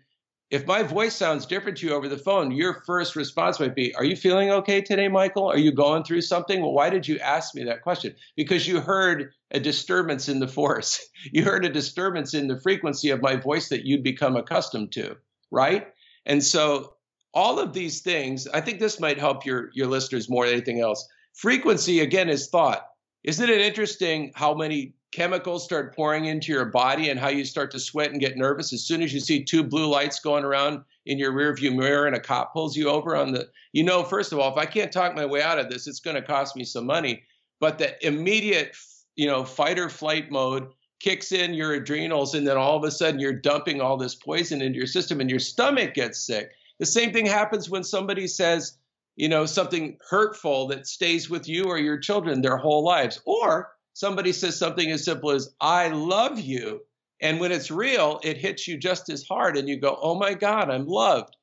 if 0.52 0.68
my 0.68 0.84
voice 0.84 1.16
sounds 1.16 1.46
different 1.46 1.80
to 1.80 1.88
you 1.88 1.94
over 1.94 2.08
the 2.08 2.18
phone, 2.18 2.52
your 2.52 2.82
first 2.86 3.16
response 3.16 3.60
might 3.60 3.76
be, 3.76 3.96
Are 3.96 4.04
you 4.04 4.16
feeling 4.16 4.52
okay 4.52 4.82
today, 4.82 5.08
Michael? 5.08 5.48
Are 5.48 5.58
you 5.58 5.72
going 5.72 6.04
through 6.04 6.22
something? 6.22 6.62
Well, 6.62 6.74
why 6.74 6.90
did 6.90 7.08
you 7.08 7.18
ask 7.20 7.56
me 7.56 7.64
that 7.64 7.82
question? 7.82 8.16
Because 8.36 8.68
you 8.68 8.80
heard 8.80 9.34
a 9.52 9.60
disturbance 9.60 10.30
in 10.30 10.40
the 10.40 10.48
force. 10.48 11.02
You 11.32 11.44
heard 11.44 11.66
a 11.66 11.70
disturbance 11.70 12.36
in 12.36 12.48
the 12.48 12.60
frequency 12.60 13.10
of 13.10 13.20
my 13.20 13.36
voice 13.36 13.70
that 13.70 13.84
you'd 13.84 14.04
become 14.04 14.36
accustomed 14.36 14.92
to, 14.92 15.18
right? 15.50 15.88
And 16.24 16.44
so 16.44 16.94
all 17.34 17.58
of 17.58 17.74
these 17.74 18.02
things, 18.02 18.48
I 18.48 18.62
think 18.62 18.80
this 18.80 19.00
might 19.00 19.20
help 19.20 19.44
your, 19.44 19.72
your 19.74 19.88
listeners 19.88 20.30
more 20.30 20.46
than 20.46 20.54
anything 20.54 20.82
else. 20.82 21.08
Frequency, 21.34 22.00
again, 22.02 22.30
is 22.30 22.48
thought. 22.48 22.86
Isn't 23.26 23.50
it 23.50 23.60
interesting 23.60 24.32
how 24.36 24.54
many 24.54 24.94
chemicals 25.12 25.64
start 25.64 25.96
pouring 25.96 26.26
into 26.26 26.52
your 26.52 26.66
body 26.66 27.10
and 27.10 27.20
how 27.20 27.30
you 27.30 27.44
start 27.44 27.72
to 27.72 27.80
sweat 27.80 28.12
and 28.12 28.20
get 28.20 28.38
nervous? 28.38 28.72
As 28.72 28.84
soon 28.84 29.02
as 29.02 29.12
you 29.16 29.20
see 29.20 29.44
two 29.44 29.64
blue 29.64 29.88
lights 29.88 30.20
going 30.20 30.44
around 30.44 30.84
in 31.08 31.18
your 31.18 31.32
rearview 31.34 31.76
mirror 31.76 32.06
and 32.06 32.16
a 32.16 32.20
cop 32.20 32.54
pulls 32.54 32.78
you 32.78 32.88
over 32.88 33.16
on 33.16 33.32
the 33.32 33.48
you 33.74 33.84
know 33.84 34.04
first 34.04 34.32
of 34.32 34.40
all 34.40 34.52
if 34.52 34.58
i 34.58 34.66
can't 34.66 34.92
talk 34.92 35.16
my 35.16 35.26
way 35.26 35.42
out 35.42 35.60
of 35.60 35.70
this 35.70 35.86
it's 35.88 36.00
going 36.00 36.16
to 36.16 36.22
cost 36.22 36.56
me 36.56 36.64
some 36.64 36.86
money. 36.86 37.24
But 37.60 37.80
the 37.80 38.06
immediate 38.06 38.78
you 39.16 39.26
know 39.26 39.44
fight 39.44 39.80
or 39.80 39.90
flight 39.90 40.30
mode 40.30 40.68
kicks 41.00 41.32
in 41.32 41.56
your 41.56 41.74
adrenals 41.74 42.36
and 42.36 42.46
then 42.46 42.58
all 42.58 42.78
of 42.78 42.84
a 42.84 42.92
sudden 42.92 43.20
you're 43.20 43.34
dumping 43.34 43.82
all 43.82 43.98
this 43.98 44.14
poison 44.14 44.62
into 44.62 44.78
your 44.78 44.88
system 44.88 45.20
and 45.20 45.32
your 45.32 45.40
stomach 45.40 45.96
gets 45.96 46.20
sick. 46.20 46.52
The 46.78 46.86
same 46.86 47.12
thing 47.12 47.26
happens 47.26 47.72
when 47.72 47.84
somebody 47.84 48.28
says 48.28 48.78
you 49.16 49.30
know 49.30 49.46
something 49.46 49.98
hurtful 50.10 50.68
that 50.68 50.88
stays 50.88 51.30
with 51.30 51.48
you 51.48 51.66
or 51.66 51.78
your 51.78 51.98
children 51.98 52.42
their 52.42 52.58
whole 52.58 52.84
lives 52.84 53.22
or 53.26 53.70
somebody 53.96 54.34
says 54.34 54.60
something 54.60 54.92
as 54.92 55.04
simple 55.04 55.32
as, 55.32 55.56
I 55.60 55.88
love 55.88 56.38
you. 56.38 56.82
And 57.22 57.40
when 57.40 57.52
it's 57.52 57.72
real, 57.72 58.20
it 58.24 58.38
hits 58.38 58.68
you 58.68 58.78
just 58.78 59.10
as 59.10 59.24
hard, 59.24 59.58
and 59.58 59.68
you 59.68 59.80
go, 59.80 59.98
Oh 60.00 60.16
my 60.16 60.34
God, 60.34 60.70
I'm 60.70 60.86
loved. 60.86 61.36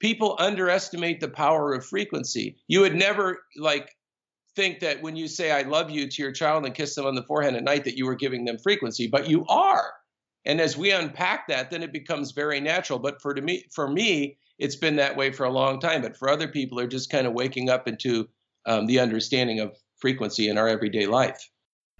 People 0.00 0.34
underestimate 0.38 1.20
the 1.20 1.28
power 1.28 1.74
of 1.74 1.86
frequency. 1.86 2.56
You 2.66 2.80
would 2.80 2.96
never 2.96 3.42
like 3.56 3.94
think 4.56 4.80
that 4.80 5.02
when 5.02 5.14
you 5.14 5.28
say 5.28 5.52
I 5.52 5.62
love 5.62 5.90
you 5.90 6.08
to 6.08 6.22
your 6.22 6.32
child 6.32 6.64
and 6.64 6.74
kiss 6.74 6.94
them 6.94 7.06
on 7.06 7.14
the 7.14 7.22
forehead 7.22 7.54
at 7.54 7.62
night 7.62 7.84
that 7.84 7.98
you 7.98 8.06
were 8.06 8.14
giving 8.14 8.46
them 8.46 8.58
frequency, 8.58 9.06
but 9.06 9.28
you 9.28 9.44
are. 9.46 9.92
And 10.46 10.58
as 10.58 10.76
we 10.76 10.90
unpack 10.90 11.48
that, 11.48 11.70
then 11.70 11.82
it 11.82 11.92
becomes 11.92 12.32
very 12.32 12.60
natural. 12.60 12.98
But 12.98 13.20
for 13.20 13.34
to 13.34 13.42
me, 13.42 13.66
for 13.70 13.88
me, 13.88 14.38
it's 14.60 14.76
been 14.76 14.96
that 14.96 15.16
way 15.16 15.32
for 15.32 15.44
a 15.44 15.50
long 15.50 15.80
time. 15.80 16.02
But 16.02 16.16
for 16.16 16.28
other 16.28 16.48
people, 16.48 16.78
are 16.78 16.86
just 16.86 17.10
kind 17.10 17.26
of 17.26 17.32
waking 17.32 17.70
up 17.70 17.88
into 17.88 18.28
um, 18.66 18.86
the 18.86 19.00
understanding 19.00 19.60
of 19.60 19.76
frequency 19.96 20.48
in 20.48 20.58
our 20.58 20.68
everyday 20.68 21.06
life. 21.06 21.48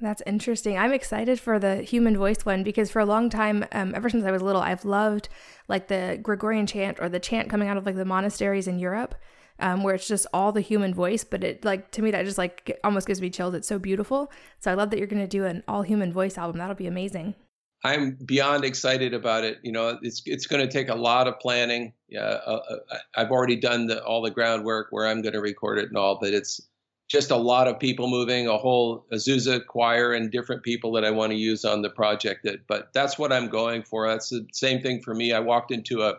That's 0.00 0.22
interesting. 0.26 0.78
I'm 0.78 0.92
excited 0.92 1.38
for 1.38 1.58
the 1.58 1.82
human 1.82 2.16
voice 2.16 2.46
one 2.46 2.62
because 2.62 2.90
for 2.90 3.00
a 3.00 3.06
long 3.06 3.28
time, 3.28 3.66
um, 3.72 3.94
ever 3.94 4.08
since 4.08 4.24
I 4.24 4.30
was 4.30 4.40
little, 4.40 4.62
I've 4.62 4.86
loved 4.86 5.28
like 5.68 5.88
the 5.88 6.18
Gregorian 6.22 6.66
chant 6.66 6.98
or 7.00 7.10
the 7.10 7.20
chant 7.20 7.50
coming 7.50 7.68
out 7.68 7.76
of 7.76 7.84
like 7.84 7.96
the 7.96 8.06
monasteries 8.06 8.66
in 8.66 8.78
Europe, 8.78 9.14
um, 9.58 9.82
where 9.82 9.94
it's 9.94 10.08
just 10.08 10.26
all 10.32 10.52
the 10.52 10.62
human 10.62 10.94
voice. 10.94 11.22
But 11.22 11.44
it 11.44 11.64
like 11.66 11.90
to 11.92 12.02
me 12.02 12.10
that 12.12 12.24
just 12.24 12.38
like 12.38 12.78
almost 12.82 13.06
gives 13.06 13.20
me 13.20 13.28
chills. 13.28 13.54
It's 13.54 13.68
so 13.68 13.78
beautiful. 13.78 14.32
So 14.60 14.70
I 14.70 14.74
love 14.74 14.88
that 14.90 14.98
you're 14.98 15.06
going 15.06 15.22
to 15.22 15.28
do 15.28 15.44
an 15.44 15.62
all 15.68 15.82
human 15.82 16.14
voice 16.14 16.38
album. 16.38 16.58
That'll 16.58 16.74
be 16.74 16.86
amazing. 16.86 17.34
I'm 17.82 18.18
beyond 18.24 18.64
excited 18.64 19.14
about 19.14 19.44
it. 19.44 19.58
You 19.62 19.72
know, 19.72 19.98
it's 20.02 20.22
it's 20.26 20.46
going 20.46 20.66
to 20.66 20.70
take 20.70 20.90
a 20.90 20.94
lot 20.94 21.26
of 21.26 21.38
planning. 21.38 21.94
Yeah, 22.08 22.20
uh, 22.20 22.60
uh, 22.70 22.96
I've 23.16 23.30
already 23.30 23.56
done 23.56 23.86
the, 23.86 24.04
all 24.04 24.20
the 24.22 24.30
groundwork 24.30 24.88
where 24.90 25.06
I'm 25.06 25.22
going 25.22 25.32
to 25.32 25.40
record 25.40 25.78
it 25.78 25.88
and 25.88 25.96
all, 25.96 26.18
but 26.20 26.34
it's 26.34 26.60
just 27.08 27.30
a 27.30 27.36
lot 27.36 27.66
of 27.66 27.80
people 27.80 28.08
moving, 28.08 28.46
a 28.46 28.56
whole 28.56 29.06
Azusa 29.12 29.66
choir 29.66 30.12
and 30.12 30.30
different 30.30 30.62
people 30.62 30.92
that 30.92 31.04
I 31.04 31.10
want 31.10 31.32
to 31.32 31.36
use 31.36 31.64
on 31.64 31.82
the 31.82 31.90
project. 31.90 32.44
That, 32.44 32.66
but 32.68 32.92
that's 32.92 33.18
what 33.18 33.32
I'm 33.32 33.48
going 33.48 33.82
for. 33.82 34.06
That's 34.06 34.28
the 34.28 34.46
same 34.52 34.80
thing 34.80 35.02
for 35.02 35.12
me. 35.12 35.32
I 35.32 35.40
walked 35.40 35.72
into 35.72 36.02
a, 36.02 36.18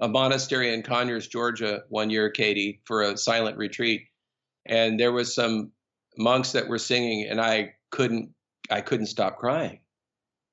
a 0.00 0.08
monastery 0.08 0.72
in 0.72 0.82
Conyers, 0.82 1.26
Georgia 1.28 1.82
one 1.90 2.08
year, 2.08 2.30
Katie, 2.30 2.80
for 2.84 3.02
a 3.02 3.18
silent 3.18 3.58
retreat. 3.58 4.06
And 4.64 4.98
there 4.98 5.12
was 5.12 5.34
some 5.34 5.72
monks 6.16 6.52
that 6.52 6.68
were 6.68 6.78
singing 6.78 7.26
and 7.28 7.40
I 7.40 7.74
couldn't, 7.90 8.30
I 8.70 8.80
couldn't 8.80 9.06
stop 9.06 9.38
crying. 9.38 9.80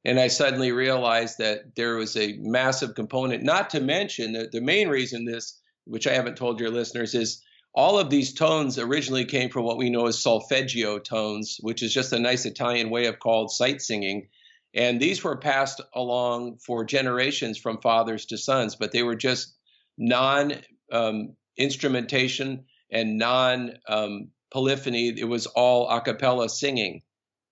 And 0.07 0.21
I 0.21 0.27
suddenly 0.27 0.71
realized 0.71 1.37
that 1.39 1.75
there 1.75 1.95
was 1.95 2.15
a 2.15 2.37
massive 2.39 2.95
component, 2.95 3.43
not 3.43 3.69
to 3.71 3.81
mention 3.81 4.31
that 4.31 4.53
the 4.53 4.61
main 4.61 4.87
reason 4.87 5.25
this, 5.25 5.59
which 5.83 6.07
I 6.07 6.13
haven't 6.13 6.37
told 6.37 6.61
your 6.61 6.69
listeners, 6.69 7.13
is 7.13 7.43
all 7.73 7.99
of 7.99 8.09
these 8.09 8.33
tones 8.33 8.79
originally 8.79 9.25
came 9.25 9.49
from 9.49 9.65
what 9.65 9.77
we 9.77 9.89
know 9.89 10.07
as 10.07 10.23
solfeggio 10.23 10.99
tones, 10.99 11.57
which 11.59 11.83
is 11.83 11.93
just 11.93 12.13
a 12.13 12.19
nice 12.19 12.45
Italian 12.45 12.89
way 12.89 13.07
of 13.07 13.19
called 13.19 13.51
sight 13.51 13.81
singing. 13.81 14.29
And 14.73 14.97
these 14.97 15.25
were 15.25 15.35
passed 15.35 15.81
along 15.93 16.59
for 16.59 16.85
generations 16.85 17.57
from 17.57 17.81
fathers 17.81 18.27
to 18.27 18.37
sons, 18.37 18.77
but 18.77 18.93
they 18.93 19.03
were 19.03 19.17
just 19.17 19.57
non 19.97 20.53
um, 20.89 21.35
instrumentation 21.57 22.63
and 22.89 23.17
non 23.17 23.73
um, 23.89 24.29
polyphony. 24.51 25.09
It 25.09 25.27
was 25.27 25.47
all 25.47 25.89
a 25.89 25.99
cappella 25.99 26.47
singing. 26.47 27.01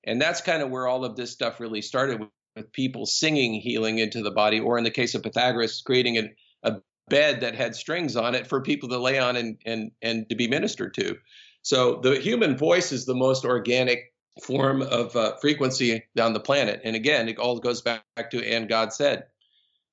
And 0.06 0.22
that's 0.22 0.40
kind 0.40 0.62
of 0.62 0.70
where 0.70 0.88
all 0.88 1.04
of 1.04 1.18
this 1.18 1.32
stuff 1.32 1.60
really 1.60 1.82
started 1.82 2.26
with, 2.56 2.72
people 2.72 3.06
singing 3.06 3.54
healing 3.54 4.00
into 4.00 4.22
the 4.22 4.32
body, 4.32 4.60
or 4.60 4.78
in 4.78 4.84
the 4.84 4.92
case 4.92 5.16
of 5.16 5.24
Pythagoras, 5.24 5.82
creating 5.82 6.18
a, 6.18 6.30
a 6.64 6.82
bed 7.10 7.42
that 7.42 7.56
had 7.56 7.76
strings 7.76 8.16
on 8.16 8.36
it 8.36 8.48
for 8.48 8.62
people 8.62 8.90
to 8.90 8.98
lay 8.98 9.20
on 9.20 9.36
and 9.36 9.58
and 9.66 9.92
and 10.02 10.30
to 10.30 10.36
be 10.36 10.48
ministered 10.48 10.94
to. 10.96 11.18
So 11.62 12.00
the 12.02 12.20
human 12.20 12.58
voice 12.58 12.92
is 12.92 13.06
the 13.06 13.16
most 13.16 13.46
organic 13.46 14.14
form 14.44 14.82
of 14.82 15.16
uh, 15.16 15.36
frequency 15.38 16.04
on 16.20 16.34
the 16.34 16.40
planet. 16.40 16.82
And 16.84 16.96
again, 16.96 17.30
it 17.30 17.40
all 17.40 17.60
goes 17.60 17.82
back 17.82 18.04
to 18.32 18.46
and 18.46 18.68
God 18.70 18.94
said. 18.94 19.24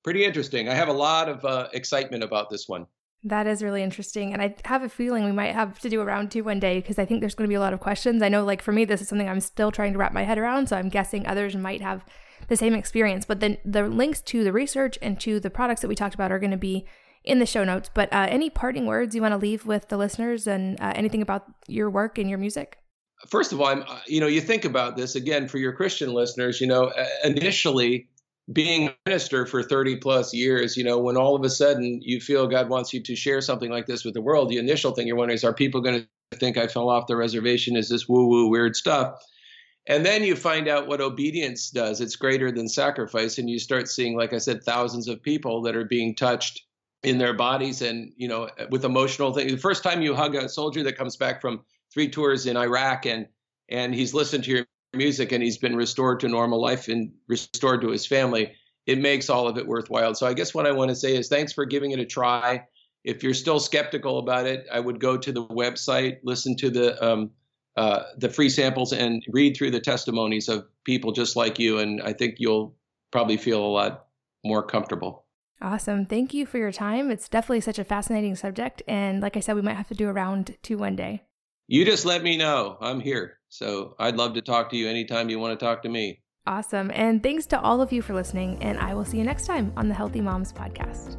Pretty 0.04 0.24
interesting. 0.24 0.68
I 0.68 0.74
have 0.74 0.88
a 0.88 0.92
lot 0.92 1.28
of 1.28 1.44
uh, 1.44 1.68
excitement 1.72 2.24
about 2.24 2.50
this 2.50 2.68
one. 2.68 2.86
That 3.24 3.46
is 3.46 3.62
really 3.62 3.82
interesting. 3.82 4.32
And 4.32 4.42
I 4.42 4.56
have 4.64 4.82
a 4.82 4.88
feeling 4.88 5.24
we 5.24 5.32
might 5.32 5.54
have 5.54 5.78
to 5.80 5.88
do 5.88 6.00
a 6.00 6.04
round 6.04 6.32
two 6.32 6.42
one 6.42 6.58
day 6.58 6.80
because 6.80 6.98
I 6.98 7.04
think 7.04 7.20
there's 7.20 7.36
going 7.36 7.46
to 7.46 7.52
be 7.52 7.56
a 7.56 7.60
lot 7.60 7.72
of 7.72 7.78
questions. 7.78 8.20
I 8.20 8.28
know, 8.28 8.44
like, 8.44 8.60
for 8.60 8.72
me, 8.72 8.84
this 8.84 9.00
is 9.00 9.08
something 9.08 9.28
I'm 9.28 9.40
still 9.40 9.70
trying 9.70 9.92
to 9.92 9.98
wrap 9.98 10.12
my 10.12 10.24
head 10.24 10.38
around. 10.38 10.68
So 10.68 10.76
I'm 10.76 10.88
guessing 10.88 11.26
others 11.26 11.54
might 11.54 11.80
have 11.80 12.04
the 12.48 12.56
same 12.56 12.74
experience. 12.74 13.24
But 13.24 13.38
then 13.38 13.58
the 13.64 13.88
links 13.88 14.20
to 14.22 14.42
the 14.42 14.52
research 14.52 14.98
and 15.00 15.20
to 15.20 15.38
the 15.38 15.50
products 15.50 15.82
that 15.82 15.88
we 15.88 15.94
talked 15.94 16.16
about 16.16 16.32
are 16.32 16.40
going 16.40 16.50
to 16.50 16.56
be 16.56 16.84
in 17.24 17.38
the 17.38 17.46
show 17.46 17.62
notes. 17.62 17.88
But 17.94 18.12
uh, 18.12 18.26
any 18.28 18.50
parting 18.50 18.86
words 18.86 19.14
you 19.14 19.22
want 19.22 19.32
to 19.32 19.38
leave 19.38 19.66
with 19.66 19.88
the 19.88 19.96
listeners 19.96 20.48
and 20.48 20.80
uh, 20.80 20.92
anything 20.96 21.22
about 21.22 21.44
your 21.68 21.90
work 21.90 22.18
and 22.18 22.28
your 22.28 22.38
music? 22.38 22.78
First 23.28 23.52
of 23.52 23.60
all, 23.60 23.68
I'm, 23.68 23.82
uh, 23.82 24.00
you 24.08 24.20
know, 24.20 24.26
you 24.26 24.40
think 24.40 24.64
about 24.64 24.96
this 24.96 25.14
again 25.14 25.46
for 25.46 25.58
your 25.58 25.72
Christian 25.72 26.12
listeners. 26.12 26.60
You 26.60 26.66
know, 26.66 26.86
uh, 26.86 27.06
initially 27.22 28.08
being 28.52 28.88
a 28.88 28.94
minister 29.06 29.46
for 29.46 29.62
30 29.62 29.96
plus 29.96 30.34
years, 30.34 30.76
you 30.76 30.84
know, 30.84 30.98
when 30.98 31.16
all 31.16 31.34
of 31.34 31.44
a 31.44 31.50
sudden 31.50 32.00
you 32.02 32.20
feel 32.20 32.46
God 32.46 32.68
wants 32.68 32.92
you 32.92 33.02
to 33.02 33.16
share 33.16 33.40
something 33.40 33.70
like 33.70 33.86
this 33.86 34.04
with 34.04 34.14
the 34.14 34.20
world, 34.20 34.48
the 34.48 34.58
initial 34.58 34.92
thing 34.92 35.06
you're 35.06 35.16
wondering 35.16 35.36
is, 35.36 35.44
are 35.44 35.54
people 35.54 35.80
going 35.80 36.06
to 36.30 36.38
think 36.38 36.56
I 36.56 36.66
fell 36.66 36.88
off 36.88 37.06
the 37.06 37.16
reservation? 37.16 37.76
Is 37.76 37.88
this 37.88 38.08
woo 38.08 38.26
woo 38.26 38.48
weird 38.48 38.76
stuff? 38.76 39.22
And 39.86 40.06
then 40.06 40.22
you 40.22 40.36
find 40.36 40.68
out 40.68 40.86
what 40.86 41.00
obedience 41.00 41.70
does. 41.70 42.00
It's 42.00 42.14
greater 42.14 42.52
than 42.52 42.68
sacrifice. 42.68 43.38
And 43.38 43.50
you 43.50 43.58
start 43.58 43.88
seeing, 43.88 44.16
like 44.16 44.32
I 44.32 44.38
said, 44.38 44.62
thousands 44.62 45.08
of 45.08 45.20
people 45.22 45.62
that 45.62 45.74
are 45.74 45.84
being 45.84 46.14
touched 46.14 46.62
in 47.02 47.18
their 47.18 47.34
bodies 47.34 47.82
and 47.82 48.12
you 48.16 48.28
know 48.28 48.48
with 48.70 48.84
emotional 48.84 49.32
things 49.32 49.50
the 49.50 49.58
first 49.58 49.82
time 49.82 50.02
you 50.02 50.14
hug 50.14 50.34
a 50.34 50.48
soldier 50.48 50.82
that 50.84 50.96
comes 50.96 51.16
back 51.16 51.40
from 51.40 51.60
three 51.92 52.08
tours 52.08 52.46
in 52.46 52.56
iraq 52.56 53.06
and 53.06 53.26
and 53.68 53.94
he's 53.94 54.14
listened 54.14 54.44
to 54.44 54.50
your 54.50 54.66
music 54.94 55.32
and 55.32 55.42
he's 55.42 55.58
been 55.58 55.76
restored 55.76 56.20
to 56.20 56.28
normal 56.28 56.60
life 56.60 56.88
and 56.88 57.12
restored 57.28 57.80
to 57.80 57.88
his 57.88 58.06
family 58.06 58.52
it 58.86 58.98
makes 58.98 59.30
all 59.30 59.48
of 59.48 59.56
it 59.56 59.66
worthwhile 59.66 60.14
so 60.14 60.26
i 60.26 60.34
guess 60.34 60.54
what 60.54 60.66
i 60.66 60.72
want 60.72 60.90
to 60.90 60.94
say 60.94 61.16
is 61.16 61.28
thanks 61.28 61.52
for 61.52 61.64
giving 61.64 61.92
it 61.92 61.98
a 61.98 62.04
try 62.04 62.62
if 63.04 63.22
you're 63.22 63.34
still 63.34 63.58
skeptical 63.58 64.18
about 64.18 64.46
it 64.46 64.66
i 64.72 64.78
would 64.78 65.00
go 65.00 65.16
to 65.16 65.32
the 65.32 65.44
website 65.46 66.18
listen 66.24 66.56
to 66.56 66.70
the 66.70 67.02
um, 67.04 67.30
uh, 67.74 68.02
the 68.18 68.28
free 68.28 68.50
samples 68.50 68.92
and 68.92 69.24
read 69.28 69.56
through 69.56 69.70
the 69.70 69.80
testimonies 69.80 70.48
of 70.48 70.66
people 70.84 71.12
just 71.12 71.36
like 71.36 71.58
you 71.58 71.78
and 71.78 72.02
i 72.02 72.12
think 72.12 72.34
you'll 72.38 72.74
probably 73.10 73.36
feel 73.36 73.64
a 73.64 73.66
lot 73.66 74.06
more 74.44 74.62
comfortable 74.62 75.24
Awesome. 75.62 76.06
Thank 76.06 76.34
you 76.34 76.44
for 76.44 76.58
your 76.58 76.72
time. 76.72 77.08
It's 77.08 77.28
definitely 77.28 77.60
such 77.60 77.78
a 77.78 77.84
fascinating 77.84 78.34
subject. 78.34 78.82
And 78.88 79.20
like 79.22 79.36
I 79.36 79.40
said, 79.40 79.54
we 79.54 79.62
might 79.62 79.76
have 79.76 79.86
to 79.88 79.94
do 79.94 80.08
a 80.08 80.12
round 80.12 80.56
two 80.60 80.76
one 80.76 80.96
day. 80.96 81.22
You 81.68 81.84
just 81.84 82.04
let 82.04 82.24
me 82.24 82.36
know. 82.36 82.76
I'm 82.80 82.98
here. 82.98 83.38
So 83.52 83.94
I'd 83.98 84.16
love 84.16 84.32
to 84.32 84.40
talk 84.40 84.70
to 84.70 84.78
you 84.78 84.88
anytime 84.88 85.28
you 85.28 85.38
want 85.38 85.60
to 85.60 85.62
talk 85.62 85.82
to 85.82 85.90
me. 85.90 86.22
Awesome. 86.46 86.90
And 86.94 87.22
thanks 87.22 87.44
to 87.48 87.60
all 87.60 87.82
of 87.82 87.92
you 87.92 88.00
for 88.00 88.14
listening. 88.14 88.56
And 88.62 88.78
I 88.78 88.94
will 88.94 89.04
see 89.04 89.18
you 89.18 89.24
next 89.24 89.44
time 89.44 89.74
on 89.76 89.88
the 89.88 89.94
Healthy 89.94 90.22
Moms 90.22 90.54
Podcast. 90.54 91.18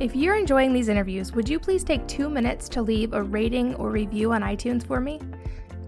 If 0.00 0.16
you're 0.16 0.34
enjoying 0.34 0.72
these 0.72 0.88
interviews, 0.88 1.30
would 1.32 1.48
you 1.48 1.60
please 1.60 1.84
take 1.84 2.04
two 2.08 2.28
minutes 2.28 2.68
to 2.70 2.82
leave 2.82 3.12
a 3.12 3.22
rating 3.22 3.76
or 3.76 3.92
review 3.92 4.32
on 4.32 4.42
iTunes 4.42 4.84
for 4.84 5.00
me? 5.00 5.20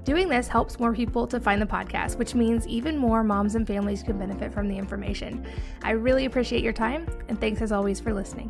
Doing 0.05 0.29
this 0.29 0.47
helps 0.47 0.79
more 0.79 0.95
people 0.95 1.27
to 1.27 1.41
find 1.41 1.61
the 1.61 1.67
podcast, 1.67 2.17
which 2.17 2.37
means 2.37 2.65
even 2.69 2.97
more 2.97 3.25
moms 3.25 3.57
and 3.57 3.67
families 3.67 4.05
can 4.05 4.17
benefit 4.17 4.55
from 4.55 4.69
the 4.69 4.79
information. 4.79 5.45
I 5.83 5.91
really 5.91 6.25
appreciate 6.27 6.63
your 6.63 6.73
time, 6.73 7.05
and 7.29 7.39
thanks 7.41 7.63
as 7.63 7.73
always 7.73 7.99
for 7.99 8.15
listening. 8.15 8.49